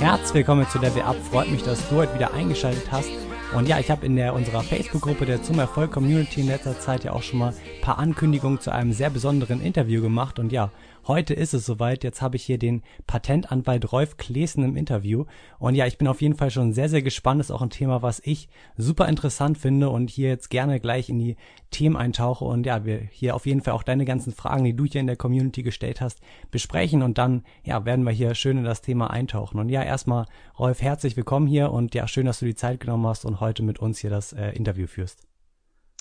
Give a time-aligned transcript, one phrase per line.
[0.00, 1.16] Herzlich willkommen zu Level Up.
[1.30, 3.10] Freut mich, dass du heute wieder eingeschaltet hast.
[3.54, 7.04] Und ja, ich habe in der unserer Facebook-Gruppe der Zum Erfolg Community in letzter Zeit
[7.04, 10.38] ja auch schon mal ein paar Ankündigungen zu einem sehr besonderen Interview gemacht.
[10.38, 10.70] Und ja,
[11.06, 12.02] heute ist es soweit.
[12.02, 15.26] Jetzt habe ich hier den Patentanwalt Rolf Klesen im Interview.
[15.58, 17.40] Und ja, ich bin auf jeden Fall schon sehr, sehr gespannt.
[17.40, 18.48] Das ist auch ein Thema, was ich
[18.78, 21.36] super interessant finde und hier jetzt gerne gleich in die
[21.70, 22.46] Themen eintauche.
[22.46, 25.06] Und ja, wir hier auf jeden Fall auch deine ganzen Fragen, die du hier in
[25.06, 27.02] der Community gestellt hast, besprechen.
[27.02, 29.60] Und dann, ja, werden wir hier schön in das Thema eintauchen.
[29.60, 30.24] Und ja, erstmal,
[30.58, 33.62] Rolf, herzlich willkommen hier und ja, schön, dass du die Zeit genommen hast und heute
[33.62, 35.22] mit uns hier das äh, Interview führst.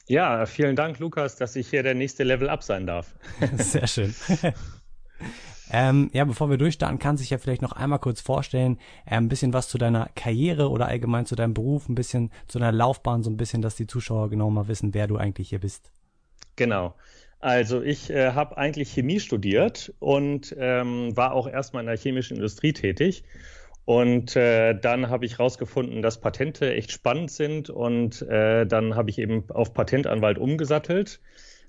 [0.08, 3.13] Ja, vielen Dank, Lukas, dass ich hier der nächste Level Up sein darf.
[3.58, 4.16] Sehr schön.
[5.72, 9.16] ähm, ja, bevor wir durchstarten, kannst du dich ja vielleicht noch einmal kurz vorstellen, äh,
[9.16, 12.72] ein bisschen was zu deiner Karriere oder allgemein zu deinem Beruf, ein bisschen zu deiner
[12.72, 15.91] Laufbahn, so ein bisschen, dass die Zuschauer genau mal wissen, wer du eigentlich hier bist.
[16.55, 16.96] Genau.
[17.40, 22.38] Also ich äh, habe eigentlich Chemie studiert und ähm, war auch erstmal in der chemischen
[22.38, 23.23] Industrie tätig.
[23.85, 29.10] Und äh, dann habe ich herausgefunden, dass Patente echt spannend sind und äh, dann habe
[29.10, 31.20] ich eben auf Patentanwalt umgesattelt.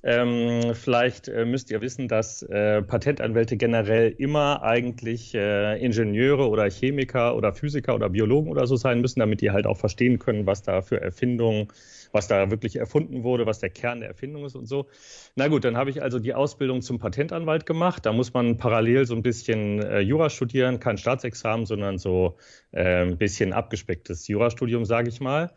[0.04, 6.68] Ähm, vielleicht äh, müsst ihr wissen, dass äh, Patentanwälte generell immer eigentlich äh, Ingenieure oder
[6.68, 10.44] Chemiker oder Physiker oder Biologen oder so sein müssen, damit die halt auch verstehen können,
[10.44, 11.68] was da für Erfindungen,
[12.12, 14.88] was da wirklich erfunden wurde, was der Kern der Erfindung ist und so.
[15.34, 18.06] Na gut, dann habe ich also die Ausbildung zum Patentanwalt gemacht.
[18.06, 22.36] Da muss man parallel so ein bisschen äh, Jura studieren, kein Staatsexamen, sondern so
[22.72, 25.52] äh, ein bisschen abgespecktes Jurastudium, sage ich mal.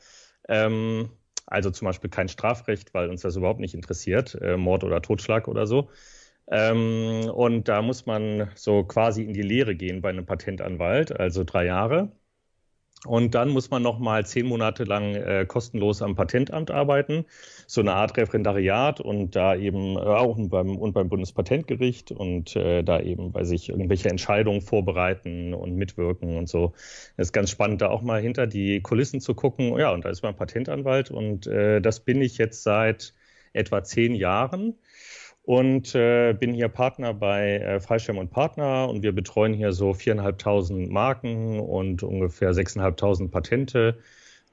[0.47, 1.09] Ähm,
[1.45, 5.47] also zum Beispiel kein Strafrecht, weil uns das überhaupt nicht interessiert, äh, Mord oder Totschlag
[5.47, 5.89] oder so.
[6.47, 11.43] Ähm, und da muss man so quasi in die Lehre gehen bei einem Patentanwalt, also
[11.43, 12.11] drei Jahre.
[13.05, 17.25] Und dann muss man noch mal zehn Monate lang äh, kostenlos am Patentamt arbeiten,
[17.67, 22.83] so eine Art Referendariat und da eben äh, auch beim, und beim Bundespatentgericht und äh,
[22.83, 26.73] da eben bei sich irgendwelche Entscheidungen vorbereiten und mitwirken und so.
[27.17, 29.77] Es ist ganz spannend, da auch mal hinter die Kulissen zu gucken.
[29.77, 33.13] Ja, und da ist man Patentanwalt und äh, das bin ich jetzt seit
[33.53, 34.75] etwa zehn Jahren
[35.45, 39.93] und äh, bin hier Partner bei äh, Freischirm und Partner und wir betreuen hier so
[39.93, 43.99] viereinhalbtausend Marken und ungefähr sechseinhalbtausend Patente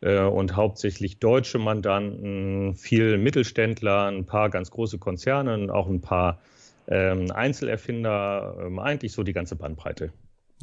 [0.03, 6.03] äh, und hauptsächlich deutsche Mandanten, viel Mittelständler, ein paar ganz große Konzerne und auch ein
[6.03, 6.41] paar
[6.88, 10.12] ähm, Einzelerfinder, ähm, eigentlich so die ganze Bandbreite.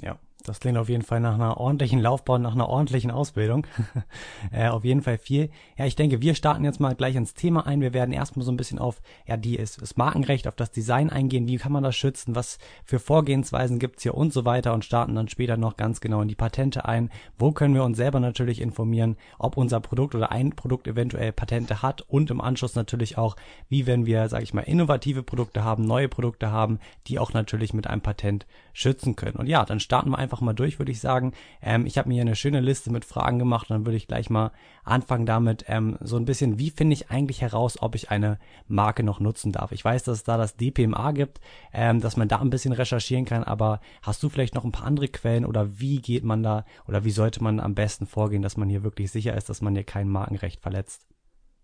[0.01, 3.68] Ja, das klingt auf jeden Fall nach einer ordentlichen Laufbahn, nach einer ordentlichen Ausbildung.
[4.52, 5.50] äh, auf jeden Fall viel.
[5.78, 7.82] Ja, ich denke, wir starten jetzt mal gleich ins Thema ein.
[7.82, 11.48] Wir werden erstmal so ein bisschen auf ja, die, das Markenrecht, auf das Design eingehen.
[11.48, 12.36] Wie kann man das schützen?
[12.36, 16.22] Was für Vorgehensweisen gibt's hier und so weiter und starten dann später noch ganz genau
[16.22, 17.10] in die Patente ein.
[17.38, 21.82] Wo können wir uns selber natürlich informieren, ob unser Produkt oder ein Produkt eventuell Patente
[21.82, 23.36] hat und im Anschluss natürlich auch,
[23.68, 27.74] wie wenn wir, sage ich mal, innovative Produkte haben, neue Produkte haben, die auch natürlich
[27.74, 29.36] mit einem Patent schützen können.
[29.36, 31.34] Und ja, dann starten wir einfach einfach mal durch, würde ich sagen.
[31.62, 34.29] Ähm, ich habe mir eine schöne Liste mit Fragen gemacht und dann würde ich gleich
[34.29, 34.51] mal
[34.84, 39.01] anfangen damit, ähm, so ein bisschen, wie finde ich eigentlich heraus, ob ich eine Marke
[39.01, 39.72] noch nutzen darf.
[39.72, 41.40] Ich weiß, dass es da das DPMA gibt,
[41.73, 44.85] ähm, dass man da ein bisschen recherchieren kann, aber hast du vielleicht noch ein paar
[44.85, 48.57] andere Quellen oder wie geht man da oder wie sollte man am besten vorgehen, dass
[48.57, 51.09] man hier wirklich sicher ist, dass man hier kein Markenrecht verletzt?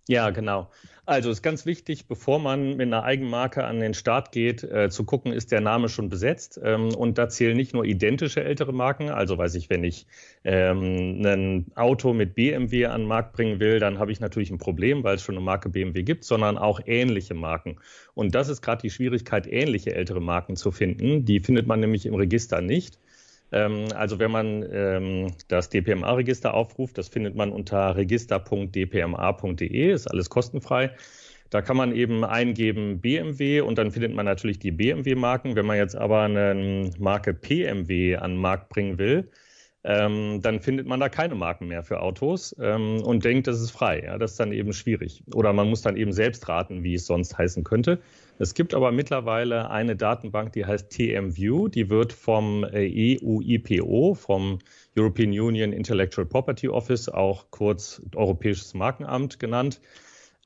[0.07, 0.69] Ja, genau.
[1.07, 5.03] Also ist ganz wichtig, bevor man mit einer Eigenmarke an den Start geht, äh, zu
[5.03, 6.59] gucken, ist der Name schon besetzt.
[6.63, 10.05] Ähm, und da zählen nicht nur identische ältere Marken, also weiß ich, wenn ich
[10.43, 14.59] ähm, ein Auto mit BMW an den Markt bringen will, dann habe ich natürlich ein
[14.59, 17.77] Problem, weil es schon eine Marke BMW gibt, sondern auch ähnliche Marken.
[18.13, 21.25] Und das ist gerade die Schwierigkeit, ähnliche ältere Marken zu finden.
[21.25, 22.99] Die findet man nämlich im Register nicht.
[23.55, 30.29] Ähm, also wenn man ähm, das DPMA-Register aufruft, das findet man unter register.dpma.de, ist alles
[30.29, 30.91] kostenfrei.
[31.51, 35.55] Da kann man eben eingeben BMW und dann findet man natürlich die BMW-Marken.
[35.55, 39.29] Wenn man jetzt aber eine Marke PMW an den Markt bringen will,
[39.85, 43.71] ähm, dann findet man da keine Marken mehr für Autos ähm, und denkt, das ist
[43.71, 44.01] frei.
[44.03, 45.23] Ja, das ist dann eben schwierig.
[45.33, 48.01] Oder man muss dann eben selbst raten, wie es sonst heißen könnte.
[48.37, 51.69] Es gibt aber mittlerweile eine Datenbank, die heißt TMView.
[51.69, 54.59] Die wird vom EU-IPO, äh, vom
[54.97, 59.79] European Union Intellectual Property Office, auch kurz Europäisches Markenamt genannt,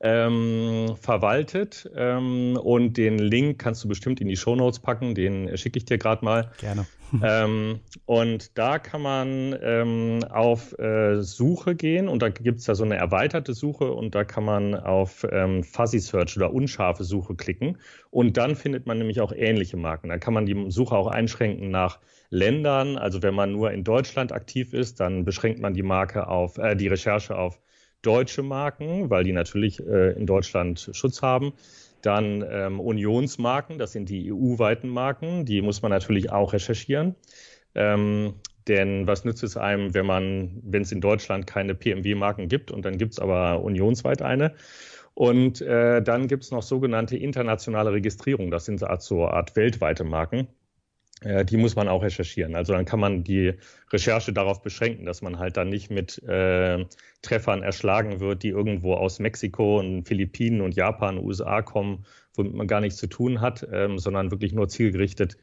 [0.00, 1.90] ähm, verwaltet.
[1.94, 5.84] Ähm, und den Link kannst du bestimmt in die Show Notes packen, den schicke ich
[5.84, 6.50] dir gerade mal.
[6.58, 6.86] Gerne.
[7.22, 12.74] ähm, und da kann man ähm, auf äh, Suche gehen und da gibt es da
[12.76, 17.34] so eine erweiterte Suche und da kann man auf ähm, Fuzzy Search oder unscharfe Suche
[17.34, 17.78] klicken
[18.10, 20.08] und dann findet man nämlich auch ähnliche Marken.
[20.08, 21.98] Da kann man die Suche auch einschränken nach
[22.30, 22.96] Ländern.
[22.96, 26.76] Also wenn man nur in Deutschland aktiv ist, dann beschränkt man die Marke auf äh,
[26.76, 27.60] die Recherche auf
[28.02, 31.52] deutsche Marken, weil die natürlich äh, in Deutschland Schutz haben.
[32.02, 37.14] Dann ähm, Unionsmarken, das sind die EU-weiten Marken, die muss man natürlich auch recherchieren.
[37.74, 38.34] Ähm,
[38.68, 42.84] denn was nützt es einem, wenn man, wenn es in Deutschland keine PMW-Marken gibt und
[42.84, 44.54] dann gibt es aber unionsweit eine?
[45.14, 48.50] Und äh, dann gibt es noch sogenannte internationale Registrierung.
[48.50, 50.48] Das sind so eine Art weltweite Marken.
[51.20, 52.54] Äh, die muss man auch recherchieren.
[52.56, 53.54] Also dann kann man die
[53.92, 56.84] Recherche darauf beschränken, dass man halt dann nicht mit äh,
[57.22, 62.66] Treffern erschlagen wird, die irgendwo aus Mexiko und Philippinen und Japan, USA kommen, womit man
[62.66, 65.36] gar nichts zu tun hat, ähm, sondern wirklich nur zielgerichtet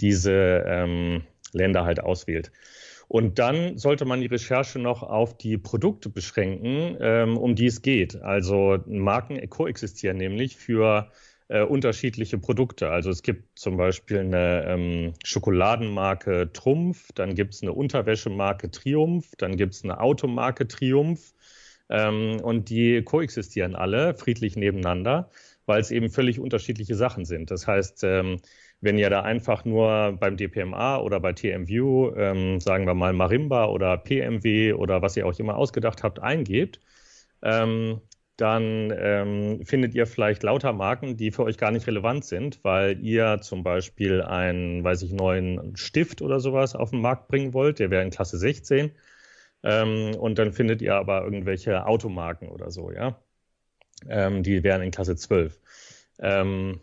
[0.00, 2.52] diese ähm, Länder halt auswählt.
[3.08, 7.82] Und dann sollte man die Recherche noch auf die Produkte beschränken, ähm, um die es
[7.82, 8.20] geht.
[8.20, 11.10] Also Marken koexistieren nämlich für
[11.48, 12.90] äh, unterschiedliche Produkte.
[12.90, 19.30] Also es gibt zum Beispiel eine ähm, Schokoladenmarke Trumpf, dann gibt es eine Unterwäschemarke Triumph,
[19.38, 21.34] dann gibt es eine Automarke Triumph
[21.88, 25.30] ähm, und die koexistieren alle friedlich nebeneinander,
[25.66, 27.50] weil es eben völlig unterschiedliche Sachen sind.
[27.50, 28.38] Das heißt, ähm,
[28.80, 33.66] wenn ihr da einfach nur beim DPMA oder bei TMView, ähm, sagen wir mal Marimba
[33.66, 36.80] oder PMW oder was ihr auch immer ausgedacht habt, eingebt,
[37.42, 38.00] ähm,
[38.36, 43.00] dann ähm, findet ihr vielleicht lauter Marken, die für euch gar nicht relevant sind, weil
[43.00, 47.78] ihr zum Beispiel einen, weiß ich, neuen Stift oder sowas auf den Markt bringen wollt,
[47.78, 48.92] der wäre in Klasse 16.
[49.62, 53.18] Ähm, und dann findet ihr aber irgendwelche Automarken oder so, ja.
[54.08, 55.58] Ähm, die wären in Klasse 12.
[56.18, 56.80] Ähm,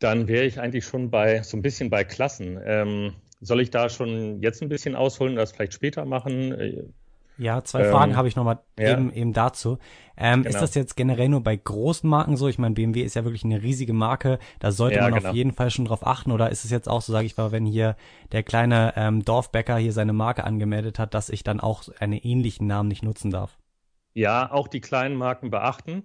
[0.00, 2.58] dann wäre ich eigentlich schon bei so ein bisschen bei Klassen.
[2.64, 6.92] Ähm, soll ich da schon jetzt ein bisschen ausholen das vielleicht später machen?
[7.36, 8.92] Ja, zwei ähm, Fragen habe ich nochmal ja.
[8.92, 9.78] eben, eben dazu.
[10.16, 10.54] Ähm, genau.
[10.54, 12.46] Ist das jetzt generell nur bei großen Marken so?
[12.48, 14.38] Ich meine, BMW ist ja wirklich eine riesige Marke.
[14.60, 15.30] Da sollte ja, man genau.
[15.30, 16.30] auf jeden Fall schon drauf achten.
[16.30, 17.96] Oder ist es jetzt auch so, sage ich mal, wenn hier
[18.32, 22.66] der kleine ähm, Dorfbäcker hier seine Marke angemeldet hat, dass ich dann auch einen ähnlichen
[22.66, 23.58] Namen nicht nutzen darf?
[24.12, 26.04] Ja, auch die kleinen Marken beachten.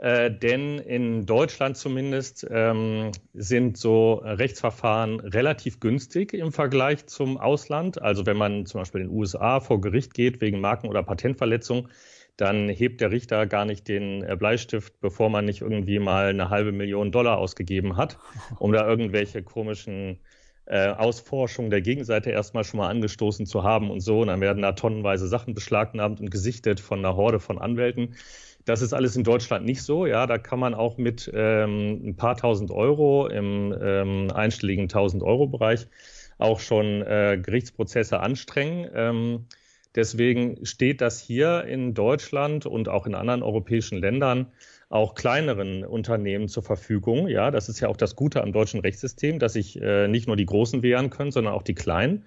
[0.00, 8.00] Äh, denn in Deutschland zumindest ähm, sind so Rechtsverfahren relativ günstig im Vergleich zum Ausland.
[8.00, 11.88] Also wenn man zum Beispiel in den USA vor Gericht geht wegen Marken- oder Patentverletzung,
[12.38, 16.48] dann hebt der Richter gar nicht den äh, Bleistift, bevor man nicht irgendwie mal eine
[16.48, 18.16] halbe Million Dollar ausgegeben hat,
[18.58, 20.18] um da irgendwelche komischen
[20.64, 24.20] äh, Ausforschungen der Gegenseite erstmal schon mal angestoßen zu haben und so.
[24.20, 28.14] Und dann werden da tonnenweise Sachen beschlagnahmt und gesichtet von einer Horde von Anwälten.
[28.64, 30.06] Das ist alles in Deutschland nicht so.
[30.06, 35.22] Ja, da kann man auch mit ähm, ein paar tausend Euro im ähm, einstelligen tausend
[35.22, 35.86] Euro Bereich
[36.38, 38.90] auch schon äh, Gerichtsprozesse anstrengen.
[38.94, 39.46] Ähm,
[39.94, 44.46] deswegen steht das hier in Deutschland und auch in anderen europäischen Ländern
[44.88, 47.28] auch kleineren Unternehmen zur Verfügung.
[47.28, 50.36] Ja, das ist ja auch das Gute am deutschen Rechtssystem, dass sich äh, nicht nur
[50.36, 52.24] die Großen wehren können, sondern auch die Kleinen.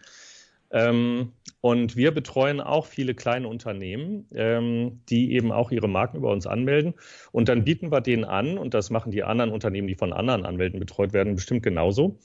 [0.74, 1.32] Ähm,
[1.62, 6.46] und wir betreuen auch viele kleine Unternehmen, ähm, die eben auch ihre Marken über uns
[6.46, 6.96] anmelden.
[7.32, 10.46] Und dann bieten wir denen an, und das machen die anderen Unternehmen, die von anderen
[10.46, 12.20] Anwälten betreut werden, bestimmt genauso,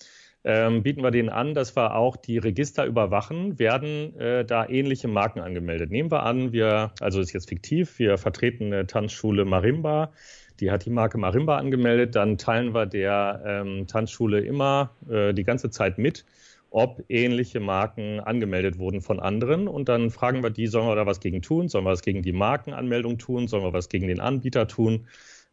[0.44, 5.08] ähm, bieten wir denen an, dass wir auch die Register überwachen, werden äh, da ähnliche
[5.08, 5.90] Marken angemeldet.
[5.90, 10.12] Nehmen wir an, wir, also ist jetzt fiktiv, wir vertreten eine Tanzschule Marimba,
[10.60, 15.44] die hat die Marke Marimba angemeldet, dann teilen wir der ähm, Tanzschule immer äh, die
[15.44, 16.24] ganze Zeit mit,
[16.70, 19.68] ob ähnliche Marken angemeldet wurden von anderen.
[19.68, 21.68] Und dann fragen wir die, sollen wir da was gegen tun?
[21.68, 23.48] Sollen wir was gegen die Markenanmeldung tun?
[23.48, 25.08] Sollen wir was gegen den Anbieter tun?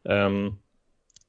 [0.06, 0.58] Ähm,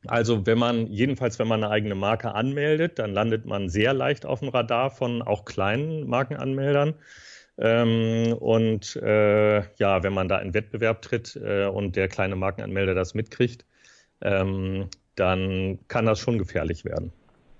[0.06, 4.26] also wenn man, jedenfalls wenn man eine eigene Marke anmeldet, dann landet man sehr leicht
[4.26, 6.94] auf dem Radar von auch kleinen Markenanmeldern.
[7.58, 12.94] Ähm, und äh, ja, wenn man da in Wettbewerb tritt äh, und der kleine Markenanmelder
[12.94, 13.64] das mitkriegt,
[14.20, 17.12] ähm, dann kann das schon gefährlich werden.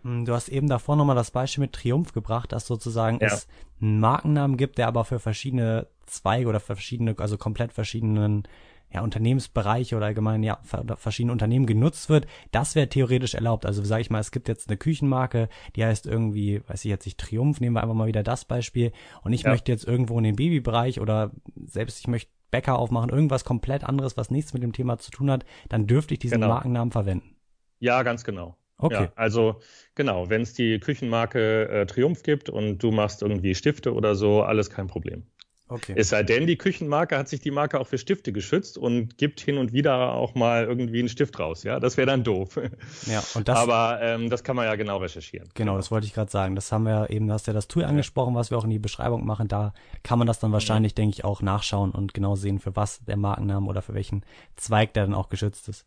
[0.07, 3.27] Hm, du hast eben davor nochmal das Beispiel mit Triumph gebracht, dass sozusagen ja.
[3.27, 3.49] es
[3.81, 8.45] einen Markennamen gibt, der aber für verschiedene Zweige oder für verschiedene, also komplett verschiedenen
[8.89, 13.67] ja, Unternehmensbereiche oder allgemein ja verschiedene Unternehmen genutzt wird, das wäre theoretisch erlaubt.
[13.67, 17.05] Also sage ich mal, es gibt jetzt eine Küchenmarke, die heißt irgendwie, weiß ich jetzt
[17.05, 18.93] nicht, Triumph, nehmen wir einfach mal wieder das Beispiel.
[19.23, 19.51] Und ich ja.
[19.51, 21.33] möchte jetzt irgendwo in den Babybereich oder
[21.65, 25.33] selbst ich möchte Bäcker aufmachen, irgendwas komplett anderes, was nichts mit dem Thema zu tun
[25.33, 26.55] hat, dann dürfte ich diesen genau.
[26.55, 27.35] Markennamen verwenden.
[27.81, 28.57] Ja, ganz genau.
[28.79, 29.05] Okay.
[29.05, 29.61] Ja, also
[29.95, 34.43] genau, wenn es die Küchenmarke äh, Triumph gibt und du machst irgendwie Stifte oder so,
[34.43, 35.25] alles kein Problem.
[35.69, 35.95] Okay.
[35.97, 39.41] Es sei denn, die Küchenmarke hat sich die Marke auch für Stifte geschützt und gibt
[39.41, 41.65] hin und wieder auch mal irgendwie einen Stift raus.
[41.65, 42.57] Ja, das wäre dann doof.
[43.07, 45.49] Ja, und das, Aber ähm, das kann man ja genau recherchieren.
[45.55, 46.55] Genau, das wollte ich gerade sagen.
[46.55, 48.79] Das haben wir eben, du hast ja das Tool angesprochen, was wir auch in die
[48.79, 49.49] Beschreibung machen.
[49.49, 50.97] Da kann man das dann wahrscheinlich, mhm.
[50.97, 54.95] denke ich, auch nachschauen und genau sehen, für was der Markenname oder für welchen Zweig
[54.95, 55.87] der dann auch geschützt ist.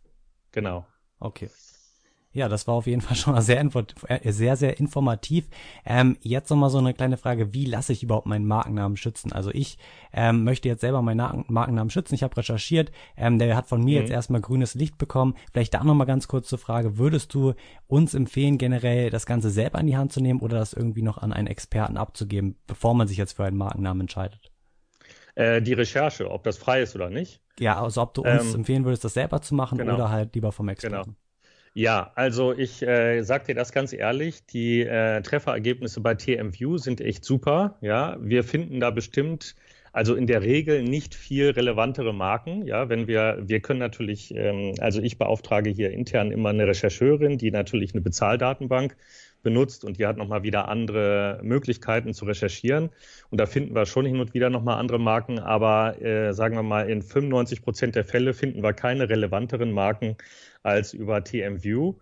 [0.52, 0.86] Genau.
[1.20, 1.50] Okay.
[2.32, 3.64] Ja, das war auf jeden Fall schon mal sehr,
[4.08, 5.48] äh, sehr, sehr informativ.
[5.86, 9.32] Ähm, jetzt nochmal so eine kleine Frage, wie lasse ich überhaupt meinen Markennamen schützen?
[9.34, 9.78] Also ich
[10.14, 12.14] ähm, möchte jetzt selber meinen Markennamen schützen.
[12.16, 14.02] Ich habe recherchiert, ähm, der hat von mir mhm.
[14.02, 15.36] jetzt erstmal grünes Licht bekommen.
[15.52, 17.54] Vielleicht da nochmal ganz kurz zur Frage, würdest du
[17.88, 21.18] uns empfehlen, generell das Ganze selber in die Hand zu nehmen oder das irgendwie noch
[21.18, 24.52] an einen Experten abzugeben, bevor man sich jetzt für einen Markennamen entscheidet?
[25.34, 27.42] Äh, die Recherche, ob das frei ist oder nicht.
[27.60, 29.96] Ja, also ob du uns ähm, empfehlen würdest, das selber zu machen genau.
[29.96, 31.04] oder halt lieber vom Experten.
[31.04, 31.18] Genau.
[31.80, 37.00] Ja, also ich äh, sage dir das ganz ehrlich, die äh, Trefferergebnisse bei TMView sind
[37.00, 37.78] echt super.
[37.80, 39.56] Ja, wir finden da bestimmt,
[39.94, 42.68] also in der Regel nicht viel relevantere Marken.
[42.68, 47.38] Ja, wenn wir, wir können natürlich, ähm, also ich beauftrage hier intern immer eine Rechercheurin,
[47.38, 48.98] die natürlich eine Bezahldatenbank
[49.44, 52.90] benutzt und die hat nochmal wieder andere Möglichkeiten zu recherchieren.
[53.30, 56.64] Und da finden wir schon hin und wieder nochmal andere Marken, aber äh, sagen wir
[56.64, 60.18] mal, in 95 Prozent der Fälle finden wir keine relevanteren Marken
[60.64, 61.96] als über TMView.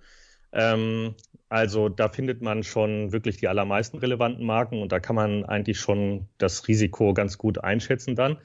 [0.51, 1.15] Ähm,
[1.49, 5.79] also da findet man schon wirklich die allermeisten relevanten Marken und da kann man eigentlich
[5.79, 8.37] schon das Risiko ganz gut einschätzen dann.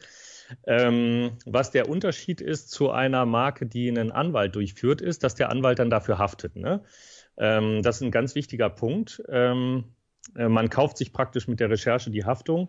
[0.67, 5.51] Ähm, was der Unterschied ist zu einer Marke, die einen Anwalt durchführt, ist, dass der
[5.51, 6.57] Anwalt dann dafür haftet.
[6.57, 6.83] Ne?
[7.37, 9.23] Ähm, das ist ein ganz wichtiger Punkt.
[9.29, 9.85] Ähm,
[10.37, 12.69] äh, man kauft sich praktisch mit der Recherche die Haftung.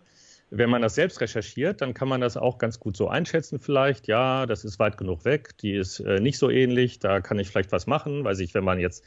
[0.50, 4.06] Wenn man das selbst recherchiert, dann kann man das auch ganz gut so einschätzen vielleicht.
[4.06, 7.48] Ja, das ist weit genug weg, die ist äh, nicht so ähnlich, da kann ich
[7.48, 8.24] vielleicht was machen.
[8.24, 9.04] Weiß ich, wenn man jetzt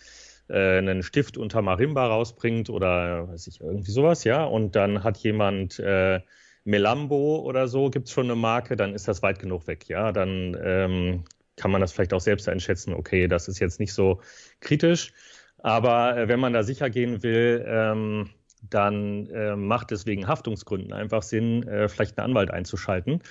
[0.49, 5.17] äh, einen Stift unter Marimba rausbringt oder weiß ich, irgendwie sowas, ja, und dann hat
[5.17, 6.21] jemand äh,
[6.63, 10.11] Melambo oder so, gibt es schon eine Marke, dann ist das weit genug weg, ja.
[10.11, 11.23] Dann ähm,
[11.55, 14.21] kann man das vielleicht auch selbst einschätzen, okay, das ist jetzt nicht so
[14.59, 15.13] kritisch.
[15.59, 18.29] Aber äh, wenn man da sicher gehen will, ähm,
[18.69, 23.21] dann äh, macht es wegen Haftungsgründen einfach Sinn, äh, vielleicht einen Anwalt einzuschalten.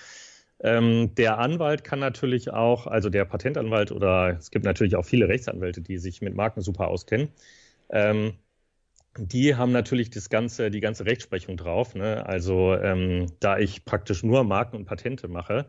[0.61, 5.29] Ähm, der Anwalt kann natürlich auch, also der Patentanwalt oder es gibt natürlich auch viele
[5.29, 7.29] Rechtsanwälte, die sich mit Marken super auskennen.
[7.91, 8.35] Ähm,
[9.19, 11.95] die haben natürlich das ganze, die ganze Rechtsprechung drauf.
[11.95, 12.25] Ne?
[12.27, 15.67] Also ähm, da ich praktisch nur Marken und Patente mache,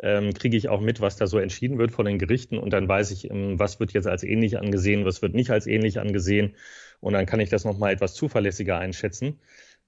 [0.00, 2.88] ähm, kriege ich auch mit, was da so entschieden wird von den Gerichten und dann
[2.88, 6.54] weiß ich, ähm, was wird jetzt als ähnlich angesehen, was wird nicht als ähnlich angesehen
[7.00, 9.40] und dann kann ich das nochmal etwas zuverlässiger einschätzen.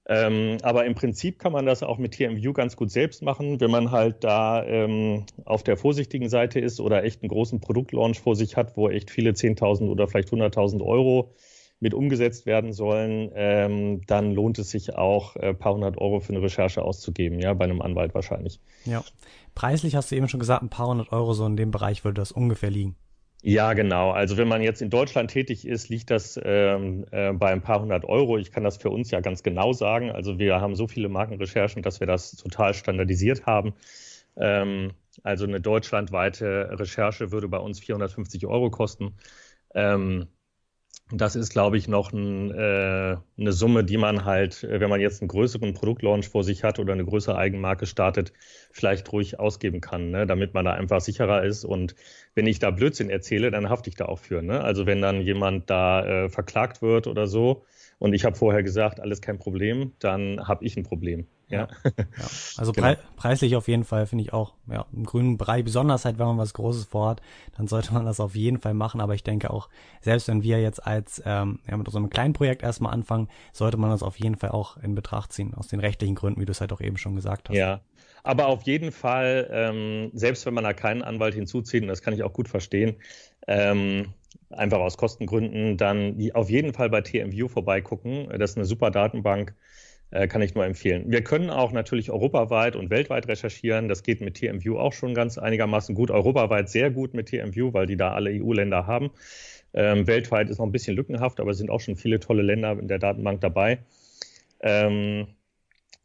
[0.09, 3.69] Ähm, aber im Prinzip kann man das auch mit TMView ganz gut selbst machen, wenn
[3.69, 8.35] man halt da ähm, auf der vorsichtigen Seite ist oder echt einen großen Produktlaunch vor
[8.37, 11.33] sich hat, wo echt viele 10.000 oder vielleicht 100.000 Euro
[11.79, 16.19] mit umgesetzt werden sollen, ähm, dann lohnt es sich auch, ein äh, paar hundert Euro
[16.19, 18.59] für eine Recherche auszugeben, ja, bei einem Anwalt wahrscheinlich.
[18.85, 19.03] Ja.
[19.53, 22.21] Preislich hast du eben schon gesagt, ein paar hundert Euro, so in dem Bereich würde
[22.21, 22.95] das ungefähr liegen.
[23.43, 24.11] Ja, genau.
[24.11, 27.81] Also wenn man jetzt in Deutschland tätig ist, liegt das ähm, äh, bei ein paar
[27.81, 28.37] hundert Euro.
[28.37, 30.09] Ich kann das für uns ja ganz genau sagen.
[30.09, 33.73] Also wir haben so viele Markenrecherchen, dass wir das total standardisiert haben.
[34.37, 34.91] Ähm,
[35.23, 39.15] also eine deutschlandweite Recherche würde bei uns 450 Euro kosten.
[39.75, 40.27] Ähm,
[41.11, 44.99] das ist, glaube ich, noch ein, äh, eine Summe, die man halt, äh, wenn man
[44.99, 48.33] jetzt einen größeren Produktlaunch vor sich hat oder eine größere Eigenmarke startet,
[48.71, 50.27] vielleicht ruhig ausgeben kann, ne?
[50.27, 51.63] damit man da einfach sicherer ist.
[51.63, 51.95] Und
[52.35, 54.41] wenn ich da Blödsinn erzähle, dann hafte ich da auch für.
[54.41, 54.61] Ne?
[54.61, 57.63] Also wenn dann jemand da äh, verklagt wird oder so
[57.99, 61.27] und ich habe vorher gesagt, alles kein Problem, dann habe ich ein Problem.
[61.49, 61.67] Ja.
[61.85, 62.03] ja.
[62.57, 62.87] Also genau.
[62.87, 66.27] Pre preislich auf jeden Fall finde ich auch, ja, im grünen Bereich, besonders halt, wenn
[66.27, 67.21] man was Großes vorhat,
[67.57, 69.01] dann sollte man das auf jeden Fall machen.
[69.01, 69.69] Aber ich denke auch,
[70.01, 73.77] selbst wenn wir jetzt als, ähm, ja, mit so einem kleinen Projekt erstmal anfangen, sollte
[73.77, 76.51] man das auf jeden Fall auch in Betracht ziehen, aus den rechtlichen Gründen, wie du
[76.51, 77.55] es halt auch eben schon gesagt hast.
[77.55, 77.81] Ja.
[78.23, 82.13] Aber auf jeden Fall, ähm, selbst wenn man da keinen Anwalt hinzuzieht, und das kann
[82.13, 82.97] ich auch gut verstehen,
[83.47, 84.13] ähm,
[84.49, 88.27] einfach aus Kostengründen, dann auf jeden Fall bei TMView vorbeigucken.
[88.37, 89.55] Das ist eine super Datenbank
[90.09, 91.03] kann ich nur empfehlen.
[91.07, 93.89] Wir können auch natürlich europaweit und weltweit recherchieren.
[93.89, 96.11] Das geht mit TMView auch schon ganz einigermaßen gut.
[96.11, 99.11] Europaweit sehr gut mit TMView, weil die da alle EU-Länder haben.
[99.73, 102.71] Ähm, weltweit ist noch ein bisschen lückenhaft, aber es sind auch schon viele tolle Länder
[102.79, 103.79] in der Datenbank dabei.
[104.61, 105.27] Ähm,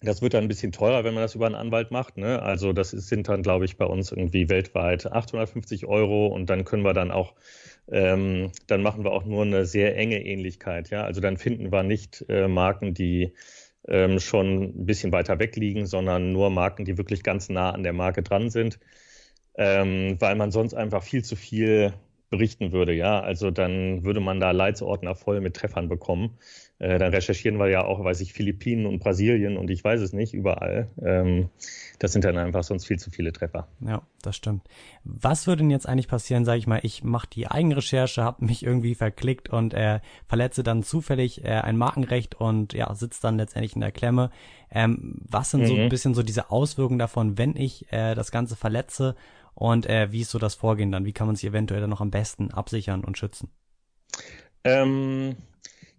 [0.02, 2.16] das wird dann ein bisschen teurer, wenn man das über einen Anwalt macht.
[2.16, 2.42] Ne?
[2.42, 6.64] Also das ist, sind dann, glaube ich, bei uns irgendwie weltweit 850 Euro und dann
[6.64, 7.35] können wir dann auch,
[7.90, 10.90] ähm, dann machen wir auch nur eine sehr enge Ähnlichkeit.
[10.90, 11.04] Ja?
[11.04, 13.32] Also dann finden wir nicht äh, Marken, die
[13.88, 17.82] ähm, schon ein bisschen weiter weg liegen, sondern nur Marken, die wirklich ganz nah an
[17.82, 18.78] der Marke dran sind,
[19.56, 21.94] ähm, weil man sonst einfach viel zu viel
[22.30, 22.92] berichten würde.
[22.94, 26.38] Ja, also dann würde man da Leitsordner voll mit Treffern bekommen.
[26.82, 30.12] Äh, dann recherchieren wir ja auch, weiß ich, Philippinen und Brasilien und ich weiß es
[30.12, 30.90] nicht, überall.
[31.00, 31.48] Ähm,
[32.00, 33.68] das sind dann einfach sonst viel zu viele Treffer.
[33.78, 34.62] Ja, das stimmt.
[35.04, 38.64] Was würde denn jetzt eigentlich passieren, sage ich mal, ich mache die Eigenrecherche, habe mich
[38.64, 43.76] irgendwie verklickt und äh, verletze dann zufällig äh, ein Markenrecht und ja, sitze dann letztendlich
[43.76, 44.30] in der Klemme.
[44.68, 45.66] Ähm, was sind mhm.
[45.66, 49.14] so ein bisschen so diese Auswirkungen davon, wenn ich äh, das Ganze verletze
[49.54, 51.04] und äh, wie ist so das Vorgehen dann?
[51.04, 53.50] Wie kann man sich eventuell dann noch am besten absichern und schützen?
[54.64, 55.36] Ähm,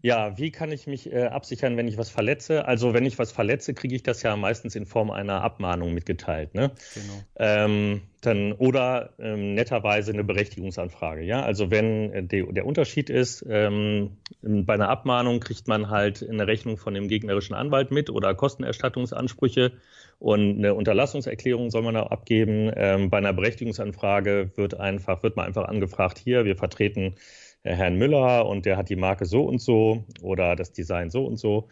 [0.03, 2.65] ja, wie kann ich mich äh, absichern, wenn ich was verletze?
[2.65, 6.53] Also wenn ich was verletze, kriege ich das ja meistens in Form einer Abmahnung mitgeteilt.
[6.53, 6.71] Ne?
[6.93, 7.23] Genau.
[7.37, 11.23] Ähm, dann, oder ähm, netterweise eine Berechtigungsanfrage.
[11.23, 16.21] Ja, also wenn äh, de, der Unterschied ist, ähm, bei einer Abmahnung kriegt man halt
[16.29, 19.71] eine Rechnung von dem gegnerischen Anwalt mit oder Kostenerstattungsansprüche
[20.19, 22.69] und eine Unterlassungserklärung soll man da abgeben.
[22.75, 27.15] Ähm, bei einer Berechtigungsanfrage wird einfach, wird man einfach angefragt, hier, wir vertreten
[27.63, 31.37] Herrn Müller und der hat die Marke so und so oder das Design so und
[31.37, 31.69] so.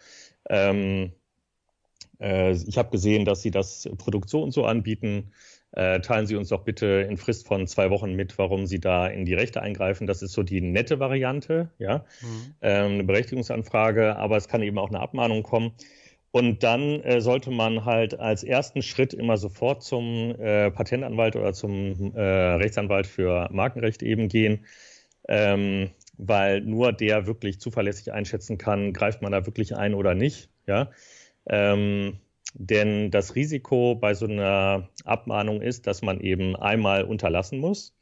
[0.48, 1.12] Ähm,
[2.20, 5.32] äh, ich habe gesehen, dass Sie das Produkt so und so anbieten.
[5.72, 9.06] Äh, teilen Sie uns doch bitte in Frist von zwei Wochen mit, warum Sie da
[9.06, 10.06] in die Rechte eingreifen.
[10.06, 12.54] Das ist so die nette Variante, ja, mhm.
[12.60, 15.72] ähm, eine Berechtigungsanfrage, aber es kann eben auch eine Abmahnung kommen.
[16.30, 21.52] Und dann äh, sollte man halt als ersten Schritt immer sofort zum äh, Patentanwalt oder
[21.52, 24.64] zum äh, Rechtsanwalt für Markenrecht eben gehen
[25.32, 30.50] ähm, weil nur der wirklich zuverlässig einschätzen kann, greift man da wirklich ein oder nicht.
[30.66, 30.90] Ja?
[31.46, 32.18] Ähm,
[32.52, 37.96] denn das Risiko bei so einer Abmahnung ist, dass man eben einmal unterlassen muss,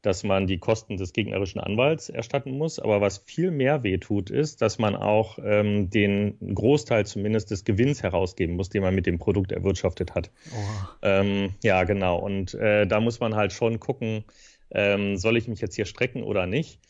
[0.00, 2.78] dass man die Kosten des gegnerischen Anwalts erstatten muss.
[2.78, 8.02] Aber was viel mehr wehtut, ist, dass man auch ähm, den Großteil zumindest des Gewinns
[8.02, 10.30] herausgeben muss, den man mit dem Produkt erwirtschaftet hat.
[10.50, 10.86] Oh.
[11.02, 12.16] Ähm, ja, genau.
[12.18, 14.24] Und äh, da muss man halt schon gucken,
[14.70, 16.80] ähm, soll ich mich jetzt hier strecken oder nicht?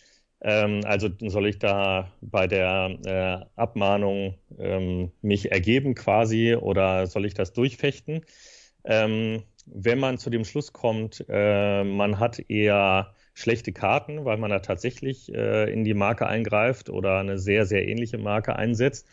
[0.43, 7.27] Ähm, also soll ich da bei der äh, Abmahnung ähm, mich ergeben quasi oder soll
[7.27, 8.23] ich das durchfechten?
[8.85, 14.51] Ähm, wenn man zu dem Schluss kommt, äh, man hat eher schlechte Karten, weil man
[14.51, 19.09] da tatsächlich äh, in die Marke eingreift oder eine sehr, sehr ähnliche Marke einsetzt,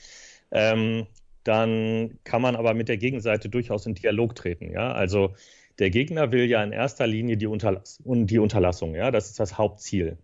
[0.52, 1.08] ähm,
[1.44, 4.72] dann kann man aber mit der Gegenseite durchaus in Dialog treten.
[4.72, 4.92] Ja?
[4.94, 5.36] Also
[5.80, 9.58] der Gegner will ja in erster Linie die, Unterlass die Unterlassung, ja, das ist das
[9.58, 10.18] Hauptziel.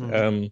[0.00, 0.10] Mhm.
[0.12, 0.50] Ähm,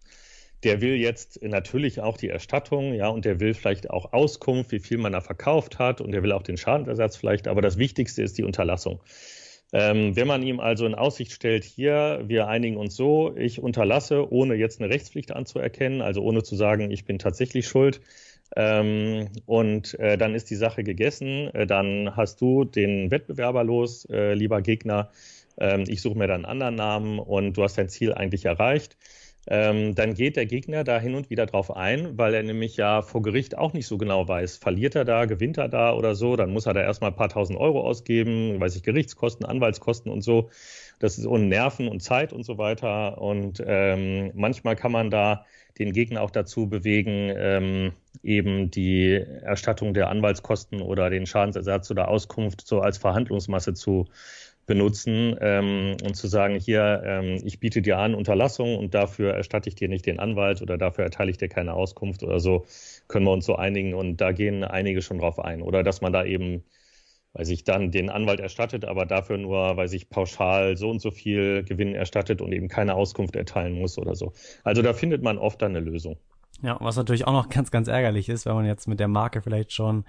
[0.64, 4.78] der will jetzt natürlich auch die Erstattung, ja, und der will vielleicht auch Auskunft, wie
[4.78, 8.22] viel man da verkauft hat, und der will auch den Schadenersatz vielleicht, aber das Wichtigste
[8.22, 9.00] ist die Unterlassung.
[9.72, 14.32] Ähm, wenn man ihm also in Aussicht stellt, hier, wir einigen uns so, ich unterlasse,
[14.32, 18.00] ohne jetzt eine Rechtspflicht anzuerkennen, also ohne zu sagen, ich bin tatsächlich schuld,
[18.56, 21.48] ähm, und äh, dann ist die Sache gegessen.
[21.54, 25.10] Äh, dann hast du den Wettbewerber los, äh, lieber Gegner.
[25.58, 28.96] Ähm, ich suche mir dann einen anderen Namen und du hast dein Ziel eigentlich erreicht.
[29.46, 33.02] Ähm, dann geht der Gegner da hin und wieder drauf ein, weil er nämlich ja
[33.02, 36.36] vor Gericht auch nicht so genau weiß, verliert er da, gewinnt er da oder so,
[36.36, 40.22] dann muss er da erstmal ein paar tausend Euro ausgeben, weiß ich, Gerichtskosten, Anwaltskosten und
[40.22, 40.50] so.
[40.98, 43.20] Das ist und Nerven und Zeit und so weiter.
[43.20, 45.44] Und ähm, manchmal kann man da
[45.78, 52.08] den Gegner auch dazu bewegen, ähm, eben die Erstattung der Anwaltskosten oder den Schadensersatz oder
[52.08, 54.06] Auskunft so als Verhandlungsmasse zu
[54.66, 59.68] benutzen ähm, und zu sagen, hier, ähm, ich biete dir an Unterlassung und dafür erstatte
[59.68, 62.66] ich dir nicht den Anwalt oder dafür erteile ich dir keine Auskunft oder so,
[63.08, 65.62] können wir uns so einigen und da gehen einige schon drauf ein.
[65.62, 66.64] Oder dass man da eben
[67.34, 71.10] weil sich dann den Anwalt erstattet, aber dafür nur, weil sich pauschal so und so
[71.10, 74.32] viel Gewinn erstattet und eben keine Auskunft erteilen muss oder so.
[74.62, 76.16] Also da findet man oft dann eine Lösung.
[76.64, 79.42] Ja, was natürlich auch noch ganz, ganz ärgerlich ist, wenn man jetzt mit der Marke
[79.42, 80.06] vielleicht schon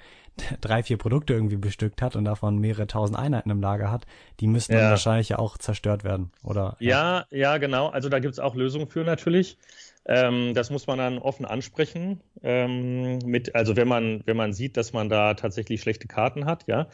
[0.61, 4.05] drei, vier Produkte irgendwie bestückt hat und davon mehrere tausend Einheiten im Lager hat,
[4.39, 4.79] die müssten ja.
[4.79, 6.77] dann wahrscheinlich ja auch zerstört werden, oder?
[6.79, 7.89] Ja, ja, ja genau.
[7.89, 9.57] Also da gibt's auch Lösungen für natürlich.
[10.05, 12.21] Ähm, das muss man dann offen ansprechen.
[12.41, 16.63] Ähm, mit, also wenn man, wenn man sieht, dass man da tatsächlich schlechte Karten hat,
[16.67, 16.87] ja,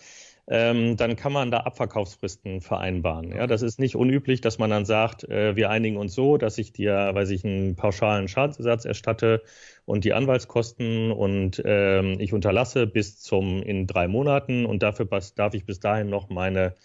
[0.53, 3.31] ähm, dann kann man da Abverkaufsfristen vereinbaren.
[3.31, 6.57] Ja, das ist nicht unüblich, dass man dann sagt, äh, wir einigen uns so, dass
[6.57, 9.43] ich dir, weiß ich, einen pauschalen Schadensersatz erstatte
[9.85, 15.53] und die Anwaltskosten und ähm, ich unterlasse bis zum in drei Monaten und dafür darf
[15.53, 16.75] ich bis dahin noch meine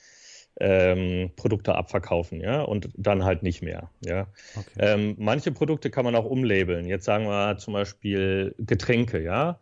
[0.60, 4.28] ähm, Produkte abverkaufen, ja, und dann halt nicht mehr, ja.
[4.56, 4.78] Okay.
[4.78, 6.86] Ähm, manche Produkte kann man auch umlabeln.
[6.86, 9.58] Jetzt sagen wir zum Beispiel Getränke, ja.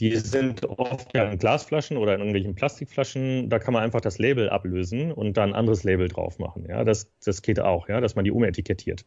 [0.00, 3.50] Die sind oft ja in Glasflaschen oder in irgendwelchen Plastikflaschen.
[3.50, 6.64] Da kann man einfach das Label ablösen und dann ein anderes Label drauf machen.
[6.66, 9.04] Ja, das, das geht auch, ja, dass man die umetikettiert,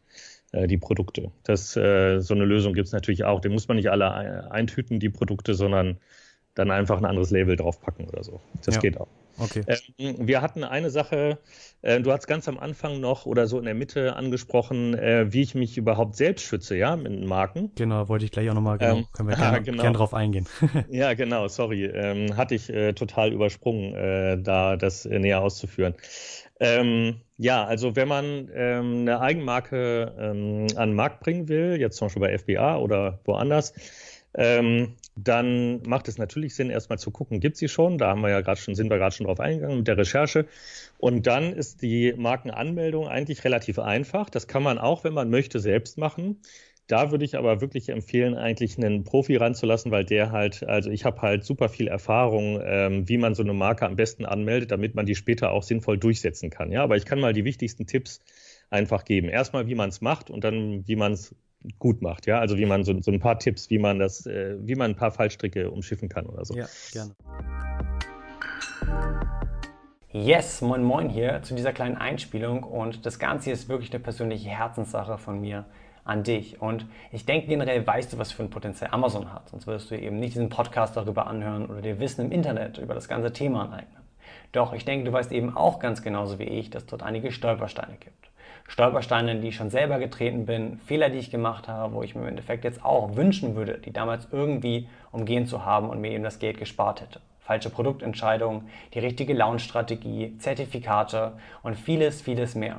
[0.52, 1.32] äh, die Produkte.
[1.42, 3.40] Das, äh, so eine Lösung gibt es natürlich auch.
[3.40, 5.98] Den muss man nicht alle eintüten, die Produkte, sondern
[6.54, 8.40] dann einfach ein anderes Label draufpacken oder so.
[8.64, 8.80] Das ja.
[8.80, 9.08] geht auch.
[9.38, 9.64] Okay.
[9.98, 11.38] Ähm, wir hatten eine Sache,
[11.82, 15.42] äh, du hast ganz am Anfang noch oder so in der Mitte angesprochen, äh, wie
[15.42, 17.72] ich mich überhaupt selbst schütze, ja, mit Marken.
[17.74, 19.82] Genau, wollte ich gleich auch nochmal, genau, ähm, können wir gerne genau.
[19.82, 20.46] gern drauf eingehen.
[20.88, 25.94] ja, genau, sorry, ähm, hatte ich äh, total übersprungen, äh, da das näher auszuführen.
[26.60, 31.96] Ähm, ja, also wenn man ähm, eine Eigenmarke ähm, an den Markt bringen will, jetzt
[31.96, 33.74] zum Beispiel bei FBA oder woanders,
[34.36, 37.98] ähm, dann macht es natürlich Sinn, erstmal zu gucken, gibt sie schon?
[37.98, 40.46] Da haben wir ja gerade schon, sind wir gerade schon drauf eingegangen mit der Recherche.
[40.98, 44.28] Und dann ist die Markenanmeldung eigentlich relativ einfach.
[44.30, 46.40] Das kann man auch, wenn man möchte, selbst machen.
[46.86, 51.04] da würde ich aber wirklich empfehlen, eigentlich einen Profi ranzulassen, weil der halt, also ich
[51.04, 54.94] habe halt super viel Erfahrung, ähm, wie man so eine Marke am besten anmeldet, damit
[54.94, 56.70] man die später auch sinnvoll durchsetzen kann.
[56.72, 58.20] Ja, aber ich kann mal die wichtigsten Tipps
[58.70, 59.28] einfach geben.
[59.28, 61.34] Erstmal, wie man es macht und dann, wie man es
[61.78, 62.26] gut macht.
[62.26, 64.92] Ja, also wie man so, so ein paar Tipps, wie man das, äh, wie man
[64.92, 66.54] ein paar Fallstricke umschiffen kann oder so.
[66.54, 67.14] Ja, gerne.
[70.10, 74.48] Yes, moin moin hier zu dieser kleinen Einspielung und das Ganze ist wirklich eine persönliche
[74.48, 75.64] Herzenssache von mir
[76.04, 76.60] an dich.
[76.60, 79.98] Und ich denke generell weißt du, was für ein Potenzial Amazon hat, sonst würdest du
[79.98, 83.64] eben nicht diesen Podcast darüber anhören oder dir Wissen im Internet über das ganze Thema
[83.64, 84.02] aneignen.
[84.52, 87.96] Doch ich denke, du weißt eben auch ganz genauso wie ich, dass dort einige Stolpersteine
[87.98, 88.30] gibt.
[88.66, 92.14] Stolpersteine, in die ich schon selber getreten bin, Fehler, die ich gemacht habe, wo ich
[92.14, 96.12] mir im Endeffekt jetzt auch wünschen würde, die damals irgendwie umgehen zu haben und mir
[96.12, 102.78] eben das Geld gespart hätte falsche Produktentscheidungen, die richtige Launch-Strategie, Zertifikate und vieles, vieles mehr.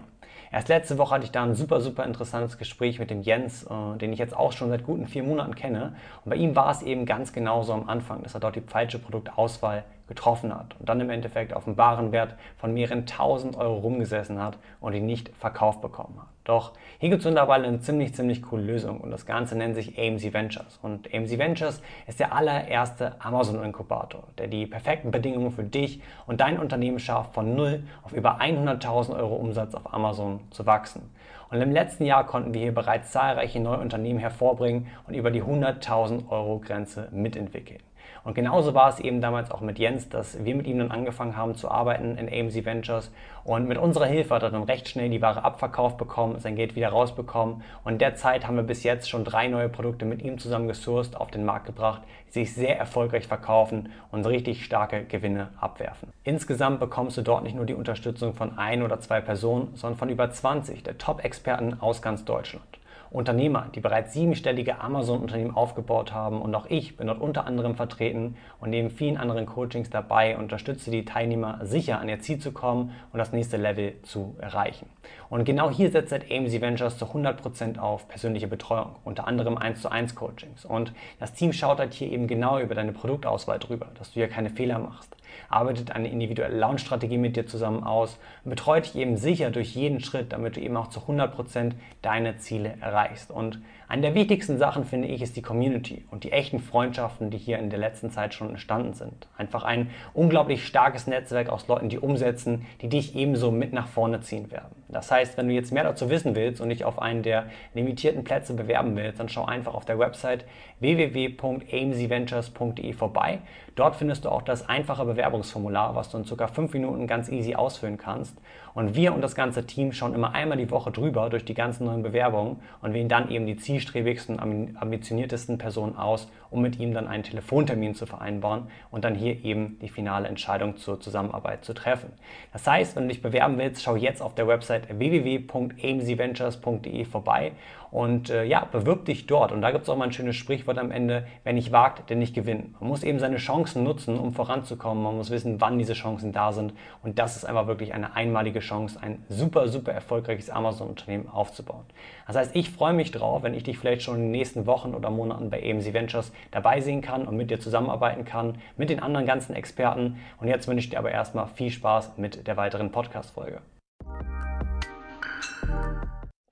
[0.51, 3.97] Erst letzte Woche hatte ich da ein super, super interessantes Gespräch mit dem Jens, äh,
[3.97, 5.95] den ich jetzt auch schon seit guten vier Monaten kenne.
[6.23, 8.97] Und bei ihm war es eben ganz genauso am Anfang, dass er dort die falsche
[8.97, 14.41] Produktauswahl getroffen hat und dann im Endeffekt auf einen Warenwert von mehreren tausend Euro rumgesessen
[14.41, 16.27] hat und ihn nicht verkauft bekommen hat.
[16.43, 19.97] Doch hier gibt es mittlerweile eine ziemlich, ziemlich coole Lösung und das Ganze nennt sich
[19.97, 20.79] AMC Ventures.
[20.83, 26.59] Und AMC Ventures ist der allererste Amazon-Inkubator, der die perfekten Bedingungen für dich und dein
[26.59, 31.09] Unternehmen schafft, von null auf über 100.000 Euro Umsatz auf Amazon zu wachsen.
[31.49, 35.43] Und im letzten Jahr konnten wir hier bereits zahlreiche neue Unternehmen hervorbringen und über die
[35.43, 37.81] 100.000 Euro Grenze mitentwickeln.
[38.25, 41.37] Und genauso war es eben damals auch mit Jens, dass wir mit ihm dann angefangen
[41.37, 43.11] haben zu arbeiten in AMC Ventures.
[43.43, 46.75] Und mit unserer Hilfe hat er dann recht schnell die Ware abverkauft bekommen, sein Geld
[46.75, 47.61] wieder rausbekommen.
[47.83, 50.67] Und in der Zeit haben wir bis jetzt schon drei neue Produkte mit ihm zusammen
[50.67, 56.09] gesourced, auf den Markt gebracht, die sich sehr erfolgreich verkaufen und richtig starke Gewinne abwerfen.
[56.23, 60.09] Insgesamt bekommst du dort nicht nur die Unterstützung von ein oder zwei Personen, sondern von
[60.09, 62.65] über 20 der Top-Experten aus ganz Deutschland.
[63.15, 68.35] Unternehmer, die bereits siebenstellige Amazon-Unternehmen aufgebaut haben und auch ich bin dort unter anderem vertreten
[68.59, 72.91] und neben vielen anderen Coachings dabei unterstütze die Teilnehmer sicher an ihr Ziel zu kommen
[73.13, 74.89] und das nächste Level zu erreichen.
[75.35, 79.91] Und genau hier setzt AMC Ventures zu 100% auf persönliche Betreuung, unter anderem 1 zu
[79.91, 80.63] 1 Coachings.
[80.63, 84.27] Und das Team schaut halt hier eben genau über deine Produktauswahl drüber, dass du ja
[84.27, 85.13] keine Fehler machst
[85.49, 89.99] arbeitet eine individuelle Launch-Strategie mit dir zusammen aus und betreut dich eben sicher durch jeden
[89.99, 93.31] Schritt, damit du eben auch zu 100% deine Ziele erreichst.
[93.31, 97.37] Und eine der wichtigsten Sachen, finde ich, ist die Community und die echten Freundschaften, die
[97.37, 99.27] hier in der letzten Zeit schon entstanden sind.
[99.37, 104.21] Einfach ein unglaublich starkes Netzwerk aus Leuten, die umsetzen, die dich ebenso mit nach vorne
[104.21, 104.75] ziehen werden.
[104.89, 108.23] Das heißt, wenn du jetzt mehr dazu wissen willst und dich auf einen der limitierten
[108.23, 110.45] Plätze bewerben willst, dann schau einfach auf der Website
[110.79, 113.41] www.amcventures.de vorbei.
[113.75, 116.47] Dort findest du auch das einfache Bewerbungsformular, was du in ca.
[116.47, 118.35] 5 Minuten ganz easy ausfüllen kannst.
[118.75, 121.85] Und wir und das ganze Team schauen immer einmal die Woche drüber durch die ganzen
[121.85, 127.07] neuen Bewerbungen und wählen dann eben die zielstrebigsten, ambitioniertesten Personen aus, um mit ihm dann
[127.07, 132.11] einen Telefontermin zu vereinbaren und dann hier eben die finale Entscheidung zur Zusammenarbeit zu treffen.
[132.51, 137.53] Das heißt, wenn du dich bewerben willst, schau jetzt auf der Website www.amcventures.de vorbei
[137.95, 139.53] und äh, ja, bewirb dich dort.
[139.53, 142.17] Und da gibt es auch mal ein schönes Sprichwort am Ende, wer nicht wagt, der
[142.17, 142.73] nicht gewinnt.
[142.81, 145.01] Man muss eben seine Chancen nutzen, um voranzukommen.
[145.01, 146.73] Man muss wissen, wann diese Chancen da sind.
[147.03, 151.85] Und das ist einfach wirklich eine einmalige Chance, ein super, super erfolgreiches Amazon-Unternehmen aufzubauen.
[152.27, 154.93] Das heißt, ich freue mich drauf, wenn ich dich vielleicht schon in den nächsten Wochen
[154.93, 158.99] oder Monaten bei AMC Ventures dabei sehen kann und mit dir zusammenarbeiten kann, mit den
[158.99, 160.17] anderen ganzen Experten.
[160.41, 163.61] Und jetzt wünsche ich dir aber erstmal viel Spaß mit der weiteren Podcast-Folge.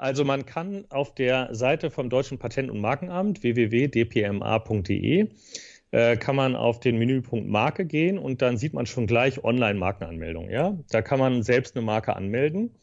[0.04, 5.30] Also man kann auf der Seite vom Deutschen Patent- und Markenamt www.dpma.de
[5.92, 10.50] äh, kann man auf den Menüpunkt Marke gehen und dann sieht man schon gleich Online-Markenanmeldung.
[10.50, 10.78] Ja?
[10.90, 12.76] Da kann man selbst eine Marke anmelden.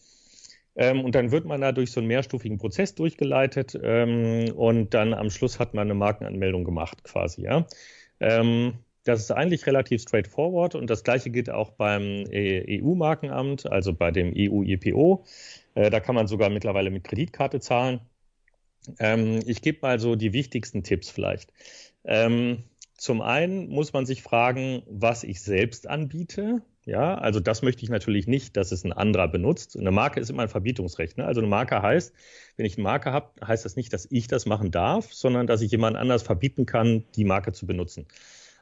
[0.77, 5.13] Ähm, und dann wird man da durch so einen mehrstufigen Prozess durchgeleitet ähm, und dann
[5.13, 7.43] am Schluss hat man eine Markenanmeldung gemacht quasi.
[7.43, 7.67] Ja?
[8.21, 14.11] Ähm, das ist eigentlich relativ straightforward und das gleiche gilt auch beim EU-Markenamt, also bei
[14.11, 15.25] dem EU-IPO.
[15.81, 18.01] Äh, da kann man sogar mittlerweile mit Kreditkarte zahlen.
[18.99, 21.53] Ähm, ich gebe mal so die wichtigsten Tipps vielleicht.
[22.05, 22.65] Ähm,
[22.99, 26.63] zum einen muss man sich fragen, was ich selbst anbiete.
[26.85, 29.77] Ja, also das möchte ich natürlich nicht, dass es ein anderer benutzt.
[29.77, 31.17] Eine Marke ist immer ein Verbietungsrecht.
[31.17, 31.25] Ne?
[31.25, 32.15] Also eine Marke heißt,
[32.57, 35.63] wenn ich eine Marke habe, heißt das nicht, dass ich das machen darf, sondern dass
[35.63, 38.07] ich jemand anders verbieten kann, die Marke zu benutzen.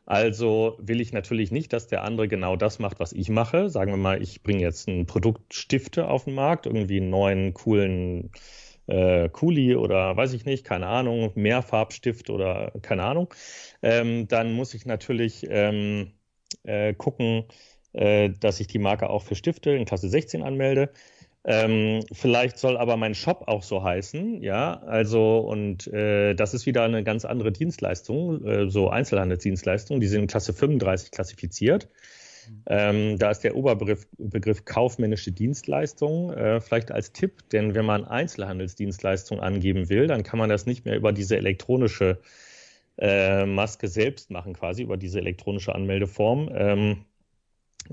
[0.08, 3.68] Also will ich natürlich nicht, dass der andere genau das macht, was ich mache.
[3.68, 7.52] Sagen wir mal, ich bringe jetzt ein Produkt Stifte auf den Markt, irgendwie einen neuen,
[7.52, 8.30] coolen
[8.86, 13.34] äh, Kuli oder weiß ich nicht, keine Ahnung, Mehrfarbstift oder keine Ahnung.
[13.82, 16.14] Ähm, dann muss ich natürlich ähm,
[16.62, 17.44] äh, gucken,
[17.92, 20.90] äh, dass ich die Marke auch für Stifte in Klasse 16 anmelde.
[21.44, 26.66] Ähm, vielleicht soll aber mein Shop auch so heißen, ja, also und äh, das ist
[26.66, 31.88] wieder eine ganz andere Dienstleistung, äh, so Einzelhandelsdienstleistungen, die sind in Klasse 35 klassifiziert.
[32.66, 38.04] Ähm, da ist der Oberbegriff Begriff kaufmännische Dienstleistung äh, vielleicht als Tipp, denn wenn man
[38.04, 42.18] Einzelhandelsdienstleistung angeben will, dann kann man das nicht mehr über diese elektronische
[42.98, 46.50] äh, Maske selbst machen, quasi über diese elektronische Anmeldeform.
[46.52, 47.04] Ähm,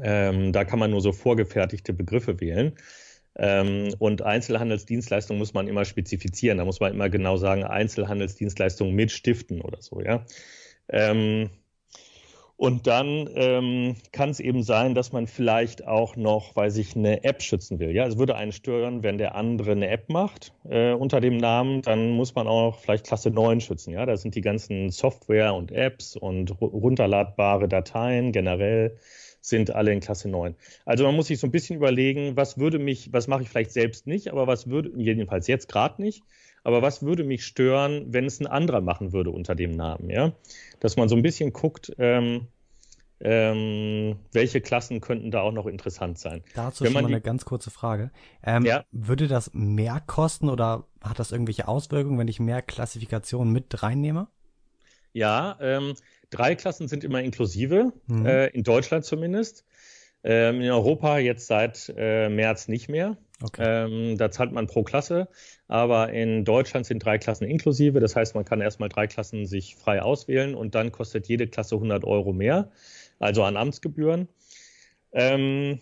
[0.02, 2.74] ähm, da kann man nur so vorgefertigte Begriffe wählen.
[3.38, 6.58] Ähm, und Einzelhandelsdienstleistung muss man immer spezifizieren.
[6.58, 10.26] Da muss man immer genau sagen, Einzelhandelsdienstleistung mit Stiften oder so, ja.
[10.90, 11.50] Ähm,
[12.58, 17.26] und dann ähm, kann es eben sein, dass man vielleicht auch noch, weil sich eine
[17.26, 17.92] App schützen will.
[17.92, 21.82] Ja, es würde einen stören, wenn der andere eine App macht äh, unter dem Namen,
[21.82, 23.92] dann muss man auch vielleicht Klasse 9 schützen.
[23.92, 28.98] Ja, da sind die ganzen Software und Apps und runterladbare Dateien generell
[29.48, 30.56] sind alle in Klasse 9.
[30.86, 33.72] Also man muss sich so ein bisschen überlegen, was würde mich, was mache ich vielleicht
[33.72, 36.24] selbst nicht, aber was würde, jedenfalls jetzt gerade nicht,
[36.64, 40.34] aber was würde mich stören, wenn es ein anderer machen würde unter dem Namen, ja?
[40.80, 42.48] Dass man so ein bisschen guckt, ähm,
[43.22, 46.44] ähm, welche Klassen könnten da auch noch interessant sein.
[46.54, 48.12] Dazu Wenn schon mal eine ganz kurze Frage.
[48.44, 48.84] Ähm, ja?
[48.92, 54.28] Würde das mehr kosten oder hat das irgendwelche Auswirkungen, wenn ich mehr Klassifikationen mit reinnehme?
[55.16, 55.94] Ja, ähm,
[56.30, 58.26] drei Klassen sind immer inklusive, mhm.
[58.26, 59.64] äh, in Deutschland zumindest.
[60.26, 63.16] Ähm, in Europa jetzt seit äh, März nicht mehr.
[63.42, 63.64] Okay.
[63.66, 65.30] Ähm, da zahlt man pro Klasse,
[65.70, 68.02] aber in Deutschland sind drei Klassen inklusive.
[68.02, 71.76] Das heißt, man kann erstmal drei Klassen sich frei auswählen und dann kostet jede Klasse
[71.76, 72.70] 100 Euro mehr,
[73.18, 74.28] also an Amtsgebühren.
[75.14, 75.80] Ähm,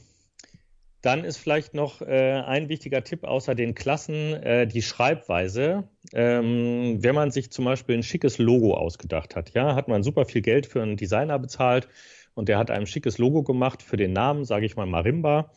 [1.03, 5.83] dann ist vielleicht noch äh, ein wichtiger Tipp außer den Klassen äh, die Schreibweise.
[6.13, 10.25] Ähm, wenn man sich zum Beispiel ein schickes Logo ausgedacht hat, ja, hat man super
[10.25, 11.87] viel Geld für einen Designer bezahlt
[12.33, 15.51] und der hat ein schickes Logo gemacht für den Namen, sage ich mal Marimba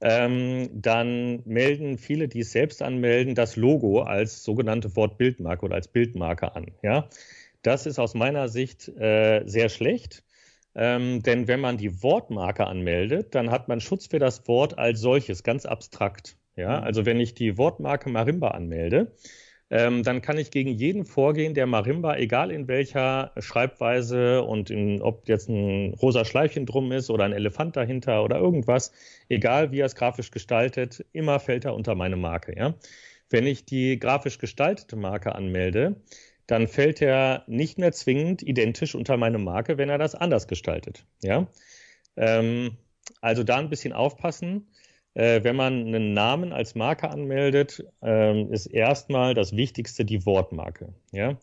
[0.00, 5.88] ähm, dann melden viele, die es selbst anmelden, das Logo als sogenannte Wortbildmarke oder als
[5.88, 6.72] Bildmarke an.
[6.82, 7.08] Ja?
[7.62, 10.22] Das ist aus meiner Sicht äh, sehr schlecht.
[10.76, 15.00] Ähm, denn wenn man die Wortmarke anmeldet, dann hat man Schutz für das Wort als
[15.00, 16.36] solches, ganz abstrakt.
[16.54, 16.84] Ja, mhm.
[16.84, 19.12] also wenn ich die Wortmarke Marimba anmelde,
[19.70, 25.02] ähm, dann kann ich gegen jeden vorgehen, der Marimba, egal in welcher Schreibweise und in,
[25.02, 28.92] ob jetzt ein rosa Schleifchen drum ist oder ein Elefant dahinter oder irgendwas,
[29.28, 32.56] egal wie er es grafisch gestaltet, immer fällt er unter meine Marke.
[32.56, 32.74] Ja?
[33.28, 35.96] Wenn ich die grafisch gestaltete Marke anmelde,
[36.46, 41.04] dann fällt er nicht mehr zwingend identisch unter meine Marke, wenn er das anders gestaltet.
[41.22, 41.46] Ja?
[42.16, 42.76] Ähm,
[43.20, 44.66] also da ein bisschen aufpassen
[45.16, 50.92] äh, wenn man einen Namen als Marke anmeldet, ähm, ist erstmal das Wichtigste die Wortmarke.
[51.10, 51.38] Ja?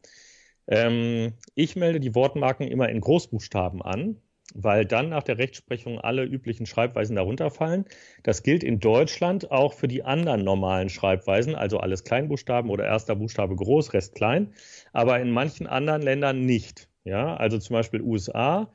[0.67, 4.21] Ähm, ich melde die Wortmarken immer in Großbuchstaben an,
[4.53, 7.85] weil dann nach der Rechtsprechung alle üblichen Schreibweisen darunter fallen.
[8.23, 13.15] Das gilt in Deutschland auch für die anderen normalen Schreibweisen, also alles Kleinbuchstaben oder erster
[13.15, 14.53] Buchstabe groß, Rest klein,
[14.91, 16.89] aber in manchen anderen Ländern nicht.
[17.03, 18.71] Ja, also zum Beispiel USA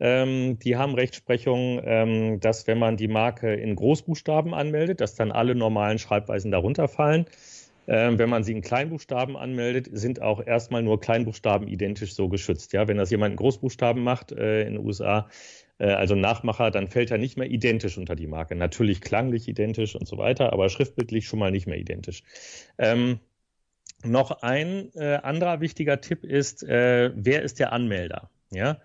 [0.00, 5.30] ähm, die haben Rechtsprechung, ähm, dass wenn man die Marke in Großbuchstaben anmeldet, dass dann
[5.30, 7.26] alle normalen Schreibweisen darunter fallen.
[7.86, 12.72] Ähm, wenn man sie in Kleinbuchstaben anmeldet, sind auch erstmal nur Kleinbuchstaben identisch so geschützt.
[12.72, 15.28] Ja, wenn das jemand in Großbuchstaben macht äh, in den USA,
[15.78, 18.54] äh, also Nachmacher, dann fällt er nicht mehr identisch unter die Marke.
[18.54, 22.22] Natürlich klanglich identisch und so weiter, aber schriftbildlich schon mal nicht mehr identisch.
[22.78, 23.18] Ähm,
[24.04, 28.30] noch ein äh, anderer wichtiger Tipp ist, äh, wer ist der Anmelder?
[28.50, 28.80] Ja,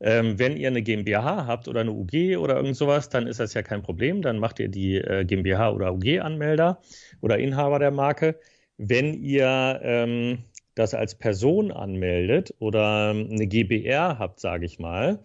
[0.00, 3.54] ähm, wenn ihr eine GmbH habt oder eine UG oder irgend sowas, dann ist das
[3.54, 4.22] ja kein Problem.
[4.22, 6.80] Dann macht ihr die äh, GmbH oder UG-Anmelder
[7.20, 8.38] oder Inhaber der Marke.
[8.76, 15.18] Wenn ihr ähm, das als Person anmeldet oder eine GBR habt, sage ich mal, ähm,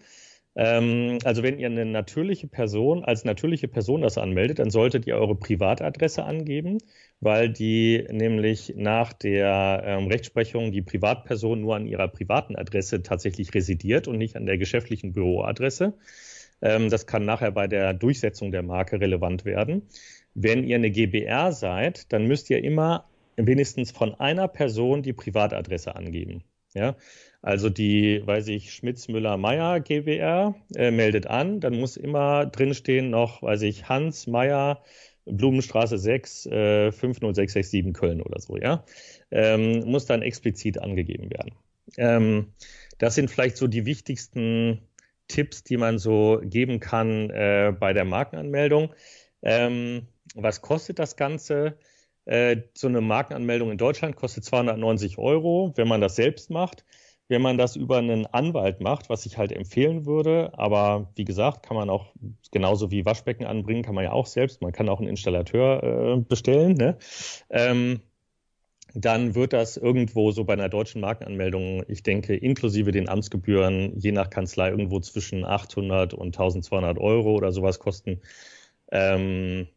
[0.54, 5.36] also wenn ihr eine natürliche Person als natürliche Person das anmeldet, dann solltet ihr eure
[5.36, 6.78] Privatadresse angeben,
[7.20, 13.54] weil die nämlich nach der ähm, Rechtsprechung die Privatperson nur an ihrer privaten Adresse tatsächlich
[13.54, 15.94] residiert und nicht an der geschäftlichen Büroadresse.
[16.62, 19.82] Ähm, das kann nachher bei der Durchsetzung der Marke relevant werden.
[20.34, 23.04] Wenn ihr eine GBR seid, dann müsst ihr immer
[23.36, 26.42] wenigstens von einer Person die Privatadresse angeben.
[26.74, 26.96] Ja,
[27.42, 33.10] also die, weiß ich, Schmitz Müller Meier GWR äh, meldet an, dann muss immer drinstehen
[33.10, 34.82] noch, weiß ich, Hans Meier
[35.24, 38.84] Blumenstraße 6 äh, 50667 Köln oder so, ja.
[39.30, 41.52] Ähm, muss dann explizit angegeben werden.
[41.96, 42.52] Ähm,
[42.98, 44.80] das sind vielleicht so die wichtigsten
[45.28, 48.92] Tipps, die man so geben kann äh, bei der Markenanmeldung.
[49.42, 51.78] Ähm, was kostet das Ganze?
[52.26, 56.84] Äh, so eine Markenanmeldung in Deutschland kostet 290 Euro, wenn man das selbst macht.
[57.30, 60.50] Wenn man das über einen Anwalt macht, was ich halt empfehlen würde.
[60.58, 62.06] Aber wie gesagt, kann man auch
[62.50, 64.60] genauso wie Waschbecken anbringen, kann man ja auch selbst.
[64.62, 66.74] Man kann auch einen Installateur äh, bestellen.
[66.74, 66.98] Ne?
[67.48, 68.00] Ähm,
[68.94, 74.10] dann wird das irgendwo so bei einer deutschen Markenanmeldung, ich denke, inklusive den Amtsgebühren, je
[74.10, 78.20] nach Kanzlei irgendwo zwischen 800 und 1200 Euro oder sowas kosten.
[78.90, 79.68] Ähm,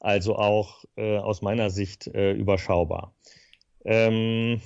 [0.00, 3.14] also auch äh, aus meiner Sicht äh, überschaubar.
[3.86, 4.60] Ähm,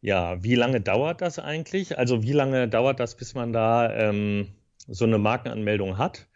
[0.00, 1.98] ja, wie lange dauert das eigentlich?
[1.98, 4.48] Also wie lange dauert das, bis man da ähm,
[4.86, 6.26] so eine Markenanmeldung hat?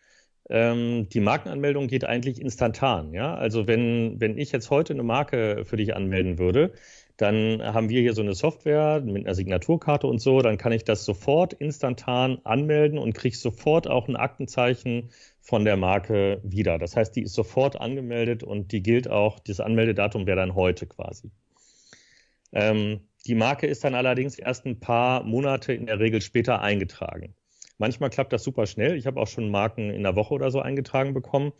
[0.50, 3.14] Ähm, die Markenanmeldung geht eigentlich instantan.
[3.14, 3.34] Ja?
[3.34, 6.72] Also wenn, wenn ich jetzt heute eine Marke für dich anmelden würde,
[7.16, 10.84] dann haben wir hier so eine Software mit einer Signaturkarte und so, dann kann ich
[10.84, 16.78] das sofort instantan anmelden und kriege sofort auch ein Aktenzeichen von der Marke wieder.
[16.78, 20.86] Das heißt, die ist sofort angemeldet und die gilt auch, das Anmeldedatum wäre dann heute
[20.86, 21.30] quasi.
[22.52, 27.34] Ähm, die Marke ist dann allerdings erst ein paar Monate in der Regel später eingetragen.
[27.78, 28.96] Manchmal klappt das super schnell.
[28.96, 31.52] Ich habe auch schon Marken in der Woche oder so eingetragen bekommen.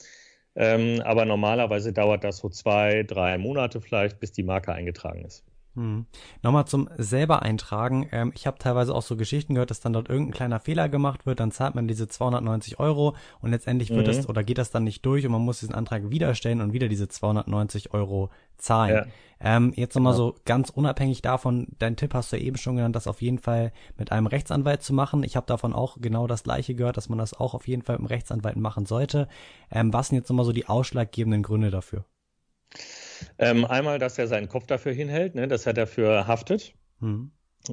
[0.57, 5.45] Ähm, aber normalerweise dauert das so zwei, drei Monate vielleicht, bis die Marke eingetragen ist.
[5.75, 6.07] Hm.
[6.43, 8.09] Nochmal zum selber eintragen.
[8.13, 11.27] Ähm, ich habe teilweise auch so Geschichten gehört, dass dann dort irgendein kleiner Fehler gemacht
[11.27, 14.13] wird, dann zahlt man diese 290 Euro und letztendlich wird mhm.
[14.13, 16.73] das oder geht das dann nicht durch und man muss diesen Antrag wieder stellen und
[16.73, 18.95] wieder diese 290 Euro zahlen.
[18.95, 19.07] Ja.
[19.41, 20.29] Ähm, jetzt nochmal genau.
[20.29, 23.39] so ganz unabhängig davon, dein Tipp hast du ja eben schon genannt, das auf jeden
[23.39, 25.25] Fall mit einem Rechtsanwalt zu machen.
[25.25, 27.97] Ich habe davon auch genau das gleiche gehört, dass man das auch auf jeden Fall
[27.97, 29.29] mit einem Rechtsanwalt machen sollte.
[29.73, 32.05] Ähm, was sind jetzt nochmal so die ausschlaggebenden Gründe dafür?
[33.39, 36.75] Ähm, einmal, dass er seinen Kopf dafür hinhält, ne, dass er dafür haftet.
[37.01, 37.31] Mhm.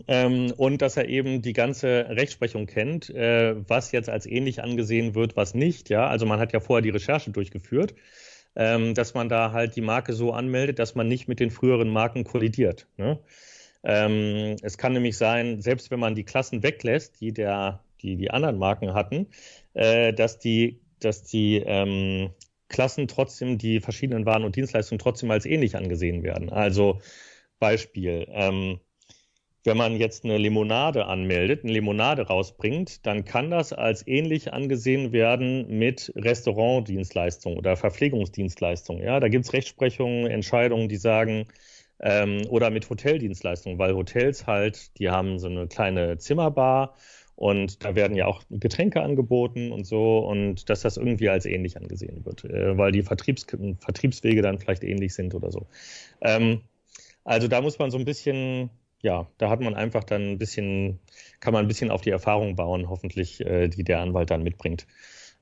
[0.08, 5.16] Ähm, und dass er eben die ganze Rechtsprechung kennt, äh, was jetzt als ähnlich angesehen
[5.16, 5.90] wird, was nicht.
[5.90, 7.94] Ja, also man hat ja vorher die Recherche durchgeführt,
[8.56, 11.90] ähm, dass man da halt die Marke so anmeldet, dass man nicht mit den früheren
[11.90, 12.88] Marken kollidiert.
[12.96, 13.20] Ne?
[13.84, 18.32] Ähm, es kann nämlich sein, selbst wenn man die Klassen weglässt, die der, die die
[18.32, 19.28] anderen Marken hatten,
[19.74, 22.30] äh, dass die, dass die ähm,
[22.72, 26.50] Klassen trotzdem die verschiedenen Waren und Dienstleistungen trotzdem als ähnlich angesehen werden.
[26.50, 27.00] Also
[27.60, 28.80] Beispiel, ähm,
[29.64, 35.12] wenn man jetzt eine Limonade anmeldet, eine Limonade rausbringt, dann kann das als ähnlich angesehen
[35.12, 39.04] werden mit Restaurantdienstleistungen oder Verpflegungsdienstleistungen.
[39.04, 41.46] Ja, da gibt es Rechtsprechungen, Entscheidungen, die sagen,
[42.00, 46.96] ähm, oder mit Hoteldienstleistungen, weil Hotels halt, die haben so eine kleine Zimmerbar
[47.36, 51.78] und da werden ja auch Getränke angeboten und so und dass das irgendwie als ähnlich
[51.78, 53.46] angesehen wird, äh, weil die Vertriebs
[53.80, 55.68] Vertriebswege dann vielleicht ähnlich sind oder so.
[56.22, 56.62] Ähm,
[57.24, 58.70] also da muss man so ein bisschen,
[59.02, 61.00] ja, da hat man einfach dann ein bisschen,
[61.40, 64.88] kann man ein bisschen auf die Erfahrung bauen, hoffentlich, äh, die der Anwalt dann mitbringt.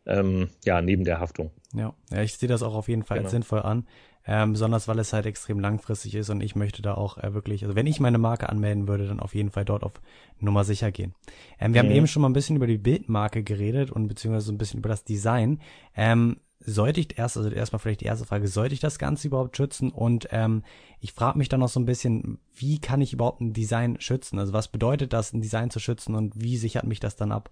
[0.05, 1.51] Ähm, ja, neben der Haftung.
[1.75, 3.27] Ja, ja ich sehe das auch auf jeden Fall genau.
[3.27, 3.85] als sinnvoll an
[4.25, 7.63] ähm, besonders weil es halt extrem langfristig ist und ich möchte da auch äh, wirklich,
[7.63, 9.93] also wenn ich meine Marke anmelden würde, dann auf jeden Fall dort auf
[10.39, 11.15] Nummer sicher gehen.
[11.59, 11.87] Ähm, wir mhm.
[11.87, 14.79] haben eben schon mal ein bisschen über die Bildmarke geredet und beziehungsweise so ein bisschen
[14.79, 15.61] über das Design.
[15.95, 19.55] Ähm, sollte ich erst, also erstmal vielleicht die erste Frage, sollte ich das Ganze überhaupt
[19.55, 19.91] schützen?
[19.91, 20.63] Und ähm,
[20.99, 24.39] ich frage mich dann noch so ein bisschen, wie kann ich überhaupt ein Design schützen?
[24.39, 27.51] Also was bedeutet das, ein Design zu schützen und wie sichert mich das dann ab?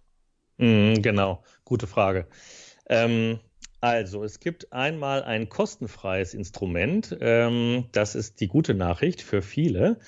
[0.57, 2.27] Mhm, genau, gute Frage.
[2.89, 3.39] Ähm,
[3.89, 7.17] also, es gibt einmal ein kostenfreies Instrument.
[7.21, 9.99] Ähm, das ist die gute Nachricht für viele.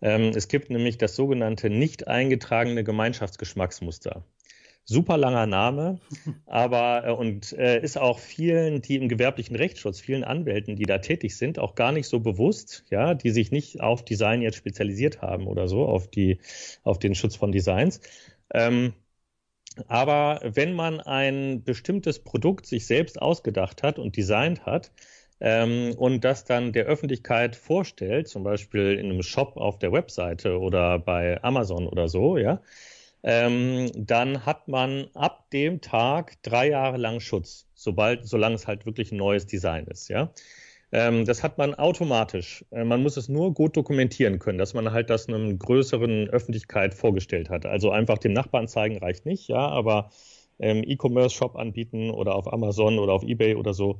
[0.00, 4.24] Ähm, es gibt nämlich das sogenannte nicht eingetragene Gemeinschaftsgeschmacksmuster.
[4.86, 6.00] Super langer Name,
[6.46, 10.98] aber äh, und äh, ist auch vielen, die im gewerblichen Rechtsschutz, vielen Anwälten, die da
[10.98, 15.22] tätig sind, auch gar nicht so bewusst, ja, die sich nicht auf Design jetzt spezialisiert
[15.22, 16.38] haben oder so, auf die,
[16.82, 18.00] auf den Schutz von Designs.
[18.52, 18.92] Ähm,
[19.88, 24.92] aber wenn man ein bestimmtes Produkt sich selbst ausgedacht hat und designt hat
[25.40, 30.58] ähm, und das dann der Öffentlichkeit vorstellt, zum Beispiel in einem Shop auf der Webseite
[30.58, 32.60] oder bei Amazon oder so, ja,
[33.22, 38.86] ähm, dann hat man ab dem Tag drei Jahre lang Schutz, sobald, solange es halt
[38.86, 40.30] wirklich ein neues Design ist, ja.
[40.94, 42.64] Ähm, das hat man automatisch.
[42.70, 46.94] Äh, man muss es nur gut dokumentieren können, dass man halt das einer größeren Öffentlichkeit
[46.94, 47.66] vorgestellt hat.
[47.66, 50.10] Also einfach dem Nachbarn zeigen reicht nicht, ja, aber
[50.60, 53.98] ähm, E-Commerce-Shop anbieten oder auf Amazon oder auf eBay oder so,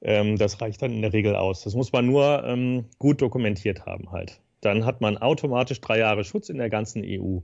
[0.00, 1.64] ähm, das reicht dann in der Regel aus.
[1.64, 4.40] Das muss man nur ähm, gut dokumentiert haben halt.
[4.62, 7.40] Dann hat man automatisch drei Jahre Schutz in der ganzen EU.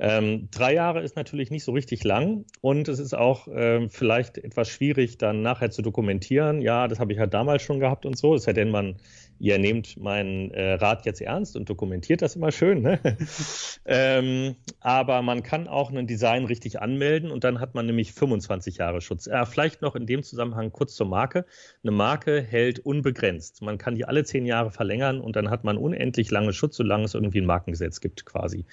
[0.00, 4.38] Ähm, drei Jahre ist natürlich nicht so richtig lang und es ist auch ähm, vielleicht
[4.38, 6.60] etwas schwierig, dann nachher zu dokumentieren.
[6.60, 8.34] Ja, das habe ich halt damals schon gehabt und so.
[8.34, 8.96] Es sei denn, man
[9.38, 12.82] ihr nehmt meinen äh, Rat jetzt ernst und dokumentiert das immer schön.
[12.82, 12.98] Ne?
[13.84, 18.78] ähm, aber man kann auch ein Design richtig anmelden und dann hat man nämlich 25
[18.78, 19.26] Jahre Schutz.
[19.26, 21.46] Äh, vielleicht noch in dem Zusammenhang kurz zur Marke.
[21.82, 23.62] Eine Marke hält unbegrenzt.
[23.62, 27.04] Man kann die alle zehn Jahre verlängern und dann hat man unendlich lange Schutz, solange
[27.04, 28.64] es irgendwie ein Markengesetz gibt quasi.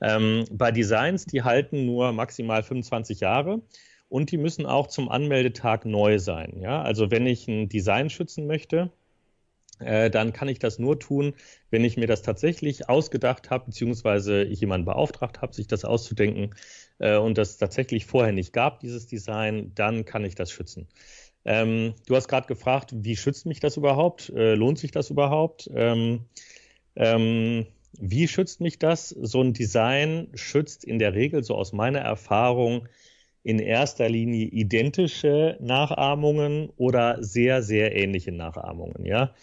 [0.00, 3.62] Ähm, bei Designs, die halten nur maximal 25 Jahre
[4.08, 6.60] und die müssen auch zum Anmeldetag neu sein.
[6.60, 6.82] Ja?
[6.82, 8.90] Also wenn ich ein Design schützen möchte,
[9.82, 11.34] äh, dann kann ich das nur tun,
[11.70, 16.54] wenn ich mir das tatsächlich ausgedacht habe, beziehungsweise ich jemanden beauftragt habe, sich das auszudenken
[16.98, 20.88] äh, und das tatsächlich vorher nicht gab, dieses Design, dann kann ich das schützen.
[21.44, 24.30] Ähm, du hast gerade gefragt, wie schützt mich das überhaupt?
[24.30, 25.70] Äh, lohnt sich das überhaupt?
[25.74, 26.26] Ähm,
[26.96, 27.66] ähm,
[27.98, 29.10] wie schützt mich das?
[29.10, 32.88] So ein Design schützt in der Regel, so aus meiner Erfahrung,
[33.42, 39.04] in erster Linie identische Nachahmungen oder sehr, sehr ähnliche Nachahmungen.
[39.04, 39.34] Ja,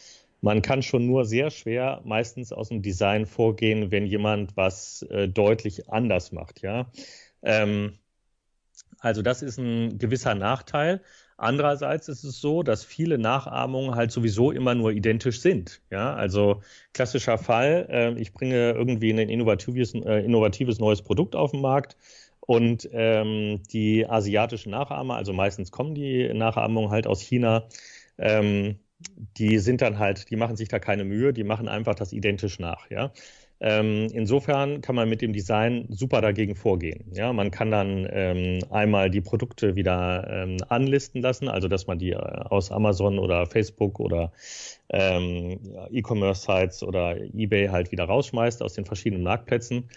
[0.42, 5.28] man kann schon nur sehr schwer meistens aus dem Design vorgehen, wenn jemand was äh,
[5.28, 6.92] deutlich anders macht, ja.
[7.42, 8.00] Ähm,
[9.00, 11.02] also das ist ein gewisser Nachteil.
[11.38, 15.82] Andererseits ist es so, dass viele Nachahmungen halt sowieso immer nur identisch sind.
[15.90, 16.62] Ja, also
[16.94, 21.96] klassischer Fall, äh, ich bringe irgendwie ein innovatives, äh, innovatives neues Produkt auf den Markt
[22.42, 27.70] und ähm, die asiatischen Nachahmer, also meistens kommen die Nachahmungen halt aus China,
[28.18, 28.80] ähm,
[29.38, 32.60] die sind dann halt, die machen sich da keine Mühe, die machen einfach das identisch
[32.60, 33.12] nach, ja.
[33.62, 37.04] Ähm, insofern kann man mit dem Design super dagegen vorgehen.
[37.12, 42.00] Ja, man kann dann ähm, einmal die Produkte wieder ähm, anlisten lassen, also dass man
[42.00, 44.32] die äh, aus Amazon oder Facebook oder
[44.90, 45.60] ähm,
[45.92, 49.90] E-Commerce-Sites oder eBay halt wieder rausschmeißt aus den verschiedenen Marktplätzen.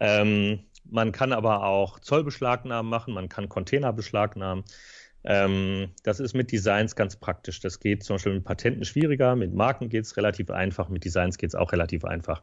[0.00, 4.64] Ähm, man kann aber auch Zollbeschlagnahmen machen, man kann Container beschlagnahmen.
[5.24, 7.60] Ähm, das ist mit Designs ganz praktisch.
[7.60, 11.38] Das geht zum Beispiel mit Patenten schwieriger, mit Marken geht es relativ einfach, mit Designs
[11.38, 12.42] geht es auch relativ einfach.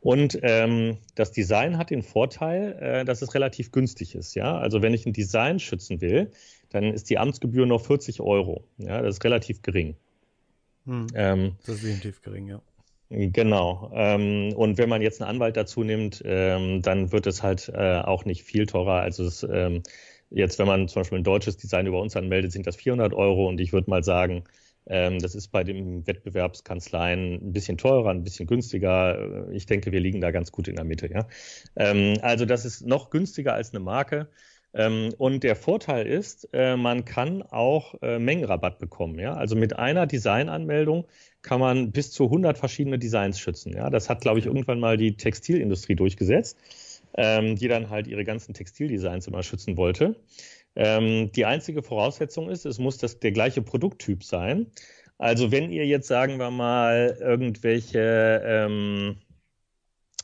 [0.00, 4.34] Und ähm, das Design hat den Vorteil, äh, dass es relativ günstig ist.
[4.34, 4.58] Ja?
[4.58, 6.30] Also wenn ich ein Design schützen will,
[6.70, 8.64] dann ist die Amtsgebühr noch 40 Euro.
[8.78, 9.02] Ja?
[9.02, 9.96] Das ist relativ gering.
[10.86, 11.06] Hm.
[11.14, 12.60] Ähm, das ist definitiv gering, ja.
[13.08, 13.92] Genau.
[13.94, 18.00] Ähm, und wenn man jetzt einen Anwalt dazu nimmt, ähm, dann wird es halt äh,
[18.00, 19.00] auch nicht viel teurer.
[19.00, 19.84] Also es ähm,
[20.30, 23.48] Jetzt, wenn man zum Beispiel ein deutsches Design über uns anmeldet, sind das 400 Euro
[23.48, 24.44] und ich würde mal sagen,
[24.88, 29.48] ähm, das ist bei den Wettbewerbskanzleien ein bisschen teurer, ein bisschen günstiger.
[29.50, 31.10] Ich denke, wir liegen da ganz gut in der Mitte.
[31.12, 31.26] Ja?
[31.76, 34.28] Ähm, also das ist noch günstiger als eine Marke.
[34.74, 39.18] Ähm, und der Vorteil ist, äh, man kann auch äh, Mengenrabatt bekommen.
[39.18, 39.34] Ja?
[39.34, 41.06] Also mit einer Designanmeldung
[41.42, 43.72] kann man bis zu 100 verschiedene Designs schützen.
[43.72, 43.90] Ja?
[43.90, 46.58] Das hat, glaube ich, irgendwann mal die Textilindustrie durchgesetzt
[47.16, 50.16] ähm, die dann halt ihre ganzen Textildesigns immer schützen wollte.
[50.74, 54.66] Ähm, die einzige Voraussetzung ist, es muss das, der gleiche Produkttyp sein.
[55.18, 59.16] Also wenn ihr jetzt, sagen wir mal, irgendwelche, ähm,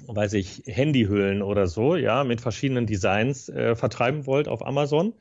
[0.07, 5.15] weiß ich, Handyhüllen oder so, ja, mit verschiedenen Designs äh, vertreiben wollt auf Amazon,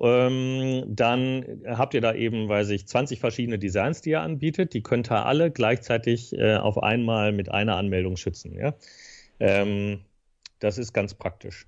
[0.00, 4.72] ähm, dann habt ihr da eben, weiß ich, 20 verschiedene Designs, die ihr anbietet.
[4.72, 8.54] Die könnt ihr alle gleichzeitig äh, auf einmal mit einer Anmeldung schützen.
[8.56, 8.74] Ja?
[9.38, 10.00] Ähm,
[10.62, 11.66] das ist ganz praktisch.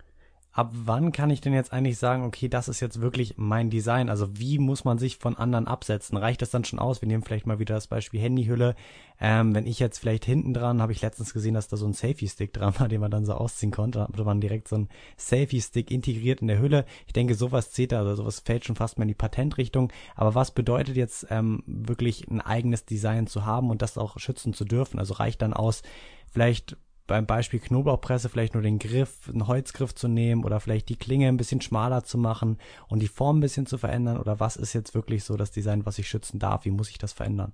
[0.54, 4.08] Ab wann kann ich denn jetzt eigentlich sagen, okay, das ist jetzt wirklich mein Design?
[4.08, 6.16] Also wie muss man sich von anderen absetzen?
[6.16, 7.02] Reicht das dann schon aus?
[7.02, 8.76] Wir nehmen vielleicht mal wieder das Beispiel Handyhülle.
[9.20, 11.92] Ähm, wenn ich jetzt vielleicht hinten dran, habe ich letztens gesehen, dass da so ein
[11.92, 13.98] Safety-Stick dran war, den man dann so ausziehen konnte.
[13.98, 16.84] Da hatte man direkt so ein Safety-Stick integriert in der Hülle.
[17.08, 19.92] Ich denke, sowas zählt da, also sowas fällt schon fast mal in die Patentrichtung.
[20.14, 24.54] Aber was bedeutet jetzt ähm, wirklich ein eigenes Design zu haben und das auch schützen
[24.54, 25.00] zu dürfen?
[25.00, 25.82] Also reicht dann aus,
[26.30, 26.76] vielleicht
[27.06, 31.28] beim Beispiel Knoblauchpresse vielleicht nur den Griff, einen Holzgriff zu nehmen oder vielleicht die Klinge
[31.28, 34.18] ein bisschen schmaler zu machen und die Form ein bisschen zu verändern?
[34.18, 36.64] Oder was ist jetzt wirklich so das Design, was ich schützen darf?
[36.64, 37.52] Wie muss ich das verändern?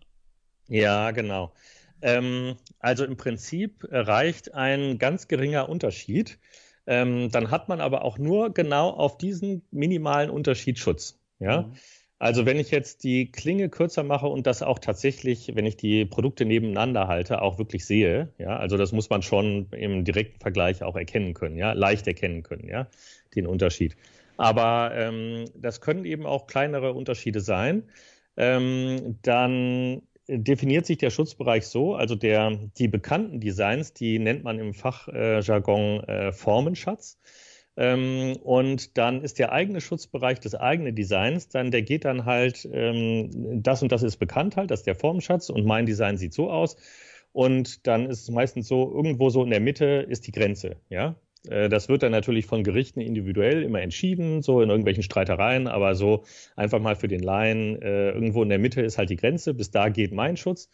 [0.68, 1.52] Ja, genau.
[2.02, 6.38] Ähm, also im Prinzip reicht ein ganz geringer Unterschied.
[6.86, 11.18] Ähm, dann hat man aber auch nur genau auf diesen minimalen Unterschied Schutz.
[11.38, 11.62] Ja.
[11.62, 11.74] Mhm.
[12.20, 16.04] Also wenn ich jetzt die Klinge kürzer mache und das auch tatsächlich, wenn ich die
[16.04, 20.82] Produkte nebeneinander halte, auch wirklich sehe, ja, also das muss man schon im direkten Vergleich
[20.82, 22.88] auch erkennen können, ja, leicht erkennen können, ja,
[23.34, 23.96] den Unterschied.
[24.36, 27.84] Aber ähm, das können eben auch kleinere Unterschiede sein.
[28.36, 34.58] Ähm, dann definiert sich der Schutzbereich so, also der, die bekannten Designs, die nennt man
[34.58, 37.18] im Fachjargon äh, Formenschatz.
[37.80, 42.68] Ähm, und dann ist der eigene Schutzbereich des eigenen Designs, dann der geht dann halt,
[42.70, 46.34] ähm, das und das ist bekannt halt, das ist der Formschatz und mein Design sieht
[46.34, 46.76] so aus.
[47.32, 51.16] Und dann ist es meistens so, irgendwo so in der Mitte ist die Grenze, ja.
[51.48, 55.94] Äh, das wird dann natürlich von Gerichten individuell immer entschieden, so in irgendwelchen Streitereien, aber
[55.94, 56.24] so
[56.56, 59.70] einfach mal für den Laien, äh, irgendwo in der Mitte ist halt die Grenze, bis
[59.70, 60.68] da geht mein Schutz.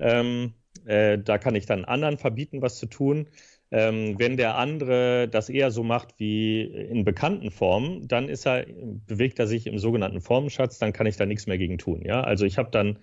[0.00, 0.54] Ähm,
[0.86, 3.28] äh, da kann ich dann anderen verbieten, was zu tun.
[3.70, 8.66] Ähm, wenn der andere das eher so macht wie in bekannten Formen, dann ist er,
[9.06, 12.02] bewegt er sich im sogenannten Formenschatz, dann kann ich da nichts mehr gegen tun.
[12.02, 12.22] Ja?
[12.22, 12.98] Also ich habe dann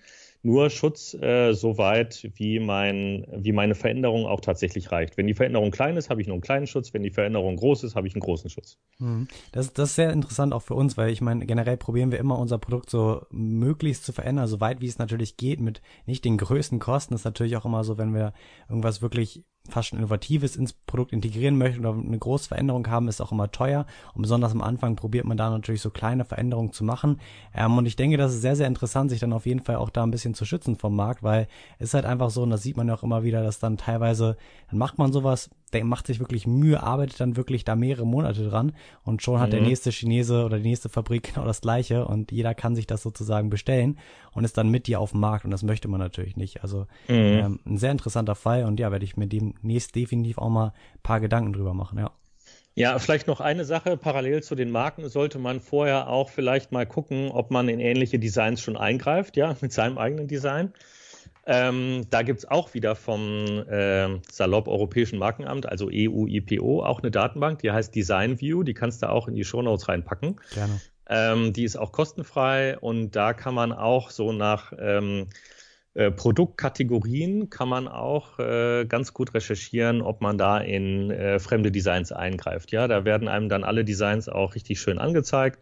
[0.46, 5.18] nur Schutz äh, so weit, wie, mein, wie meine Veränderung auch tatsächlich reicht.
[5.18, 6.94] Wenn die Veränderung klein ist, habe ich nur einen kleinen Schutz.
[6.94, 8.78] Wenn die Veränderung groß ist, habe ich einen großen Schutz.
[9.00, 9.28] Mhm.
[9.52, 12.38] Das, das ist sehr interessant auch für uns, weil ich meine, generell probieren wir immer
[12.38, 16.38] unser Produkt so möglichst zu verändern, so weit wie es natürlich geht, mit nicht den
[16.38, 17.16] größten Kosten.
[17.16, 18.34] Das ist natürlich auch immer so, wenn wir
[18.70, 23.22] irgendwas wirklich fast schon Innovatives ins Produkt integrieren möchte oder eine große Veränderung haben, ist
[23.22, 23.86] auch immer teuer.
[24.14, 27.20] Und besonders am Anfang probiert man da natürlich so kleine Veränderungen zu machen.
[27.54, 29.90] Ähm, und ich denke, das ist sehr, sehr interessant, sich dann auf jeden Fall auch
[29.90, 31.48] da ein bisschen zu schützen vom Markt, weil
[31.80, 33.78] es ist halt einfach so, und das sieht man ja auch immer wieder, dass dann
[33.78, 34.38] teilweise,
[34.70, 38.48] dann macht man sowas, der macht sich wirklich Mühe, arbeitet dann wirklich da mehrere Monate
[38.48, 39.52] dran und schon hat mhm.
[39.52, 43.02] der nächste Chinese oder die nächste Fabrik genau das gleiche und jeder kann sich das
[43.02, 44.00] sozusagen bestellen
[44.34, 46.64] und ist dann mit dir auf dem Markt und das möchte man natürlich nicht.
[46.64, 47.16] Also mhm.
[47.16, 51.02] ähm, ein sehr interessanter Fall und ja, werde ich mir demnächst definitiv auch mal ein
[51.04, 52.12] paar Gedanken drüber machen, ja.
[52.78, 53.96] Ja, vielleicht noch eine Sache.
[53.96, 58.20] Parallel zu den Marken sollte man vorher auch vielleicht mal gucken, ob man in ähnliche
[58.20, 60.74] Designs schon eingreift, ja, mit seinem eigenen Design.
[61.48, 67.12] Ähm, da gibt es auch wieder vom äh, Salopp Europäischen Markenamt, also EU-IPO, auch eine
[67.12, 70.42] Datenbank, die heißt Design View, die kannst du auch in die Shownotes reinpacken.
[70.54, 70.82] Gerne.
[71.08, 75.28] Ähm, die ist auch kostenfrei und da kann man auch so nach ähm,
[75.96, 81.72] äh, Produktkategorien kann man auch äh, ganz gut recherchieren, ob man da in äh, fremde
[81.72, 82.72] Designs eingreift.
[82.72, 85.60] Ja, da werden einem dann alle Designs auch richtig schön angezeigt.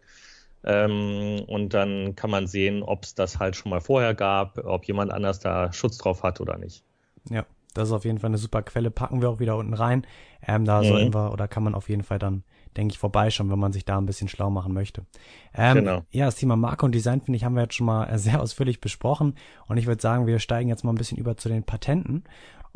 [0.64, 4.84] Ähm, und dann kann man sehen, ob es das halt schon mal vorher gab, ob
[4.86, 6.84] jemand anders da Schutz drauf hat oder nicht.
[7.30, 7.44] Ja,
[7.74, 8.90] das ist auf jeden Fall eine super Quelle.
[8.90, 10.06] Packen wir auch wieder unten rein.
[10.46, 10.86] Ähm, da mhm.
[10.86, 12.44] sollen wir oder kann man auf jeden Fall dann,
[12.76, 15.04] denke ich, vorbeischauen, wenn man sich da ein bisschen schlau machen möchte.
[15.54, 16.02] Ähm, genau.
[16.10, 18.80] Ja, das Thema Marke und Design, finde ich, haben wir jetzt schon mal sehr ausführlich
[18.80, 19.34] besprochen.
[19.66, 22.24] Und ich würde sagen, wir steigen jetzt mal ein bisschen über zu den Patenten.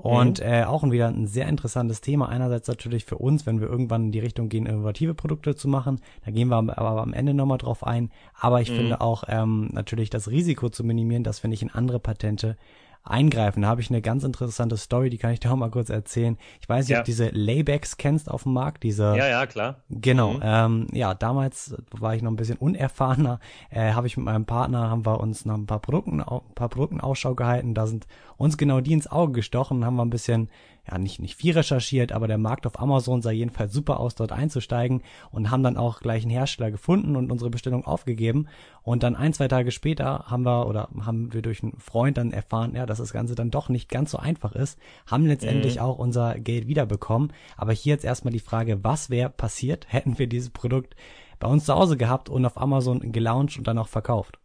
[0.00, 0.46] Und mhm.
[0.46, 2.28] äh, auch wieder ein sehr interessantes Thema.
[2.28, 6.00] Einerseits natürlich für uns, wenn wir irgendwann in die Richtung gehen, innovative Produkte zu machen.
[6.24, 8.10] Da gehen wir aber am Ende nochmal drauf ein.
[8.32, 8.76] Aber ich mhm.
[8.76, 12.56] finde auch ähm, natürlich das Risiko zu minimieren, dass wir nicht in andere Patente
[13.04, 13.62] eingreifen.
[13.62, 16.36] Da habe ich eine ganz interessante Story, die kann ich dir auch mal kurz erzählen.
[16.60, 16.98] Ich weiß nicht, ja.
[16.98, 19.16] ob du diese Laybacks kennst auf dem Markt, diese.
[19.16, 19.76] Ja, ja, klar.
[19.88, 20.34] Genau.
[20.34, 20.40] Mhm.
[20.42, 23.40] Ähm, ja, damals war ich noch ein bisschen unerfahrener.
[23.70, 26.68] Äh, habe ich mit meinem Partner haben wir uns nach ein paar Produkten, ein paar
[26.68, 27.74] Produkten Ausschau gehalten.
[27.74, 30.48] Da sind uns genau die ins Auge gestochen, haben wir ein bisschen
[30.90, 34.32] ja nicht, nicht viel recherchiert, aber der Markt auf Amazon sah jedenfalls super aus, dort
[34.32, 38.48] einzusteigen und haben dann auch gleich einen Hersteller gefunden und unsere Bestellung aufgegeben.
[38.88, 42.32] Und dann ein, zwei Tage später haben wir oder haben wir durch einen Freund dann
[42.32, 45.82] erfahren, ja, dass das Ganze dann doch nicht ganz so einfach ist, haben letztendlich mhm.
[45.82, 47.34] auch unser Geld wiederbekommen.
[47.58, 50.96] Aber hier jetzt erstmal die Frage, was wäre passiert, hätten wir dieses Produkt
[51.38, 54.38] bei uns zu Hause gehabt und auf Amazon gelauncht und dann auch verkauft?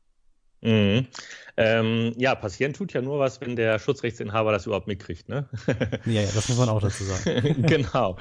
[0.64, 1.08] Mhm.
[1.56, 5.48] Ähm, ja, passieren tut ja nur was, wenn der Schutzrechtsinhaber das überhaupt mitkriegt, ne?
[6.06, 7.62] ja, ja, das muss man auch dazu sagen.
[7.68, 8.18] genau.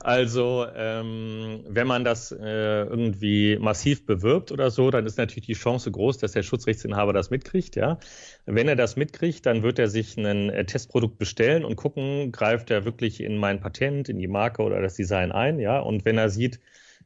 [0.00, 2.36] Also, ähm, wenn man das äh,
[2.84, 7.30] irgendwie massiv bewirbt oder so, dann ist natürlich die Chance groß, dass der Schutzrechtsinhaber das
[7.30, 7.98] mitkriegt, ja.
[8.44, 12.70] Wenn er das mitkriegt, dann wird er sich ein äh, Testprodukt bestellen und gucken, greift
[12.70, 15.80] er wirklich in mein Patent, in die Marke oder das Design ein, ja.
[15.80, 16.60] Und wenn er sieht,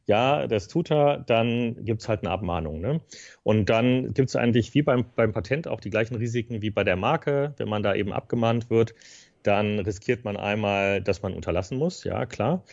[0.07, 2.81] ja, das tut er, dann gibt es halt eine Abmahnung.
[2.81, 3.01] Ne?
[3.43, 6.83] Und dann gibt es eigentlich wie beim, beim Patent auch die gleichen Risiken wie bei
[6.83, 7.53] der Marke.
[7.57, 8.93] Wenn man da eben abgemahnt wird,
[9.43, 12.63] dann riskiert man einmal, dass man unterlassen muss, ja, klar.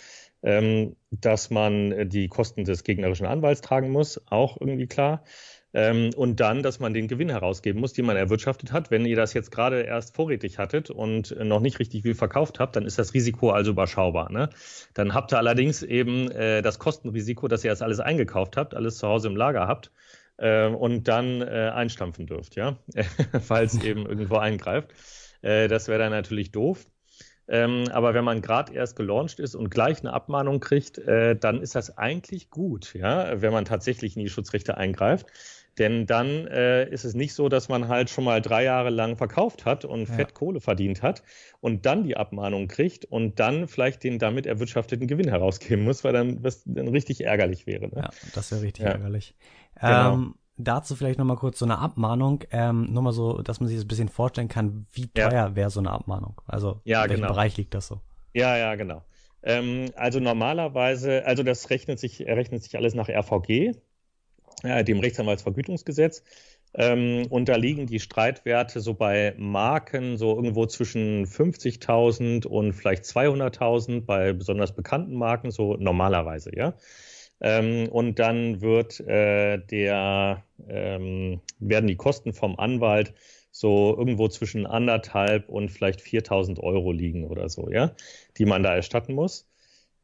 [0.42, 5.24] Ähm, dass man die Kosten des gegnerischen Anwalts tragen muss, auch irgendwie klar.
[5.74, 8.90] Ähm, und dann, dass man den Gewinn herausgeben muss, den man erwirtschaftet hat.
[8.90, 12.76] Wenn ihr das jetzt gerade erst vorrätig hattet und noch nicht richtig viel verkauft habt,
[12.76, 14.32] dann ist das Risiko also überschaubar.
[14.32, 14.48] Ne?
[14.94, 18.96] Dann habt ihr allerdings eben äh, das Kostenrisiko, dass ihr das alles eingekauft habt, alles
[18.98, 19.90] zu Hause im Lager habt
[20.38, 22.78] äh, und dann äh, einstampfen dürft, ja,
[23.40, 24.90] falls eben irgendwo eingreift.
[25.42, 26.86] Äh, das wäre dann natürlich doof.
[27.50, 31.62] Ähm, aber wenn man gerade erst gelauncht ist und gleich eine Abmahnung kriegt, äh, dann
[31.62, 35.26] ist das eigentlich gut, ja, wenn man tatsächlich in die Schutzrechte eingreift.
[35.78, 39.16] Denn dann äh, ist es nicht so, dass man halt schon mal drei Jahre lang
[39.16, 40.14] verkauft hat und ja.
[40.14, 41.22] fett Kohle verdient hat
[41.60, 46.12] und dann die Abmahnung kriegt und dann vielleicht den damit erwirtschafteten Gewinn herausgeben muss, weil
[46.12, 47.88] dann das dann richtig ärgerlich wäre.
[47.88, 48.02] Ne?
[48.02, 48.92] Ja, das wäre richtig ja.
[48.92, 49.34] ärgerlich.
[49.80, 50.14] Genau.
[50.14, 53.76] Ähm, dazu vielleicht nochmal kurz so eine Abmahnung, ähm, nur mal so, dass man sich
[53.76, 55.56] das ein bisschen vorstellen kann, wie teuer ja.
[55.56, 56.40] wäre so eine Abmahnung?
[56.46, 57.32] Also ja, in welchem genau.
[57.32, 58.00] Bereich liegt das so?
[58.34, 59.02] Ja, ja, genau.
[59.42, 63.76] Ähm, also normalerweise, also das rechnet sich, rechnet sich alles nach RVG,
[64.62, 66.22] äh, dem Rechtsanwaltsvergütungsgesetz.
[66.74, 73.04] Ähm, und da liegen die Streitwerte so bei Marken so irgendwo zwischen 50.000 und vielleicht
[73.04, 76.74] 200.000 bei besonders bekannten Marken, so normalerweise, ja.
[77.40, 83.14] Ähm, und dann wird äh, der, ähm, werden die Kosten vom Anwalt
[83.50, 87.94] so irgendwo zwischen anderthalb und vielleicht 4.000 Euro liegen oder so, ja,
[88.36, 89.47] die man da erstatten muss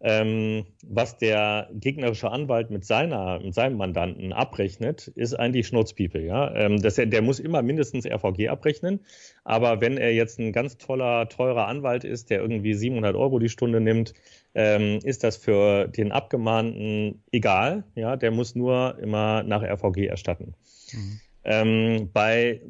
[0.07, 6.21] ähm, was der gegnerische Anwalt mit seiner, mit seinem Mandanten abrechnet, ist eigentlich Schnurzpiepe.
[6.21, 6.55] Ja?
[6.55, 9.01] Ähm, das, der muss immer mindestens RVG abrechnen.
[9.45, 13.49] Aber wenn er jetzt ein ganz toller, teurer Anwalt ist, der irgendwie 700 Euro die
[13.49, 14.13] Stunde nimmt,
[14.55, 17.85] ähm, ist das für den Abgemahnten egal.
[17.95, 18.17] Ja?
[18.17, 20.55] Der muss nur immer nach RVG erstatten.
[20.93, 21.21] Mhm.
[21.45, 22.61] Ähm, bei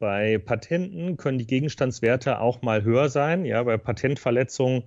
[0.00, 3.46] bei Patenten können die Gegenstandswerte auch mal höher sein.
[3.46, 4.82] Ja, bei Patentverletzungen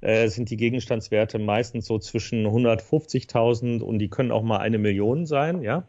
[0.00, 5.26] äh, sind die Gegenstandswerte meistens so zwischen 150.000 und die können auch mal eine Million
[5.26, 5.88] sein, ja.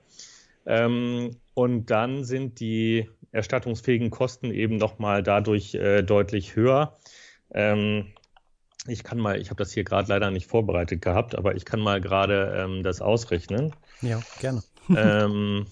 [0.65, 6.97] Ähm, und dann sind die erstattungsfähigen Kosten eben nochmal dadurch äh, deutlich höher.
[7.53, 8.07] Ähm,
[8.87, 11.79] ich kann mal, ich habe das hier gerade leider nicht vorbereitet gehabt, aber ich kann
[11.79, 13.73] mal gerade ähm, das ausrechnen.
[14.01, 14.63] Ja, gerne.
[14.95, 15.67] ähm,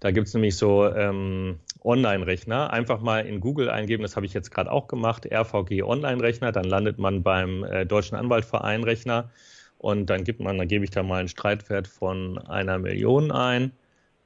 [0.00, 2.72] da gibt es nämlich so ähm, Online-Rechner.
[2.72, 6.64] Einfach mal in Google eingeben, das habe ich jetzt gerade auch gemacht, RVG Online-Rechner, dann
[6.64, 9.30] landet man beim äh, Deutschen Anwaltverein Rechner.
[9.78, 13.72] Und dann gibt man, dann gebe ich da mal einen Streitwert von einer Million ein.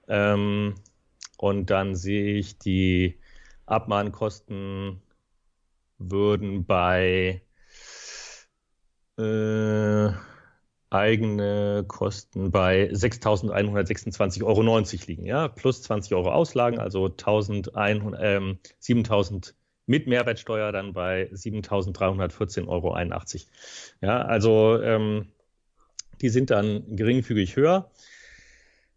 [0.09, 0.75] Ähm,
[1.39, 3.19] und dann sehe ich, die
[3.67, 5.01] Abmahnkosten
[5.99, 7.43] würden bei
[9.19, 10.11] äh,
[10.91, 19.55] eigene Kosten bei 6.126,90 Euro liegen, ja, plus 20 Euro Auslagen, also 1.100, ähm, 7.000
[19.87, 22.97] mit Mehrwertsteuer dann bei 7.314,81 Euro.
[24.03, 25.29] Ja, also ähm,
[26.21, 27.91] die sind dann geringfügig höher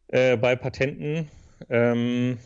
[0.07, 1.29] äh, bei Patenten.
[1.69, 2.37] Ähm,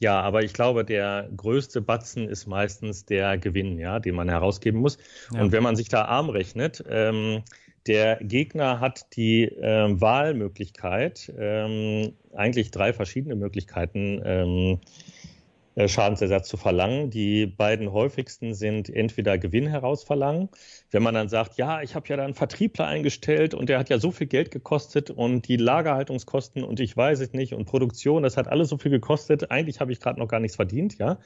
[0.00, 4.80] ja, aber ich glaube, der größte Batzen ist meistens der Gewinn, ja, den man herausgeben
[4.80, 4.98] muss.
[5.32, 5.42] Ja.
[5.42, 7.42] Und wenn man sich da arm rechnet, ähm,
[7.90, 14.78] der Gegner hat die äh, Wahlmöglichkeit, ähm, eigentlich drei verschiedene Möglichkeiten, ähm,
[15.74, 17.10] äh, Schadensersatz zu verlangen.
[17.10, 20.50] Die beiden häufigsten sind entweder Gewinn herausverlangen,
[20.92, 23.90] wenn man dann sagt, ja, ich habe ja da einen Vertriebler eingestellt und der hat
[23.90, 28.22] ja so viel Geld gekostet und die Lagerhaltungskosten und ich weiß es nicht und Produktion,
[28.22, 31.18] das hat alles so viel gekostet, eigentlich habe ich gerade noch gar nichts verdient, ja.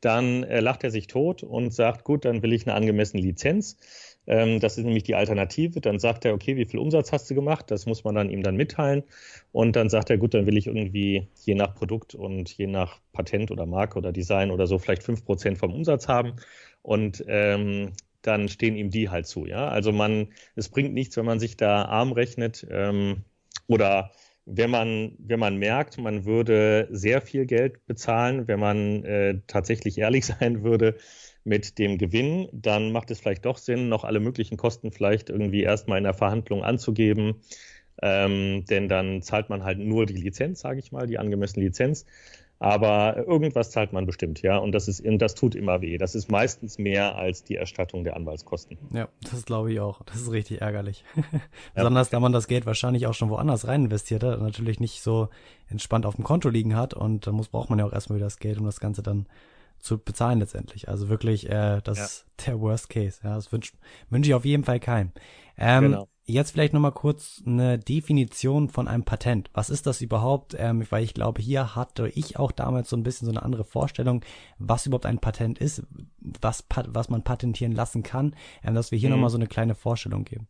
[0.00, 3.76] Dann äh, lacht er sich tot und sagt, gut, dann will ich eine angemessene Lizenz.
[4.26, 5.80] Ähm, das ist nämlich die Alternative.
[5.80, 7.70] Dann sagt er, okay, wie viel Umsatz hast du gemacht?
[7.70, 9.02] Das muss man dann ihm dann mitteilen.
[9.52, 13.00] Und dann sagt er, gut, dann will ich irgendwie je nach Produkt und je nach
[13.12, 16.34] Patent oder Marke oder Design oder so vielleicht fünf Prozent vom Umsatz haben.
[16.82, 17.92] Und ähm,
[18.22, 19.46] dann stehen ihm die halt zu.
[19.46, 23.24] Ja, also man, es bringt nichts, wenn man sich da arm rechnet ähm,
[23.66, 24.10] oder
[24.46, 29.98] wenn man, wenn man merkt, man würde sehr viel Geld bezahlen, wenn man äh, tatsächlich
[29.98, 30.96] ehrlich sein würde,
[31.44, 35.62] mit dem Gewinn, dann macht es vielleicht doch Sinn, noch alle möglichen Kosten vielleicht irgendwie
[35.62, 37.36] erstmal in der Verhandlung anzugeben.
[38.02, 42.06] Ähm, denn dann zahlt man halt nur die Lizenz, sage ich mal, die angemessene Lizenz.
[42.62, 44.58] Aber irgendwas zahlt man bestimmt, ja.
[44.58, 45.96] Und das ist, das tut immer weh.
[45.96, 48.76] Das ist meistens mehr als die Erstattung der Anwaltskosten.
[48.92, 50.02] Ja, das glaube ich auch.
[50.02, 51.02] Das ist richtig ärgerlich.
[51.74, 55.02] Besonders da man das Geld wahrscheinlich auch schon woanders rein investiert hat und natürlich nicht
[55.02, 55.30] so
[55.70, 56.92] entspannt auf dem Konto liegen hat.
[56.92, 59.26] Und da muss, braucht man ja auch erstmal wieder das Geld, um das Ganze dann
[59.80, 60.88] zu bezahlen letztendlich.
[60.88, 62.04] Also wirklich, äh, das ja.
[62.04, 63.20] ist der Worst Case.
[63.22, 63.72] Ja, das wünsche
[64.08, 65.12] wünsch ich auf jeden Fall keinem.
[65.56, 66.08] Ähm, genau.
[66.24, 69.50] Jetzt vielleicht nochmal kurz eine Definition von einem Patent.
[69.52, 70.54] Was ist das überhaupt?
[70.56, 73.64] Ähm, weil ich glaube, hier hatte ich auch damals so ein bisschen so eine andere
[73.64, 74.24] Vorstellung,
[74.58, 75.82] was überhaupt ein Patent ist,
[76.20, 79.16] was, was man patentieren lassen kann, ähm, dass wir hier mhm.
[79.16, 80.46] nochmal so eine kleine Vorstellung geben.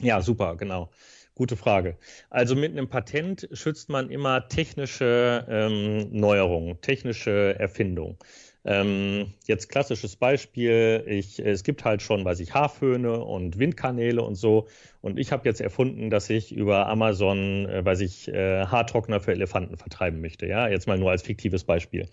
[0.00, 0.90] Ja, super, genau.
[1.34, 1.96] Gute Frage.
[2.28, 8.18] Also mit einem Patent schützt man immer technische ähm, Neuerungen, technische Erfindungen.
[8.64, 14.36] Ähm, jetzt klassisches Beispiel, ich, es gibt halt schon, weiß ich, Haarföhne und Windkanäle und
[14.36, 14.68] so.
[15.00, 19.32] Und ich habe jetzt erfunden, dass ich über Amazon, äh, weiß ich, äh, Haartrockner für
[19.32, 20.46] Elefanten vertreiben möchte.
[20.46, 22.08] Ja, jetzt mal nur als fiktives Beispiel.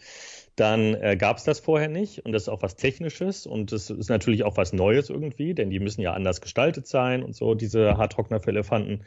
[0.56, 3.90] Dann äh, gab es das vorher nicht und das ist auch was Technisches und das
[3.90, 7.54] ist natürlich auch was Neues irgendwie, denn die müssen ja anders gestaltet sein und so,
[7.56, 9.04] diese Haartrockner für Elefanten.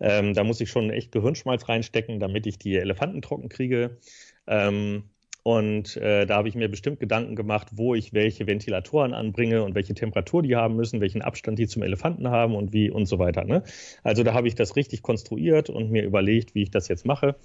[0.00, 3.98] Ähm, da muss ich schon echt Gehirnschmalz reinstecken, damit ich die Elefanten trocken kriege.
[4.46, 5.10] Ähm,
[5.46, 9.76] und äh, da habe ich mir bestimmt Gedanken gemacht, wo ich welche Ventilatoren anbringe und
[9.76, 13.20] welche Temperatur die haben müssen, welchen Abstand die zum Elefanten haben und wie und so
[13.20, 13.44] weiter.
[13.44, 13.62] Ne?
[14.02, 17.36] Also da habe ich das richtig konstruiert und mir überlegt, wie ich das jetzt mache.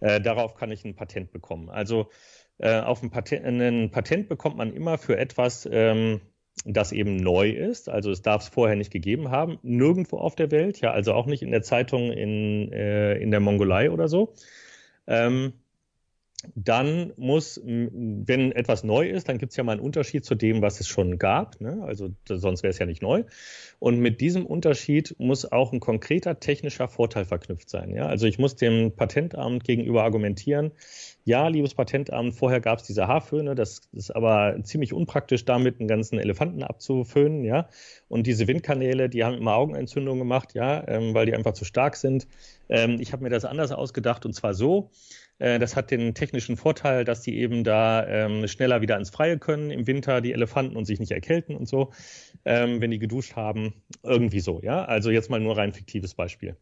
[0.00, 1.68] Äh, darauf kann ich ein Patent bekommen.
[1.68, 2.08] Also
[2.56, 6.22] äh, auf ein Patent, ein Patent bekommt man immer für etwas, ähm,
[6.64, 7.90] das eben neu ist.
[7.90, 11.26] Also es darf es vorher nicht gegeben haben, nirgendwo auf der Welt, ja, also auch
[11.26, 14.32] nicht in der Zeitung in, äh, in der Mongolei oder so.
[15.06, 15.52] Ähm,
[16.54, 20.62] dann muss, wenn etwas neu ist, dann gibt es ja mal einen Unterschied zu dem,
[20.62, 21.60] was es schon gab.
[21.60, 21.82] Ne?
[21.82, 23.24] Also sonst wäre es ja nicht neu.
[23.78, 27.94] Und mit diesem Unterschied muss auch ein konkreter technischer Vorteil verknüpft sein.
[27.94, 28.06] Ja?
[28.06, 30.72] Also ich muss dem Patentamt gegenüber argumentieren,
[31.24, 35.86] ja, liebes Patentamt, vorher gab es diese Haarföhne, das ist aber ziemlich unpraktisch, damit einen
[35.86, 37.68] ganzen Elefanten abzuföhnen, ja.
[38.08, 41.96] Und diese Windkanäle, die haben immer Augenentzündungen gemacht, ja, ähm, weil die einfach zu stark
[41.96, 42.26] sind.
[42.68, 44.90] Ähm, ich habe mir das anders ausgedacht und zwar so,
[45.38, 49.70] das hat den technischen Vorteil, dass die eben da ähm, schneller wieder ins Freie können
[49.70, 51.90] im Winter, die Elefanten und sich nicht erkälten und so,
[52.44, 53.74] ähm, wenn die geduscht haben.
[54.02, 54.84] Irgendwie so, ja.
[54.84, 56.56] Also jetzt mal nur rein fiktives Beispiel.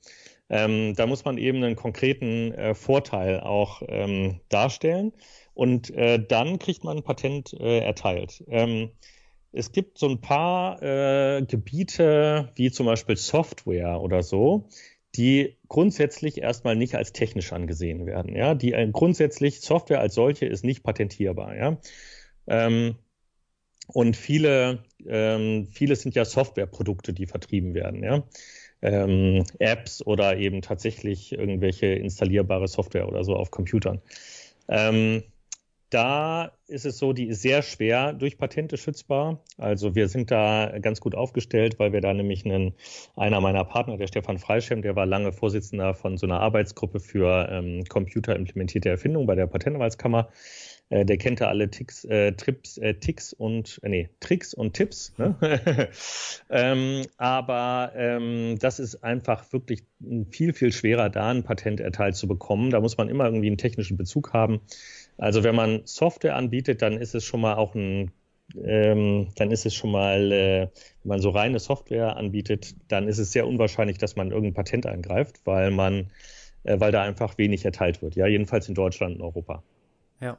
[0.48, 5.12] Ähm, da muss man eben einen konkreten äh, Vorteil auch ähm, darstellen
[5.54, 8.42] und äh, dann kriegt man ein Patent äh, erteilt.
[8.48, 8.90] Ähm,
[9.52, 14.68] es gibt so ein paar äh, Gebiete, wie zum Beispiel Software oder so,
[15.16, 18.36] die grundsätzlich erstmal nicht als technisch angesehen werden.
[18.36, 21.56] Ja, die äh, grundsätzlich Software als solche ist nicht patentierbar.
[21.56, 21.78] Ja,
[22.46, 22.96] ähm,
[23.88, 28.04] und viele, ähm, viele sind ja Softwareprodukte, die vertrieben werden.
[28.04, 28.24] Ja,
[28.82, 34.00] ähm, Apps oder eben tatsächlich irgendwelche installierbare Software oder so auf Computern.
[34.68, 35.24] Ähm,
[35.90, 39.42] da ist es so, die ist sehr schwer durch Patente schützbar.
[39.58, 42.74] Also wir sind da ganz gut aufgestellt, weil wir da nämlich einen,
[43.16, 47.48] einer meiner Partner, der Stefan Freischem, der war lange Vorsitzender von so einer Arbeitsgruppe für
[47.50, 50.28] ähm, computerimplementierte Erfindung bei der Patentanwaltskammer.
[50.90, 54.74] Äh, der kennt da alle Ticks, äh, Trips, äh, Ticks und, äh, nee, Tricks und
[54.74, 55.14] Tipps.
[55.18, 55.36] Ne?
[56.50, 59.84] ähm, aber ähm, das ist einfach wirklich
[60.30, 62.70] viel, viel schwerer, da ein Patent erteilt zu bekommen.
[62.70, 64.60] Da muss man immer irgendwie einen technischen Bezug haben.
[65.20, 68.10] Also wenn man Software anbietet, dann ist es schon mal auch ein,
[68.64, 70.60] ähm, dann ist es schon mal, äh,
[71.02, 74.86] wenn man so reine Software anbietet, dann ist es sehr unwahrscheinlich, dass man irgendein Patent
[74.86, 76.10] eingreift, weil man,
[76.64, 78.16] äh, weil da einfach wenig erteilt wird.
[78.16, 79.62] Ja, jedenfalls in Deutschland und Europa.
[80.22, 80.38] Ja.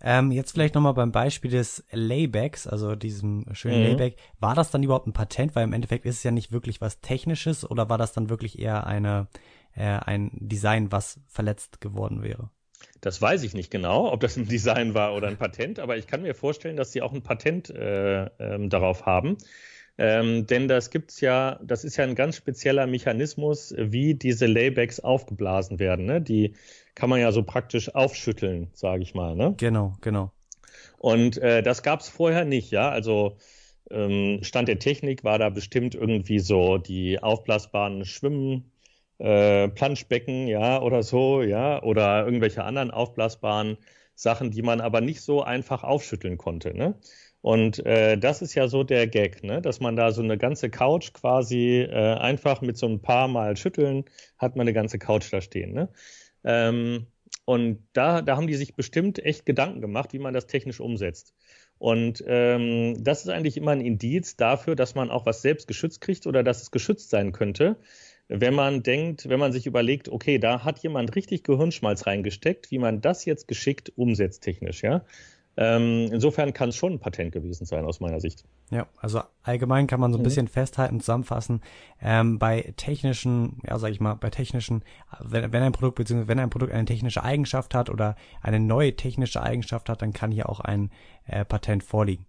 [0.00, 3.86] Ähm, jetzt vielleicht nochmal beim Beispiel des Laybacks, also diesem schönen mhm.
[3.88, 4.16] Layback.
[4.40, 5.54] War das dann überhaupt ein Patent?
[5.54, 8.58] Weil im Endeffekt ist es ja nicht wirklich was Technisches oder war das dann wirklich
[8.58, 9.28] eher eine,
[9.74, 12.48] äh, ein Design, was verletzt geworden wäre?
[13.00, 16.06] Das weiß ich nicht genau, ob das ein Design war oder ein Patent, aber ich
[16.06, 19.36] kann mir vorstellen, dass sie auch ein Patent äh, ähm, darauf haben.
[19.98, 25.00] Ähm, denn das gibt's ja, das ist ja ein ganz spezieller Mechanismus, wie diese Laybacks
[25.00, 26.04] aufgeblasen werden.
[26.04, 26.20] Ne?
[26.20, 26.54] Die
[26.94, 29.34] kann man ja so praktisch aufschütteln, sage ich mal.
[29.34, 29.54] Ne?
[29.56, 30.32] Genau, genau.
[30.98, 32.90] Und äh, das gab's vorher nicht, ja.
[32.90, 33.36] Also
[33.90, 38.70] ähm, Stand der Technik war da bestimmt irgendwie so die aufblasbaren Schwimmen
[39.18, 43.78] äh, Planschbecken, ja, oder so, ja, oder irgendwelche anderen aufblasbaren
[44.14, 46.94] Sachen, die man aber nicht so einfach aufschütteln konnte, ne?
[47.46, 49.62] Und äh, das ist ja so der Gag, ne?
[49.62, 53.56] dass man da so eine ganze Couch quasi äh, einfach mit so ein paar Mal
[53.56, 54.04] schütteln,
[54.36, 55.72] hat man eine ganze Couch da stehen.
[55.72, 55.88] Ne?
[56.42, 57.06] Ähm,
[57.44, 61.34] und da, da haben die sich bestimmt echt Gedanken gemacht, wie man das technisch umsetzt.
[61.78, 66.00] Und ähm, das ist eigentlich immer ein Indiz dafür, dass man auch was selbst geschützt
[66.00, 67.76] kriegt oder dass es geschützt sein könnte,
[68.28, 72.78] wenn man denkt, wenn man sich überlegt, okay, da hat jemand richtig Gehirnschmalz reingesteckt, wie
[72.78, 75.04] man das jetzt geschickt umsetzt technisch, ja.
[75.58, 78.44] Ähm, insofern kann es schon ein Patent gewesen sein, aus meiner Sicht.
[78.70, 80.24] Ja, also allgemein kann man so ein mhm.
[80.24, 81.62] bisschen festhalten, zusammenfassen,
[82.02, 84.84] ähm, bei technischen, ja, sag ich mal, bei technischen,
[85.20, 88.96] wenn, wenn ein Produkt, beziehungsweise wenn ein Produkt eine technische Eigenschaft hat oder eine neue
[88.96, 90.90] technische Eigenschaft hat, dann kann hier auch ein
[91.24, 92.26] äh, Patent vorliegen.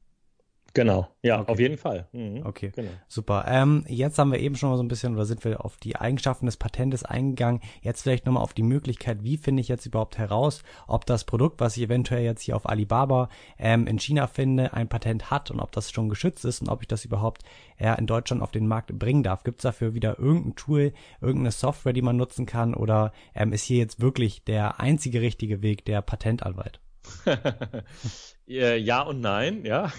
[0.78, 1.52] Genau, ja, okay.
[1.52, 2.08] auf jeden Fall.
[2.12, 2.46] Mhm.
[2.46, 2.92] Okay, genau.
[3.08, 3.46] super.
[3.48, 5.96] Ähm, jetzt haben wir eben schon mal so ein bisschen, oder sind wir auf die
[5.96, 7.62] Eigenschaften des Patentes eingegangen.
[7.82, 11.62] Jetzt vielleicht nochmal auf die Möglichkeit, wie finde ich jetzt überhaupt heraus, ob das Produkt,
[11.62, 15.62] was ich eventuell jetzt hier auf Alibaba ähm, in China finde, ein Patent hat und
[15.62, 17.42] ob das schon geschützt ist und ob ich das überhaupt
[17.78, 19.44] äh, in Deutschland auf den Markt bringen darf.
[19.44, 23.64] Gibt es dafür wieder irgendein Tool, irgendeine Software, die man nutzen kann oder ähm, ist
[23.64, 26.80] hier jetzt wirklich der einzige richtige Weg der Patentanwalt?
[28.48, 29.91] Äh, ja und nein, ja.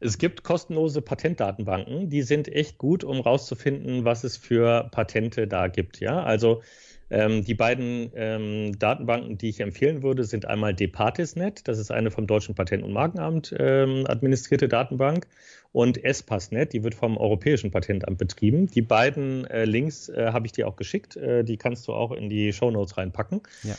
[0.00, 5.68] Es gibt kostenlose Patentdatenbanken, die sind echt gut, um rauszufinden, was es für Patente da
[5.68, 6.22] gibt, ja.
[6.22, 6.62] Also
[7.08, 12.10] ähm, die beiden ähm, Datenbanken, die ich empfehlen würde, sind einmal Departisnet, das ist eine
[12.10, 15.26] vom Deutschen Patent- und Markenamt ähm, administrierte Datenbank,
[15.76, 18.66] und Espassnet, die wird vom Europäischen Patentamt betrieben.
[18.66, 22.12] Die beiden äh, Links äh, habe ich dir auch geschickt, äh, die kannst du auch
[22.12, 23.42] in die Show Notes reinpacken.
[23.62, 23.74] Ja.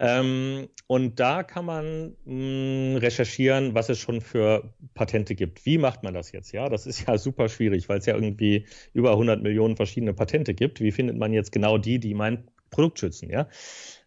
[0.00, 5.66] Ähm, und da kann man hm, recherchieren, was es schon für Patente gibt.
[5.66, 6.52] Wie macht man das jetzt?
[6.52, 10.54] Ja, das ist ja super schwierig, weil es ja irgendwie über 100 Millionen verschiedene Patente
[10.54, 10.80] gibt.
[10.80, 13.28] Wie findet man jetzt genau die, die mein Produkt schützen?
[13.30, 13.48] Ja.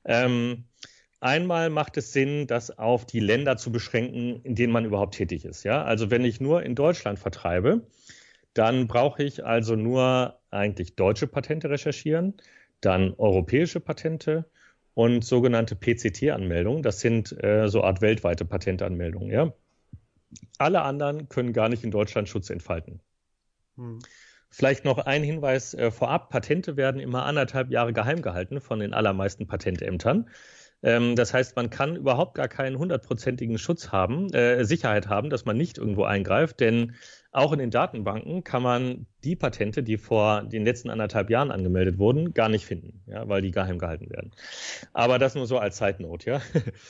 [0.04, 0.66] Ähm,
[1.24, 5.46] Einmal macht es Sinn, das auf die Länder zu beschränken, in denen man überhaupt tätig
[5.46, 5.64] ist.
[5.64, 7.88] Ja, also wenn ich nur in Deutschland vertreibe,
[8.54, 12.34] dann brauche ich also nur eigentlich deutsche Patente recherchieren,
[12.82, 14.52] dann europäische Patente
[14.94, 16.84] und sogenannte PCT-Anmeldungen.
[16.84, 19.32] Das sind äh, so Art weltweite Patentanmeldungen.
[19.32, 19.54] Ja?
[20.58, 23.02] Alle anderen können gar nicht in Deutschland Schutz entfalten.
[23.76, 24.00] Hm.
[24.50, 26.30] Vielleicht noch ein Hinweis äh, vorab.
[26.30, 30.30] Patente werden immer anderthalb Jahre geheim gehalten von den allermeisten Patentämtern.
[30.84, 35.46] Ähm, das heißt, man kann überhaupt gar keinen hundertprozentigen Schutz haben, äh, Sicherheit haben, dass
[35.46, 36.94] man nicht irgendwo eingreift, denn
[37.34, 41.98] auch in den Datenbanken kann man die Patente, die vor den letzten anderthalb Jahren angemeldet
[41.98, 44.32] wurden, gar nicht finden, ja, weil die geheim gehalten werden.
[44.94, 46.42] Aber das nur so als Note, ja.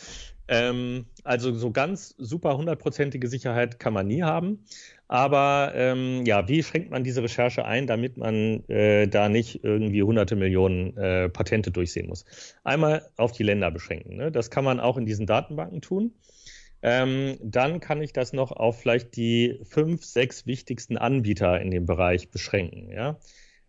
[0.50, 4.66] ähm, also so ganz super hundertprozentige Sicherheit kann man nie haben.
[5.08, 10.04] Aber ähm, ja, wie schränkt man diese Recherche ein, damit man äh, da nicht irgendwie
[10.04, 12.26] hunderte Millionen äh, Patente durchsehen muss?
[12.64, 14.18] Einmal auf die Länder beschränken.
[14.18, 14.32] Ne?
[14.32, 16.14] Das kann man auch in diesen Datenbanken tun.
[16.84, 21.86] Ähm, dann kann ich das noch auf vielleicht die fünf, sechs wichtigsten Anbieter in dem
[21.86, 22.92] Bereich beschränken.
[22.92, 23.18] Ja?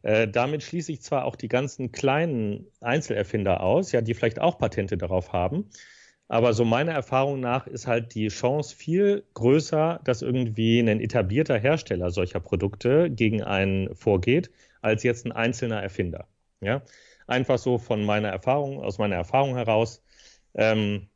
[0.02, 4.58] Äh, damit schließe ich zwar auch die ganzen kleinen Einzelerfinder aus, ja, die vielleicht auch
[4.58, 5.70] Patente darauf haben,
[6.28, 11.58] aber so meiner Erfahrung nach ist halt die Chance viel größer, dass irgendwie ein etablierter
[11.58, 14.50] Hersteller solcher Produkte gegen einen vorgeht,
[14.80, 16.26] als jetzt ein einzelner Erfinder.
[16.60, 16.82] Ja,
[17.26, 20.02] einfach so von meiner Erfahrung, aus meiner Erfahrung heraus.
[20.54, 21.08] Ähm,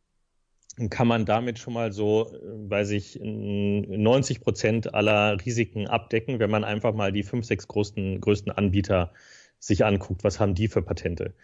[0.89, 6.51] kann man damit schon mal so, äh, weiß ich, 90 Prozent aller Risiken abdecken, wenn
[6.51, 9.13] man einfach mal die fünf, sechs größten, größten Anbieter
[9.59, 10.25] sich anguckt.
[10.25, 11.35] Was haben die für Patente?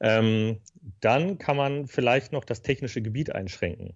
[0.00, 0.58] Ähm,
[1.00, 3.94] dann kann man vielleicht noch das technische Gebiet einschränken.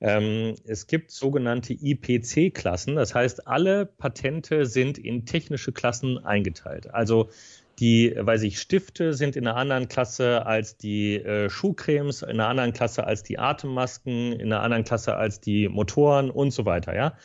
[0.00, 6.94] Ähm, es gibt sogenannte IPC-Klassen, das heißt, alle Patente sind in technische Klassen eingeteilt.
[6.94, 7.30] Also
[7.78, 12.48] die, weiß ich, Stifte sind in einer anderen Klasse als die äh, Schuhcremes, in einer
[12.48, 16.94] anderen Klasse als die Atemmasken, in einer anderen Klasse als die Motoren und so weiter.
[16.94, 17.16] Ja,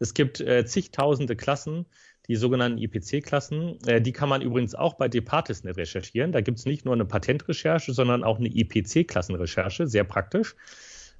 [0.00, 1.86] es gibt äh, zigtausende Klassen,
[2.26, 3.78] die sogenannten IPC-Klassen.
[3.86, 6.32] Äh, die kann man übrigens auch bei Departisnet recherchieren.
[6.32, 10.56] Da gibt es nicht nur eine Patentrecherche, sondern auch eine IPC-Klassenrecherche, sehr praktisch.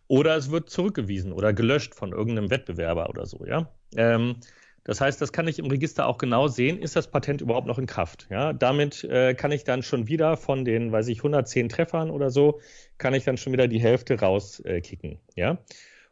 [0.09, 3.71] Oder es wird zurückgewiesen oder gelöscht von irgendeinem Wettbewerber oder so, ja.
[3.97, 4.37] Ähm,
[4.85, 7.79] das heißt, das kann ich im Register auch genau sehen, ist das Patent überhaupt noch
[7.79, 8.27] in Kraft.
[8.31, 12.31] Ja, damit äh, kann ich dann schon wieder von den, weiß ich, 110 Treffern oder
[12.31, 12.61] so,
[12.99, 15.13] kann ich dann schon wieder die Hälfte rauskicken.
[15.13, 15.59] Äh, ja,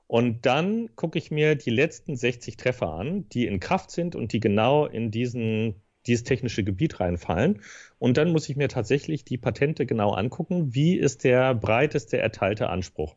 [0.07, 4.33] und dann gucke ich mir die letzten 60 Treffer an, die in Kraft sind und
[4.33, 7.61] die genau in diesen dieses technische Gebiet reinfallen.
[7.99, 10.75] Und dann muss ich mir tatsächlich die Patente genau angucken.
[10.75, 13.17] Wie ist der breiteste erteilte Anspruch?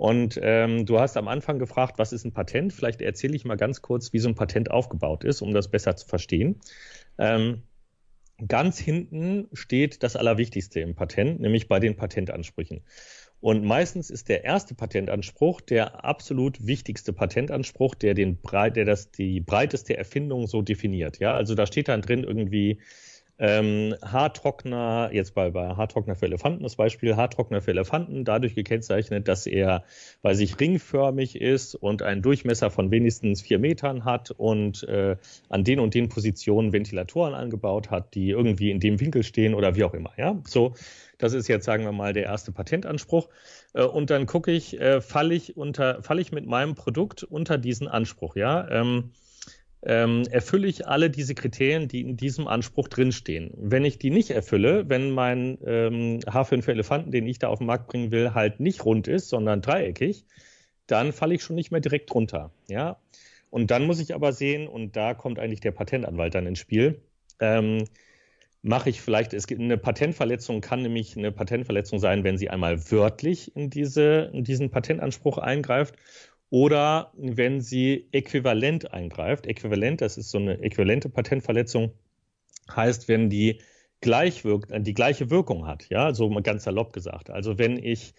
[0.00, 2.72] Und ähm, du hast am Anfang gefragt, was ist ein Patent?
[2.72, 5.94] Vielleicht erzähle ich mal ganz kurz, wie so ein Patent aufgebaut ist, um das besser
[5.94, 6.58] zu verstehen.
[7.18, 7.64] Ähm,
[8.48, 12.80] ganz hinten steht das Allerwichtigste im Patent, nämlich bei den Patentansprüchen.
[13.40, 19.40] Und meistens ist der erste Patentanspruch der absolut wichtigste Patentanspruch, der den der das die
[19.40, 21.18] breiteste Erfindung so definiert.
[21.18, 22.80] Ja, also da steht dann drin irgendwie
[23.40, 29.28] ähm, Haartrockner, jetzt bei, bei Haartrockner für Elefanten das Beispiel, Haartrockner für Elefanten, dadurch gekennzeichnet,
[29.28, 29.82] dass er,
[30.20, 35.16] weil sich ringförmig ist und einen Durchmesser von wenigstens vier Metern hat und äh,
[35.48, 39.74] an den und den Positionen Ventilatoren angebaut hat, die irgendwie in dem Winkel stehen oder
[39.74, 40.12] wie auch immer.
[40.18, 40.74] Ja, so,
[41.16, 43.30] das ist jetzt, sagen wir mal, der erste Patentanspruch.
[43.72, 47.56] Äh, und dann gucke ich, äh, falle ich unter, falle ich mit meinem Produkt unter
[47.56, 48.68] diesen Anspruch, ja.
[48.70, 49.12] Ähm,
[49.82, 53.52] ähm, erfülle ich alle diese Kriterien, die in diesem Anspruch drinstehen.
[53.56, 57.58] Wenn ich die nicht erfülle, wenn mein ähm, Haarföhn für Elefanten, den ich da auf
[57.58, 60.26] den Markt bringen will, halt nicht rund ist, sondern dreieckig,
[60.86, 62.52] dann falle ich schon nicht mehr direkt runter.
[62.68, 62.98] Ja?
[63.48, 67.00] Und dann muss ich aber sehen, und da kommt eigentlich der Patentanwalt dann ins Spiel,
[67.40, 67.84] ähm,
[68.62, 72.90] mache ich vielleicht, es gibt eine Patentverletzung, kann nämlich eine Patentverletzung sein, wenn sie einmal
[72.90, 75.94] wörtlich in, diese, in diesen Patentanspruch eingreift
[76.50, 79.46] oder wenn sie äquivalent eingreift.
[79.46, 81.92] Äquivalent, das ist so eine äquivalente Patentverletzung,
[82.74, 83.60] heißt, wenn die
[84.00, 87.30] gleich wirkt, die gleiche Wirkung hat, ja, so ganz salopp gesagt.
[87.30, 88.14] Also wenn ich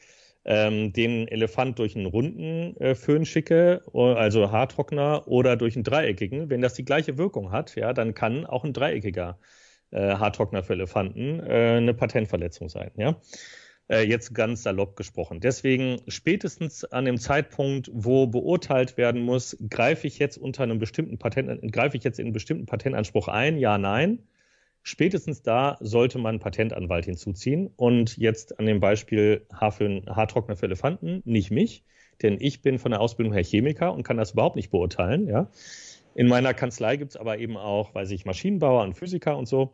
[0.46, 6.50] ähm, den Elefant durch einen runden äh, Föhn schicke, also Haartrockner, oder durch einen dreieckigen,
[6.50, 9.40] wenn das die gleiche Wirkung hat, ja, dann kann auch ein dreieckiger
[9.92, 13.20] äh, Haartrockner für Elefanten äh, eine Patentverletzung sein, ja.
[13.92, 15.42] Äh, jetzt ganz salopp gesprochen.
[15.42, 21.18] Deswegen spätestens an dem Zeitpunkt, wo beurteilt werden muss, greife ich jetzt unter einem bestimmten
[21.18, 23.58] Patent, greife ich jetzt in einen bestimmten Patentanspruch ein?
[23.58, 24.20] Ja, nein.
[24.82, 27.70] Spätestens da sollte man einen Patentanwalt hinzuziehen.
[27.76, 31.84] Und jetzt an dem Beispiel Haartrockner für Elefanten, nicht mich,
[32.22, 35.28] denn ich bin von der Ausbildung her Chemiker und kann das überhaupt nicht beurteilen.
[35.28, 35.50] Ja.
[36.16, 39.74] In meiner Kanzlei gibt es aber eben auch, weiß ich, Maschinenbauer und Physiker und so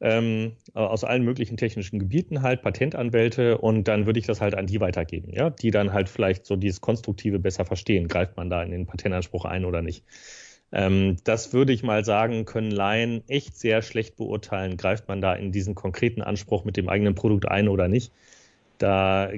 [0.00, 4.66] ähm, aus allen möglichen technischen Gebieten halt, Patentanwälte und dann würde ich das halt an
[4.66, 8.08] die weitergeben, ja, die dann halt vielleicht so dieses Konstruktive besser verstehen.
[8.08, 10.04] Greift man da in den Patentanspruch ein oder nicht?
[10.70, 14.76] Ähm, das würde ich mal sagen, können Laien echt sehr schlecht beurteilen.
[14.76, 18.12] Greift man da in diesen konkreten Anspruch mit dem eigenen Produkt ein oder nicht?
[18.78, 19.30] Da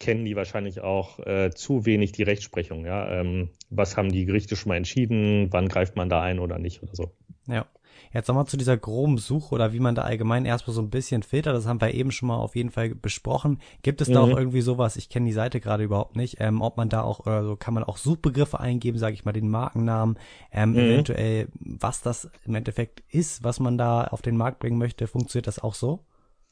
[0.00, 2.86] kennen die wahrscheinlich auch äh, zu wenig die Rechtsprechung.
[2.86, 3.20] Ja?
[3.20, 5.48] Ähm, was haben die Gerichte schon mal entschieden?
[5.52, 7.12] Wann greift man da ein oder nicht oder so?
[7.46, 7.66] Ja.
[8.12, 11.22] Jetzt nochmal zu dieser groben Suche oder wie man da allgemein erstmal so ein bisschen
[11.22, 11.54] filtert.
[11.54, 13.60] Das haben wir eben schon mal auf jeden Fall besprochen.
[13.82, 14.32] Gibt es da mhm.
[14.32, 14.96] auch irgendwie sowas?
[14.96, 16.38] Ich kenne die Seite gerade überhaupt nicht.
[16.40, 19.32] Ähm, ob man da auch oder so kann man auch Suchbegriffe eingeben, sage ich mal,
[19.32, 20.18] den Markennamen,
[20.52, 20.78] ähm, mhm.
[20.78, 25.06] eventuell was das im Endeffekt ist, was man da auf den Markt bringen möchte.
[25.06, 26.00] Funktioniert das auch so?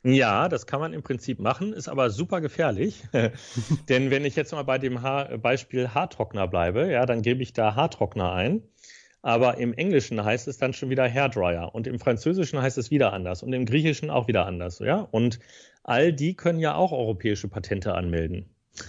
[0.05, 3.03] Ja, das kann man im Prinzip machen, ist aber super gefährlich.
[3.89, 7.53] Denn wenn ich jetzt mal bei dem Haar Beispiel Haartrockner bleibe, ja, dann gebe ich
[7.53, 8.63] da Haartrockner ein
[9.29, 13.13] aber im Englischen heißt es dann schon wieder Hairdryer und im Französischen heißt es wieder
[13.13, 15.07] anders und im Griechischen auch wieder anders, ja.
[15.11, 15.39] Und
[15.85, 18.49] all die können ja auch europäische Patente anmelden.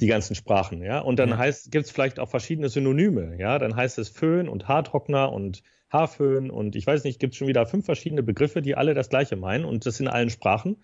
[0.00, 0.98] die ganzen Sprachen, ja.
[0.98, 1.50] Und dann ja.
[1.70, 3.58] gibt es vielleicht auch verschiedene Synonyme, ja.
[3.58, 7.48] Dann heißt es Föhn und Haartrockner und Haarföhn und ich weiß nicht, gibt es schon
[7.48, 10.76] wieder fünf verschiedene Begriffe, die alle das Gleiche meinen und das in allen Sprachen.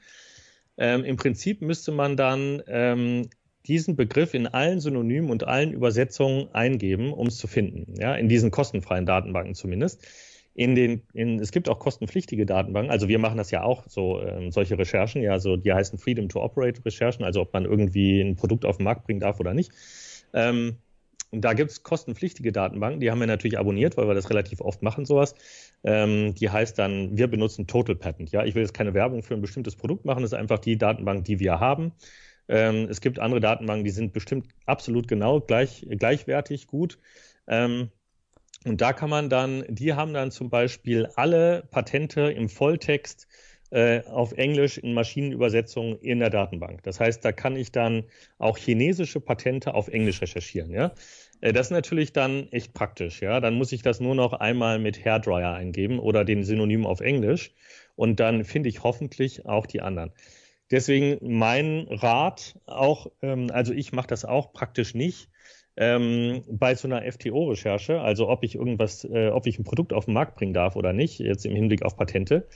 [0.78, 3.28] Ähm, Im Prinzip müsste man dann ähm,
[3.68, 7.94] diesen Begriff in allen Synonymen und allen Übersetzungen eingeben, um es zu finden.
[7.98, 10.06] Ja, in diesen kostenfreien Datenbanken zumindest.
[10.54, 12.90] In den, in, es gibt auch kostenpflichtige Datenbanken.
[12.90, 16.28] Also wir machen das ja auch, so ähm, solche Recherchen, ja, so die heißen Freedom
[16.30, 19.52] to Operate Recherchen, also ob man irgendwie ein Produkt auf den Markt bringen darf oder
[19.52, 19.72] nicht.
[20.32, 20.76] Ähm,
[21.32, 24.82] da gibt es kostenpflichtige Datenbanken, die haben wir natürlich abonniert, weil wir das relativ oft
[24.82, 25.34] machen, sowas.
[25.84, 28.32] Ähm, die heißt dann, wir benutzen Total Patent.
[28.32, 30.78] Ja, ich will jetzt keine Werbung für ein bestimmtes Produkt machen, das ist einfach die
[30.78, 31.92] Datenbank, die wir haben.
[32.48, 36.98] Ähm, es gibt andere Datenbanken, die sind bestimmt absolut genau gleich, gleichwertig gut.
[37.48, 37.90] Ähm,
[38.64, 43.28] und da kann man dann, die haben dann zum Beispiel alle Patente im Volltext
[43.70, 46.82] äh, auf Englisch in Maschinenübersetzung in der Datenbank.
[46.82, 48.04] Das heißt, da kann ich dann
[48.38, 50.70] auch chinesische Patente auf Englisch recherchieren.
[50.70, 50.92] Ja?
[51.40, 53.22] Äh, das ist natürlich dann echt praktisch.
[53.22, 53.40] Ja?
[53.40, 57.52] Dann muss ich das nur noch einmal mit Hairdryer eingeben oder den Synonym auf Englisch
[57.96, 60.12] und dann finde ich hoffentlich auch die anderen.
[60.70, 65.28] Deswegen mein Rat auch, ähm, also ich mache das auch praktisch nicht.
[65.78, 70.06] Ähm, bei so einer FTO-Recherche, also ob ich irgendwas, äh, ob ich ein Produkt auf
[70.06, 72.48] den Markt bringen darf oder nicht, jetzt im Hinblick auf Patente,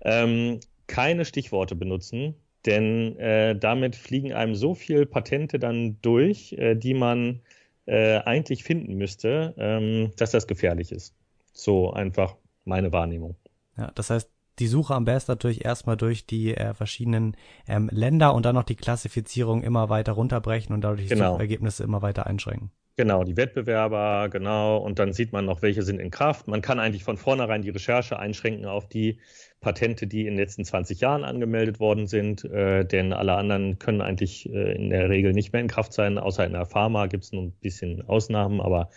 [0.00, 6.76] ähm, keine Stichworte benutzen, denn äh, damit fliegen einem so viele Patente dann durch, äh,
[6.76, 7.40] die man
[7.86, 11.16] äh, eigentlich finden müsste, ähm, dass das gefährlich ist.
[11.52, 13.34] So einfach meine Wahrnehmung.
[13.76, 14.30] Ja, das heißt,
[14.62, 17.36] die Suche am besten natürlich erstmal durch die äh, verschiedenen
[17.66, 21.34] ähm, Länder und dann noch die Klassifizierung immer weiter runterbrechen und dadurch genau.
[21.34, 22.70] die Ergebnisse immer weiter einschränken.
[22.94, 26.46] Genau, die Wettbewerber, genau, und dann sieht man noch, welche sind in Kraft.
[26.46, 29.18] Man kann eigentlich von vornherein die Recherche einschränken auf die
[29.60, 34.00] Patente, die in den letzten 20 Jahren angemeldet worden sind, äh, denn alle anderen können
[34.00, 37.24] eigentlich äh, in der Regel nicht mehr in Kraft sein, außer in der Pharma gibt
[37.24, 38.90] es nur ein bisschen Ausnahmen, aber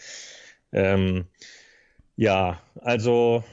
[0.72, 1.26] ähm,
[2.16, 3.44] ja, also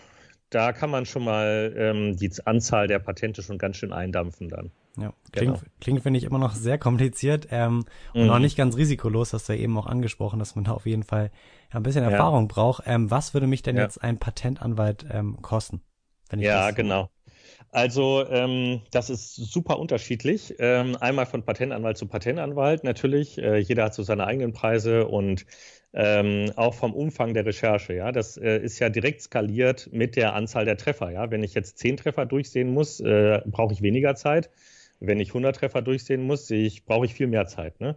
[0.55, 4.71] da kann man schon mal ähm, die Anzahl der Patente schon ganz schön eindampfen dann.
[4.99, 5.73] Ja, klingt, genau.
[5.81, 8.27] klingt finde ich, immer noch sehr kompliziert ähm, und mhm.
[8.27, 11.03] noch nicht ganz risikolos, hast du ja eben auch angesprochen, dass man da auf jeden
[11.03, 11.31] Fall
[11.71, 12.49] ein bisschen Erfahrung ja.
[12.49, 12.85] braucht.
[12.87, 13.85] Ähm, was würde mich denn ja.
[13.85, 15.81] jetzt ein Patentanwalt ähm, kosten?
[16.37, 17.11] ja, genau.
[17.71, 20.55] Also ähm, das ist super unterschiedlich.
[20.59, 23.39] Ähm, einmal von Patentanwalt zu Patentanwalt natürlich.
[23.39, 25.47] Äh, jeder hat so seine eigenen Preise und
[25.95, 27.95] ähm, auch vom Umfang der Recherche.
[27.95, 31.11] Ja, das äh, ist ja direkt skaliert mit der Anzahl der Treffer.
[31.11, 34.51] Ja, wenn ich jetzt zehn Treffer durchsehen muss, äh, brauche ich weniger Zeit.
[35.01, 36.49] Wenn ich 100 Treffer durchsehen muss,
[36.87, 37.81] brauche ich viel mehr Zeit.
[37.81, 37.97] Ne?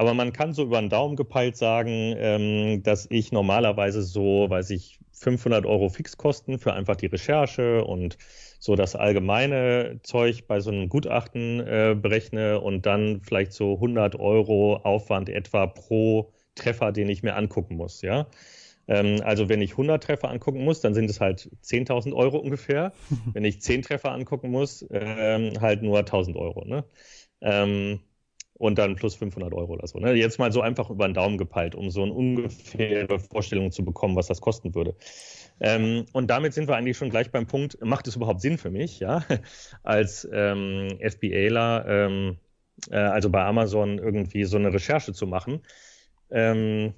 [0.00, 4.70] Aber man kann so über den Daumen gepeilt sagen, ähm, dass ich normalerweise so, weiß
[4.70, 8.16] ich, 500 Euro Fixkosten für einfach die Recherche und
[8.58, 14.18] so das allgemeine Zeug bei so einem Gutachten äh, berechne und dann vielleicht so 100
[14.18, 18.26] Euro Aufwand etwa pro Treffer, den ich mir angucken muss, ja.
[18.88, 22.94] Ähm, also wenn ich 100 Treffer angucken muss, dann sind es halt 10.000 Euro ungefähr.
[23.34, 26.84] wenn ich 10 Treffer angucken muss, ähm, halt nur 1.000 Euro, ne?
[27.42, 28.00] Ähm,
[28.60, 29.98] und dann plus 500 Euro oder so.
[29.98, 30.12] Ne?
[30.12, 34.16] Jetzt mal so einfach über den Daumen gepeilt, um so eine ungefähre Vorstellung zu bekommen,
[34.16, 34.94] was das kosten würde.
[35.60, 38.70] Ähm, und damit sind wir eigentlich schon gleich beim Punkt, macht es überhaupt Sinn für
[38.70, 39.24] mich, ja,
[39.82, 42.36] als ähm, FBAler, ähm,
[42.90, 45.62] äh, also bei Amazon irgendwie so eine Recherche zu machen?
[46.30, 46.92] Ähm,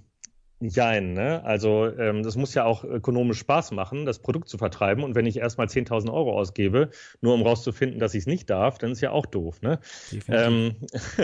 [0.65, 1.43] Jein, ne?
[1.45, 5.03] Also ähm, das muss ja auch ökonomisch Spaß machen, das Produkt zu vertreiben.
[5.03, 6.91] Und wenn ich erstmal 10.000 Euro ausgebe,
[7.21, 9.61] nur um rauszufinden, dass ich es nicht darf, dann ist ja auch doof.
[9.61, 9.81] Ne?
[10.29, 10.77] Ähm,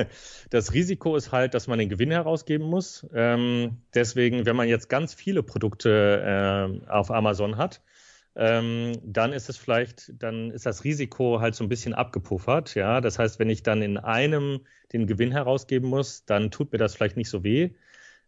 [0.50, 3.06] das Risiko ist halt, dass man den Gewinn herausgeben muss.
[3.14, 7.80] Ähm, deswegen, wenn man jetzt ganz viele Produkte äh, auf Amazon hat,
[8.34, 12.74] ähm, dann ist es vielleicht, dann ist das Risiko halt so ein bisschen abgepuffert.
[12.74, 14.60] Ja, das heißt, wenn ich dann in einem
[14.92, 17.70] den Gewinn herausgeben muss, dann tut mir das vielleicht nicht so weh.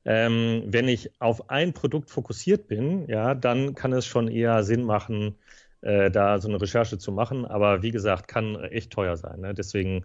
[0.05, 4.85] Ähm, wenn ich auf ein Produkt fokussiert bin, ja, dann kann es schon eher Sinn
[4.85, 5.37] machen,
[5.83, 7.45] äh, da so eine Recherche zu machen.
[7.45, 9.41] Aber wie gesagt, kann echt teuer sein.
[9.41, 9.55] Ne?
[9.55, 10.05] Deswegen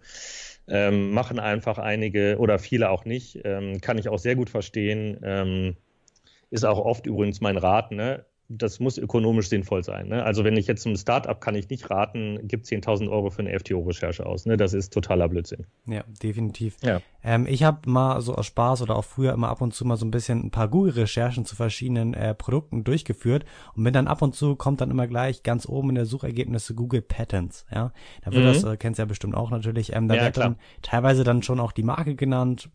[0.68, 3.40] ähm, machen einfach einige oder viele auch nicht.
[3.44, 5.18] Ähm, kann ich auch sehr gut verstehen.
[5.22, 5.76] Ähm,
[6.50, 7.92] ist auch oft übrigens mein Rat.
[7.92, 8.24] Ne?
[8.48, 10.08] Das muss ökonomisch sinnvoll sein.
[10.08, 10.22] Ne?
[10.24, 13.58] Also wenn ich jetzt zum Startup kann ich nicht raten, gibt 10.000 Euro für eine
[13.58, 14.46] FTO-Recherche aus.
[14.46, 14.56] Ne?
[14.56, 15.66] Das ist totaler Blödsinn.
[15.86, 16.76] Ja, definitiv.
[16.82, 17.00] Ja.
[17.24, 19.96] Ähm, ich habe mal so aus Spaß oder auch früher immer ab und zu mal
[19.96, 23.44] so ein bisschen ein paar Google-Recherchen zu verschiedenen äh, Produkten durchgeführt
[23.74, 26.74] und bin dann ab und zu kommt dann immer gleich ganz oben in der Suchergebnisse
[26.74, 27.66] Google Patents.
[27.74, 27.92] Ja,
[28.24, 28.48] da wird mhm.
[28.48, 29.92] das, äh, kennst du ja bestimmt auch natürlich.
[29.94, 30.50] Ähm, da ja, wird klar.
[30.50, 32.70] dann teilweise dann schon auch die Marke genannt.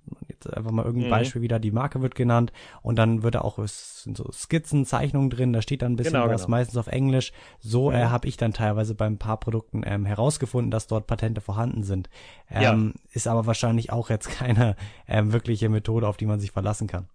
[0.47, 1.11] Einfach mal irgendein mhm.
[1.11, 5.53] Beispiel wieder, die Marke wird genannt und dann wird da auch so Skizzen, Zeichnungen drin
[5.53, 6.57] da steht dann ein bisschen genau, was, genau.
[6.57, 7.31] meistens auf Englisch.
[7.59, 8.11] So äh, mhm.
[8.11, 12.09] habe ich dann teilweise bei ein paar Produkten ähm, herausgefunden, dass dort Patente vorhanden sind.
[12.49, 13.01] Ähm, ja.
[13.13, 14.75] Ist aber wahrscheinlich auch jetzt keine
[15.07, 17.07] ähm, wirkliche Methode, auf die man sich verlassen kann.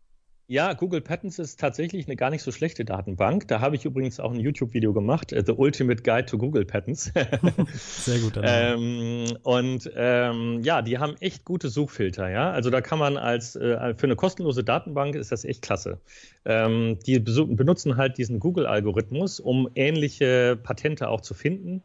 [0.49, 3.49] Ja, Google Patents ist tatsächlich eine gar nicht so schlechte Datenbank.
[3.49, 7.13] Da habe ich übrigens auch ein YouTube-Video gemacht, äh, The Ultimate Guide to Google Patents.
[7.75, 8.39] Sehr gut.
[8.41, 12.31] ähm, und ähm, ja, die haben echt gute Suchfilter.
[12.31, 15.99] Ja, also da kann man als äh, für eine kostenlose Datenbank ist das echt klasse.
[16.45, 21.83] Ähm, die benutzen halt diesen Google-Algorithmus, um ähnliche Patente auch zu finden.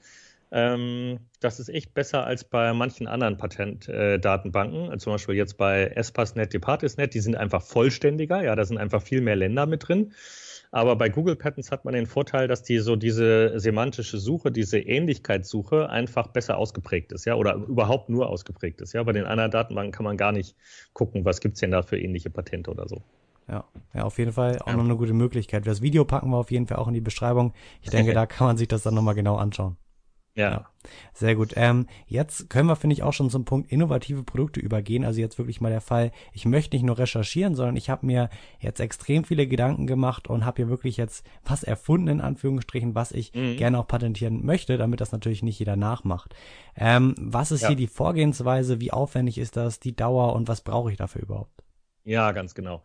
[0.52, 5.86] Ähm, das ist echt besser als bei manchen anderen Patentdatenbanken, äh, zum Beispiel jetzt bei
[5.86, 10.14] Espassnet, Departisnet, die sind einfach vollständiger, ja, da sind einfach viel mehr Länder mit drin.
[10.74, 14.80] Aber bei Google Patents hat man den Vorteil, dass die so diese semantische Suche, diese
[14.80, 18.94] Ähnlichkeitssuche einfach besser ausgeprägt ist, ja, oder überhaupt nur ausgeprägt ist.
[18.94, 20.56] Ja, bei den anderen Datenbanken kann man gar nicht
[20.94, 23.04] gucken, was gibt's denn da für ähnliche Patente oder so.
[23.50, 24.78] Ja, ja, auf jeden Fall auch ja.
[24.78, 25.68] noch eine gute Möglichkeit.
[25.68, 27.54] Das Video packen wir auf jeden Fall auch in die Beschreibung.
[27.82, 29.76] Ich denke, da kann man sich das dann nochmal genau anschauen.
[30.34, 30.70] Ja.
[31.14, 31.54] Sehr gut.
[31.58, 35.04] Ähm, jetzt können wir, finde ich, auch schon zum Punkt innovative Produkte übergehen.
[35.04, 38.30] Also jetzt wirklich mal der Fall, ich möchte nicht nur recherchieren, sondern ich habe mir
[38.60, 43.12] jetzt extrem viele Gedanken gemacht und habe hier wirklich jetzt was erfunden, in Anführungsstrichen, was
[43.12, 43.58] ich mhm.
[43.58, 46.34] gerne auch patentieren möchte, damit das natürlich nicht jeder nachmacht.
[46.76, 47.68] Ähm, was ist ja.
[47.68, 48.80] hier die Vorgehensweise?
[48.80, 49.80] Wie aufwendig ist das?
[49.80, 51.62] Die Dauer und was brauche ich dafür überhaupt?
[52.04, 52.82] Ja, ganz genau.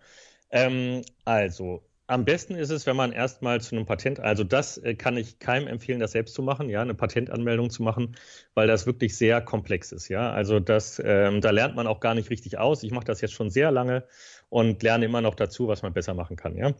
[0.50, 4.94] Ähm, also, am besten ist es, wenn man erstmal zu einem Patent, also das äh,
[4.94, 8.16] kann ich keinem empfehlen, das selbst zu machen, ja, eine Patentanmeldung zu machen,
[8.54, 10.30] weil das wirklich sehr komplex ist, ja.
[10.30, 12.82] Also das, ähm, da lernt man auch gar nicht richtig aus.
[12.82, 14.04] Ich mache das jetzt schon sehr lange
[14.48, 16.74] und lerne immer noch dazu, was man besser machen kann, ja.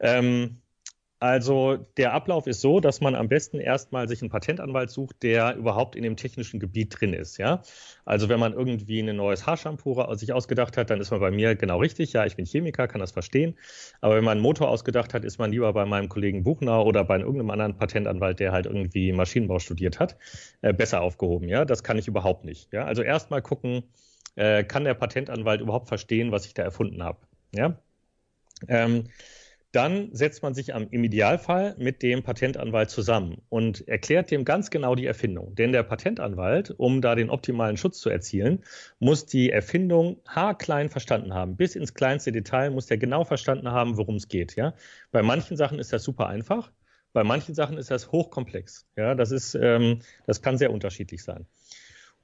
[0.00, 0.60] Ähm,
[1.20, 5.56] also der Ablauf ist so, dass man am besten erstmal sich einen Patentanwalt sucht, der
[5.56, 7.38] überhaupt in dem technischen Gebiet drin ist.
[7.38, 7.62] Ja?
[8.04, 11.56] Also wenn man irgendwie ein neues Haarshampoo sich ausgedacht hat, dann ist man bei mir
[11.56, 12.12] genau richtig.
[12.12, 13.56] Ja, ich bin Chemiker, kann das verstehen.
[14.00, 17.04] Aber wenn man einen Motor ausgedacht hat, ist man lieber bei meinem Kollegen Buchner oder
[17.04, 20.16] bei irgendeinem anderen Patentanwalt, der halt irgendwie Maschinenbau studiert hat,
[20.62, 21.48] äh, besser aufgehoben.
[21.48, 22.72] Ja, das kann ich überhaupt nicht.
[22.72, 23.82] Ja, also erstmal gucken,
[24.36, 27.18] äh, kann der Patentanwalt überhaupt verstehen, was ich da erfunden habe.
[27.52, 27.76] Ja.
[28.68, 29.04] Ähm,
[29.72, 34.70] dann setzt man sich am, im Idealfall mit dem Patentanwalt zusammen und erklärt dem ganz
[34.70, 35.54] genau die Erfindung.
[35.54, 38.64] Denn der Patentanwalt, um da den optimalen Schutz zu erzielen,
[38.98, 41.56] muss die Erfindung haarklein verstanden haben.
[41.56, 44.56] Bis ins kleinste Detail muss der genau verstanden haben, worum es geht.
[44.56, 44.74] Ja?
[45.10, 46.72] Bei manchen Sachen ist das super einfach,
[47.12, 48.86] bei manchen Sachen ist das hochkomplex.
[48.96, 49.14] Ja?
[49.14, 51.46] Das, ist, ähm, das kann sehr unterschiedlich sein.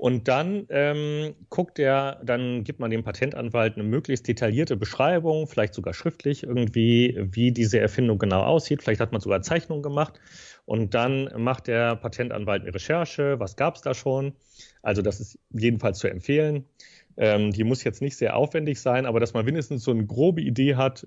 [0.05, 5.73] Und dann ähm, guckt er, dann gibt man dem Patentanwalt eine möglichst detaillierte Beschreibung, vielleicht
[5.73, 8.83] sogar schriftlich irgendwie, wie diese Erfindung genau aussieht.
[8.83, 10.21] Vielleicht hat man sogar Zeichnungen gemacht.
[10.67, 14.35] Und dann macht der Patentanwalt eine Recherche, was gab es da schon.
[14.83, 16.67] Also das ist jedenfalls zu empfehlen.
[17.17, 20.43] Ähm, die muss jetzt nicht sehr aufwendig sein, aber dass man wenigstens so eine grobe
[20.43, 21.07] Idee hat,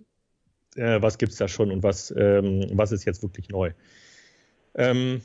[0.76, 3.74] äh, was gibt es da schon und was, ähm, was ist jetzt wirklich neu.
[4.74, 5.22] Ähm,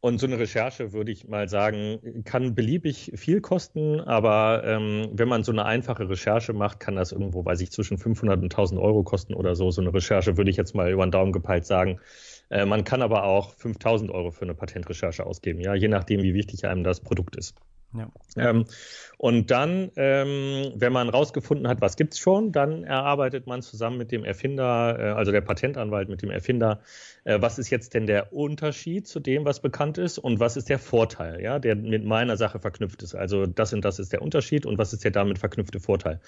[0.00, 5.28] und so eine Recherche, würde ich mal sagen, kann beliebig viel kosten, aber ähm, wenn
[5.28, 8.80] man so eine einfache Recherche macht, kann das irgendwo, weiß ich, zwischen 500 und 1000
[8.80, 9.70] Euro kosten oder so.
[9.70, 12.00] So eine Recherche würde ich jetzt mal über den Daumen gepeilt sagen.
[12.48, 16.34] Äh, man kann aber auch 5000 Euro für eine Patentrecherche ausgeben, ja, je nachdem, wie
[16.34, 17.54] wichtig einem das Produkt ist.
[17.92, 18.08] Ja.
[18.36, 18.66] Ähm,
[19.18, 24.12] und dann, ähm, wenn man rausgefunden hat, was gibt's schon, dann erarbeitet man zusammen mit
[24.12, 26.80] dem Erfinder, äh, also der Patentanwalt mit dem Erfinder,
[27.24, 30.68] äh, was ist jetzt denn der Unterschied zu dem, was bekannt ist und was ist
[30.68, 33.14] der Vorteil, ja, der mit meiner Sache verknüpft ist.
[33.16, 36.20] Also das und das ist der Unterschied und was ist der damit verknüpfte Vorteil.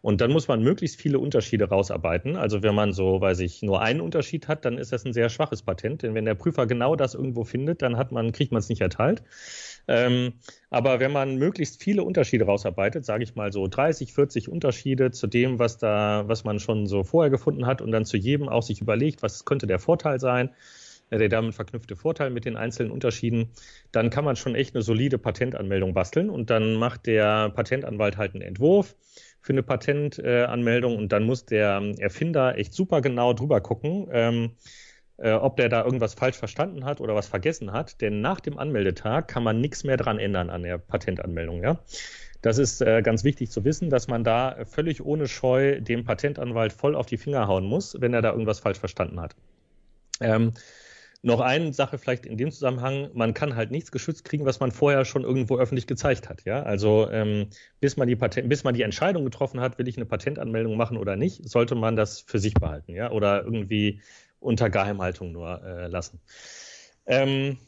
[0.00, 2.36] Und dann muss man möglichst viele Unterschiede rausarbeiten.
[2.36, 5.28] Also wenn man so, weiß ich, nur einen Unterschied hat, dann ist das ein sehr
[5.28, 8.60] schwaches Patent, denn wenn der Prüfer genau das irgendwo findet, dann hat man, kriegt man
[8.60, 9.22] es nicht erteilt.
[9.90, 10.34] Ähm,
[10.70, 15.26] aber wenn man möglichst viele Unterschiede rausarbeitet, sage ich mal so 30, 40 Unterschiede zu
[15.26, 18.62] dem, was da, was man schon so vorher gefunden hat und dann zu jedem auch
[18.62, 20.50] sich überlegt, was könnte der Vorteil sein,
[21.10, 23.50] äh, der damit verknüpfte Vorteil mit den einzelnen Unterschieden,
[23.90, 28.34] dann kann man schon echt eine solide Patentanmeldung basteln und dann macht der Patentanwalt halt
[28.34, 28.94] einen Entwurf
[29.42, 34.06] für eine Patentanmeldung und dann muss der Erfinder echt super genau drüber gucken.
[34.12, 34.50] Ähm,
[35.20, 38.00] äh, ob der da irgendwas falsch verstanden hat oder was vergessen hat.
[38.00, 41.62] Denn nach dem Anmeldetag kann man nichts mehr dran ändern an der Patentanmeldung.
[41.62, 41.78] Ja?
[42.42, 46.72] Das ist äh, ganz wichtig zu wissen, dass man da völlig ohne Scheu dem Patentanwalt
[46.72, 49.36] voll auf die Finger hauen muss, wenn er da irgendwas falsch verstanden hat.
[50.20, 50.52] Ähm,
[51.22, 54.70] noch eine Sache vielleicht in dem Zusammenhang, man kann halt nichts geschützt kriegen, was man
[54.70, 56.46] vorher schon irgendwo öffentlich gezeigt hat.
[56.46, 57.48] Ja, also ähm,
[57.78, 60.96] bis man die Patent, bis man die Entscheidung getroffen hat, will ich eine Patentanmeldung machen
[60.96, 64.00] oder nicht, sollte man das für sich behalten, ja, oder irgendwie
[64.40, 66.20] unter Geheimhaltung nur äh, lassen.
[67.06, 67.58] Ähm,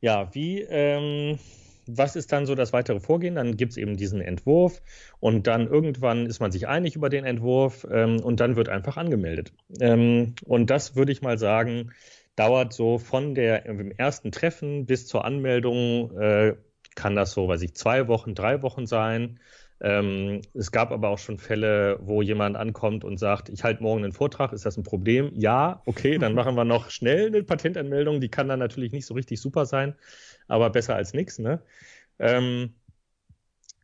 [0.00, 1.38] ja, wie, ähm,
[1.86, 3.34] was ist dann so das weitere Vorgehen?
[3.34, 4.82] Dann gibt es eben diesen Entwurf
[5.20, 8.96] und dann irgendwann ist man sich einig über den Entwurf ähm, und dann wird einfach
[8.96, 9.52] angemeldet.
[9.80, 11.92] Ähm, und das würde ich mal sagen,
[12.36, 16.56] dauert so von der im ersten Treffen bis zur Anmeldung, äh,
[16.94, 19.40] kann das so, weiß ich, zwei Wochen, drei Wochen sein.
[19.84, 24.02] Ähm, es gab aber auch schon Fälle, wo jemand ankommt und sagt, ich halte morgen
[24.02, 25.30] einen Vortrag, ist das ein Problem?
[25.34, 28.18] Ja, okay, dann machen wir noch schnell eine Patentanmeldung.
[28.22, 29.94] Die kann dann natürlich nicht so richtig super sein,
[30.48, 31.38] aber besser als nichts.
[31.38, 31.60] Ne?
[32.18, 32.72] Ähm,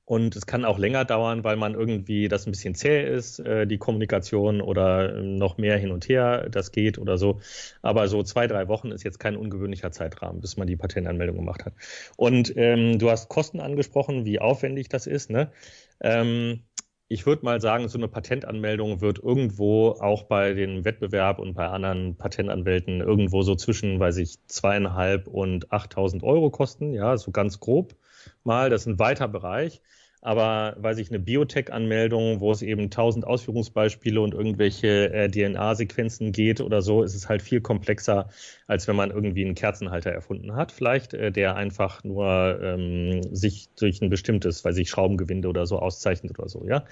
[0.06, 3.66] und es kann auch länger dauern, weil man irgendwie das ein bisschen zäh ist, äh,
[3.66, 7.40] die Kommunikation oder noch mehr hin und her, das geht oder so.
[7.82, 11.64] Aber so zwei, drei Wochen ist jetzt kein ungewöhnlicher Zeitrahmen, bis man die Patentanmeldung gemacht
[11.66, 11.74] hat.
[12.16, 15.30] Und ähm, du hast Kosten angesprochen, wie aufwendig das ist.
[15.30, 15.52] Ne?
[16.00, 16.64] Ähm,
[17.08, 21.66] ich würde mal sagen, so eine Patentanmeldung wird irgendwo auch bei dem Wettbewerb und bei
[21.68, 26.94] anderen Patentanwälten irgendwo so zwischen, weiß ich, zweieinhalb und 8000 Euro kosten.
[26.94, 27.96] Ja, so ganz grob
[28.44, 28.70] mal.
[28.70, 29.82] Das ist ein weiter Bereich.
[30.22, 36.60] Aber weiß ich, eine Biotech-Anmeldung, wo es eben 1000 Ausführungsbeispiele und irgendwelche äh, DNA-Sequenzen geht
[36.60, 38.28] oder so, ist es halt viel komplexer,
[38.66, 43.70] als wenn man irgendwie einen Kerzenhalter erfunden hat, vielleicht, äh, der einfach nur ähm, sich
[43.78, 46.84] durch ein bestimmtes, weiß ich, Schraubengewinde oder so auszeichnet oder so, ja.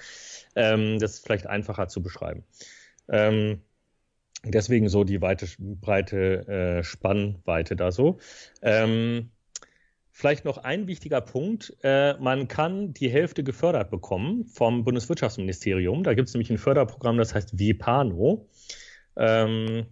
[0.56, 2.44] Ähm, das ist vielleicht einfacher zu beschreiben.
[3.08, 3.60] Ähm,
[4.44, 8.18] deswegen so die weite, breite äh, Spannweite da so.
[8.62, 9.30] Ähm,
[10.18, 11.76] Vielleicht noch ein wichtiger Punkt.
[11.84, 16.02] Äh, man kann die Hälfte gefördert bekommen vom Bundeswirtschaftsministerium.
[16.02, 18.48] Da gibt es nämlich ein Förderprogramm, das heißt VIPANO.
[19.14, 19.86] Ähm,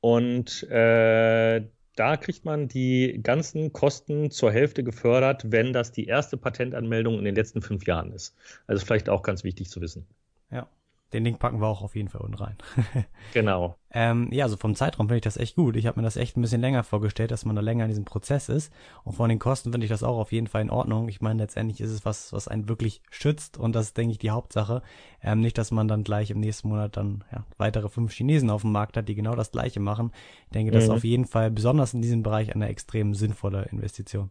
[0.00, 1.64] und äh,
[1.96, 7.24] da kriegt man die ganzen Kosten zur Hälfte gefördert, wenn das die erste Patentanmeldung in
[7.24, 8.36] den letzten fünf Jahren ist.
[8.66, 10.06] Also vielleicht auch ganz wichtig zu wissen.
[10.50, 10.68] Ja.
[11.12, 12.56] Den Link packen wir auch auf jeden Fall unten rein.
[13.34, 13.76] genau.
[13.92, 15.76] Ähm, ja, also vom Zeitraum finde ich das echt gut.
[15.76, 18.04] Ich habe mir das echt ein bisschen länger vorgestellt, dass man da länger in diesem
[18.04, 18.72] Prozess ist.
[19.02, 21.08] Und von den Kosten finde ich das auch auf jeden Fall in Ordnung.
[21.08, 24.18] Ich meine, letztendlich ist es was, was einen wirklich schützt und das ist, denke ich,
[24.18, 24.82] die Hauptsache.
[25.22, 28.62] Ähm, nicht, dass man dann gleich im nächsten Monat dann ja, weitere fünf Chinesen auf
[28.62, 30.12] dem Markt hat, die genau das gleiche machen.
[30.44, 30.90] Ich denke, das mhm.
[30.90, 34.30] ist auf jeden Fall besonders in diesem Bereich eine extrem sinnvolle Investition.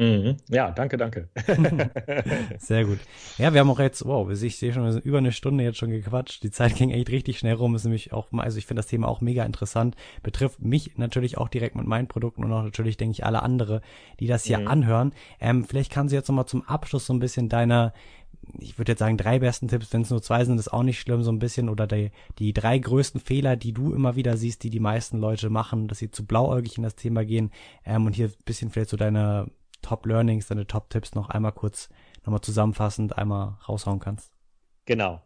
[0.00, 0.38] Mhm.
[0.48, 1.28] Ja, danke, danke.
[2.58, 3.00] Sehr gut.
[3.36, 5.76] Ja, wir haben auch jetzt, wow, ich sehe schon, wir sind über eine Stunde jetzt
[5.76, 6.42] schon gequatscht.
[6.42, 7.74] Die Zeit ging echt richtig schnell rum.
[7.74, 9.96] Ist nämlich auch, also ich finde das Thema auch mega interessant.
[10.22, 13.82] Betrifft mich natürlich auch direkt mit meinen Produkten und auch natürlich, denke ich, alle andere,
[14.20, 14.68] die das hier mhm.
[14.68, 15.12] anhören.
[15.38, 17.92] Ähm, vielleicht kannst du jetzt nochmal zum Abschluss so ein bisschen deine,
[18.58, 20.98] ich würde jetzt sagen, drei besten Tipps, wenn es nur zwei sind, ist auch nicht
[20.98, 24.62] schlimm, so ein bisschen, oder die, die drei größten Fehler, die du immer wieder siehst,
[24.62, 27.50] die die meisten Leute machen, dass sie zu blauäugig in das Thema gehen,
[27.84, 29.50] ähm, und hier ein bisschen vielleicht so deine
[29.82, 31.88] Top Learnings, deine Top Tipps noch einmal kurz
[32.24, 34.32] nochmal zusammenfassend einmal raushauen kannst.
[34.86, 35.22] Genau.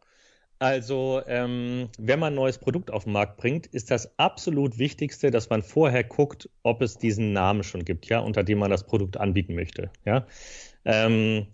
[0.59, 5.31] Also, ähm, wenn man ein neues Produkt auf den Markt bringt, ist das absolut Wichtigste,
[5.31, 8.87] dass man vorher guckt, ob es diesen Namen schon gibt, ja, unter dem man das
[8.87, 9.91] Produkt anbieten möchte.
[10.05, 10.27] Ja.
[10.85, 11.49] Ähm,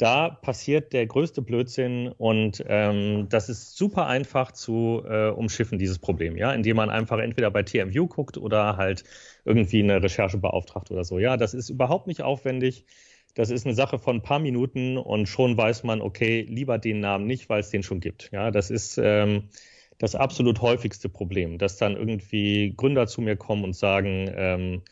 [0.00, 5.98] da passiert der größte Blödsinn und ähm, das ist super einfach zu äh, umschiffen, dieses
[5.98, 9.04] Problem, ja, indem man einfach entweder bei TMU guckt oder halt
[9.44, 11.18] irgendwie eine Recherche beauftragt oder so.
[11.18, 12.86] Ja, das ist überhaupt nicht aufwendig.
[13.34, 17.00] Das ist eine Sache von ein paar Minuten und schon weiß man, okay, lieber den
[17.00, 18.30] Namen nicht, weil es den schon gibt.
[18.32, 19.50] Ja, das ist ähm,
[19.98, 24.82] das absolut häufigste Problem, dass dann irgendwie Gründer zu mir kommen und sagen, ähm,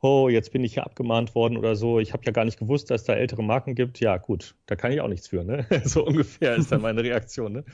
[0.00, 2.90] oh, jetzt bin ich hier abgemahnt worden oder so, ich habe ja gar nicht gewusst,
[2.90, 4.00] dass da ältere Marken gibt.
[4.00, 5.44] Ja, gut, da kann ich auch nichts für.
[5.44, 5.66] Ne?
[5.84, 7.52] so ungefähr ist dann meine Reaktion.
[7.52, 7.64] Ne?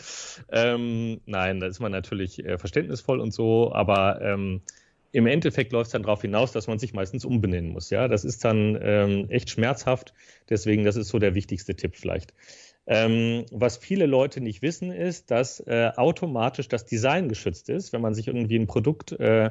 [0.50, 4.62] Ähm, nein, da ist man natürlich äh, verständnisvoll und so, aber ähm,
[5.12, 7.90] im Endeffekt läuft es dann darauf hinaus, dass man sich meistens umbenennen muss.
[7.90, 10.12] Ja, das ist dann ähm, echt schmerzhaft.
[10.48, 12.34] Deswegen, das ist so der wichtigste Tipp vielleicht.
[12.86, 18.00] Ähm, was viele Leute nicht wissen, ist, dass äh, automatisch das Design geschützt ist, wenn
[18.00, 19.50] man sich irgendwie ein Produkt äh,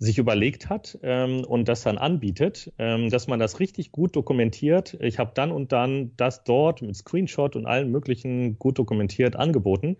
[0.00, 4.96] sich überlegt hat ähm, und das dann anbietet, ähm, dass man das richtig gut dokumentiert.
[5.00, 9.96] Ich habe dann und dann das dort mit Screenshot und allen möglichen gut dokumentiert angeboten.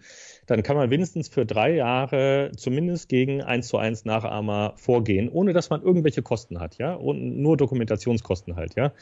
[0.47, 5.53] Dann kann man wenigstens für drei Jahre zumindest gegen eins zu eins Nachahmer vorgehen, ohne
[5.53, 8.93] dass man irgendwelche Kosten hat, ja, und nur Dokumentationskosten halt, ja.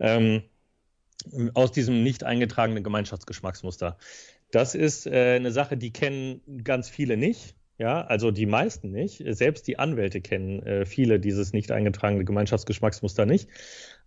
[0.00, 0.42] Ähm,
[1.54, 3.96] aus diesem nicht eingetragenen Gemeinschaftsgeschmacksmuster.
[4.50, 7.54] Das ist äh, eine Sache, die kennen ganz viele nicht.
[7.82, 9.24] Ja, also die meisten nicht.
[9.26, 13.48] Selbst die Anwälte kennen äh, viele dieses nicht eingetragene Gemeinschaftsgeschmacksmuster nicht.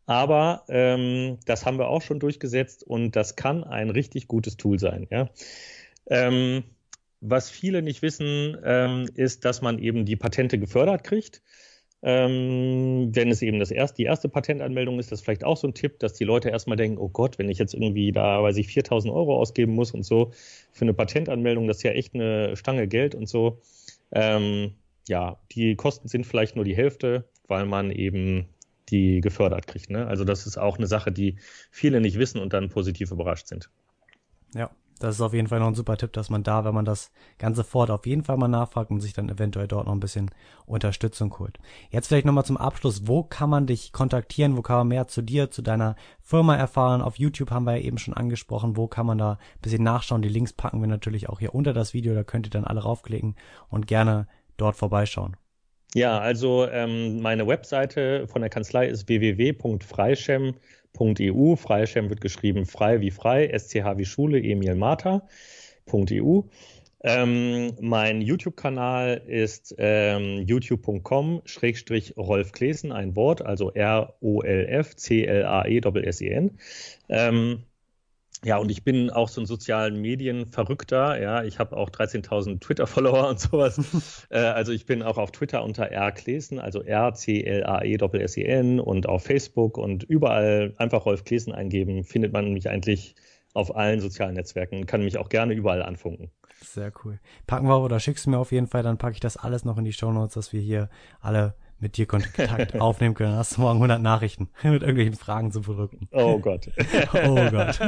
[0.06, 4.80] Aber ähm, das haben wir auch schon durchgesetzt und das kann ein richtig gutes Tool
[4.80, 5.08] sein.
[5.12, 5.30] Ja.
[6.08, 6.64] Ähm,
[7.20, 11.42] was viele nicht wissen, ähm, ist, dass man eben die Patente gefördert kriegt.
[12.08, 15.68] Ähm, wenn es eben das erste, die erste Patentanmeldung ist, das ist vielleicht auch so
[15.68, 18.58] ein Tipp, dass die Leute erstmal denken, oh Gott, wenn ich jetzt irgendwie da, weiß
[18.58, 20.32] ich, 4000 Euro ausgeben muss und so
[20.72, 23.60] für eine Patentanmeldung, das ist ja echt eine Stange Geld und so.
[24.12, 24.76] Ähm,
[25.08, 28.50] ja, die Kosten sind vielleicht nur die Hälfte, weil man eben
[28.90, 29.90] die gefördert kriegt.
[29.90, 30.06] Ne?
[30.06, 31.38] Also das ist auch eine Sache, die
[31.72, 33.72] viele nicht wissen und dann positiv überrascht sind.
[34.54, 34.70] Ja,
[35.00, 37.12] das ist auf jeden Fall noch ein super Tipp, dass man da, wenn man das
[37.38, 40.32] Ganze fort auf jeden Fall mal nachfragt und sich dann eventuell dort noch ein bisschen
[40.66, 41.60] Unterstützung holt.
[41.90, 43.08] Jetzt vielleicht nochmal zum Abschluss.
[43.08, 44.56] Wo kann man dich kontaktieren?
[44.56, 47.02] Wo kann man mehr zu dir, zu deiner Firma erfahren?
[47.02, 48.78] Auf YouTube haben wir ja eben schon angesprochen.
[48.78, 50.22] Wo kann man da ein bisschen nachschauen?
[50.22, 52.14] Die Links packen wir natürlich auch hier unter das Video.
[52.14, 53.36] Da könnt ihr dann alle raufklicken
[53.70, 55.36] und gerne dort vorbeischauen.
[55.94, 60.56] Ja, also ähm, meine Webseite von der Kanzlei ist www.freischem.com
[60.98, 61.56] .eu.
[61.56, 66.42] Freischem wird geschrieben frei wie frei, SCH wie Schule, Emil Martha.eu.
[67.08, 76.58] Ähm, mein YouTube-Kanal ist ähm, youtube.com Schrägstrich Rolf Klesen, ein Wort, also R-O-L-F C-L-A-E-S-S-E-N.
[77.10, 77.64] Ähm,
[78.46, 81.20] ja, und ich bin auch so ein sozialen Medien-Verrückter.
[81.20, 83.82] Ja, ich habe auch 13.000 Twitter-Follower und sowas.
[84.30, 86.12] äh, also ich bin auch auf Twitter unter R.
[86.12, 92.70] Klesen, also R-C-L-A-E-S-S-E-N und auf Facebook und überall einfach Rolf Klesen eingeben, findet man mich
[92.70, 93.16] eigentlich
[93.56, 94.86] auf allen sozialen Netzwerken.
[94.86, 96.30] Kann mich auch gerne überall anfunken.
[96.62, 97.20] Sehr cool.
[97.48, 99.80] Packen wir oder schickst du mir auf jeden Fall, dann packe ich das alles noch
[99.80, 103.32] in die Show Notes, dass wir hier alle mit dir Kontakt aufnehmen können.
[103.32, 106.08] Dann hast du morgen 100 Nachrichten mit irgendwelchen Fragen zu verrückten.
[106.12, 106.70] Oh Gott.
[107.14, 107.80] oh Gott.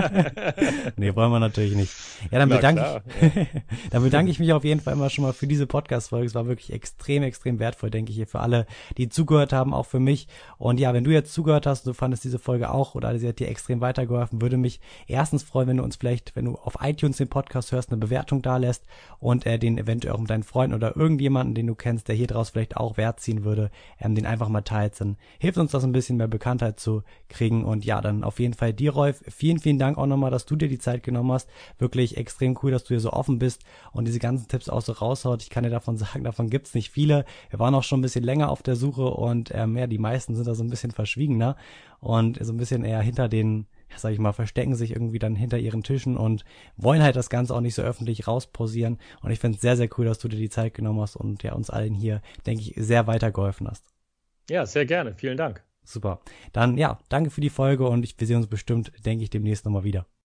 [0.98, 1.94] nee, wollen wir natürlich nicht.
[2.32, 3.48] Ja, dann bedanke, ich,
[3.90, 6.28] dann bedanke ich mich auf jeden Fall immer schon mal für diese Podcast-Folge.
[6.28, 8.66] Es war wirklich extrem, extrem wertvoll, denke ich, hier für alle,
[8.98, 10.28] die zugehört haben, auch für mich.
[10.58, 13.28] Und ja, wenn du jetzt zugehört hast und du fandest diese Folge auch oder sie
[13.28, 16.78] hat dir extrem weitergeholfen, würde mich erstens freuen, wenn du uns vielleicht, wenn du auf
[16.82, 18.86] iTunes den Podcast hörst, eine Bewertung da lässt
[19.20, 22.28] und äh, den eventuell auch mit deinen Freunden oder irgendjemanden, den du kennst, der hier
[22.28, 25.84] draus vielleicht auch Wert ziehen würde, ähm, den einfach mal teilt, dann hilft uns das
[25.84, 27.66] ein bisschen mehr Bekanntheit zu kriegen.
[27.66, 30.56] Und ja, dann auf jeden Fall dir, Rolf, vielen, vielen Dank auch nochmal, dass du
[30.56, 31.50] dir die Zeit genommen hast.
[31.78, 34.94] Wirklich extrem cool, dass du hier so offen bist und diese ganzen Tipps auch so
[34.94, 35.42] raushaut.
[35.44, 37.26] Ich kann dir davon sagen, davon gibt's nicht viele.
[37.50, 40.36] Wir waren auch schon ein bisschen länger auf der Suche und ähm, ja, die meisten
[40.36, 41.56] sind da so ein bisschen verschwiegener
[42.00, 45.58] und so ein bisschen eher hinter den sag ich mal, verstecken sich irgendwie dann hinter
[45.58, 46.44] ihren Tischen und
[46.76, 48.98] wollen halt das Ganze auch nicht so öffentlich rausposieren.
[49.22, 51.44] Und ich finde es sehr, sehr cool, dass du dir die Zeit genommen hast und
[51.44, 53.86] ja uns allen hier, denke ich, sehr weitergeholfen hast.
[54.50, 55.14] Ja, sehr gerne.
[55.14, 55.64] Vielen Dank.
[55.84, 56.20] Super.
[56.52, 59.64] Dann ja, danke für die Folge und ich, wir sehen uns bestimmt, denke ich, demnächst
[59.64, 60.08] nochmal wieder.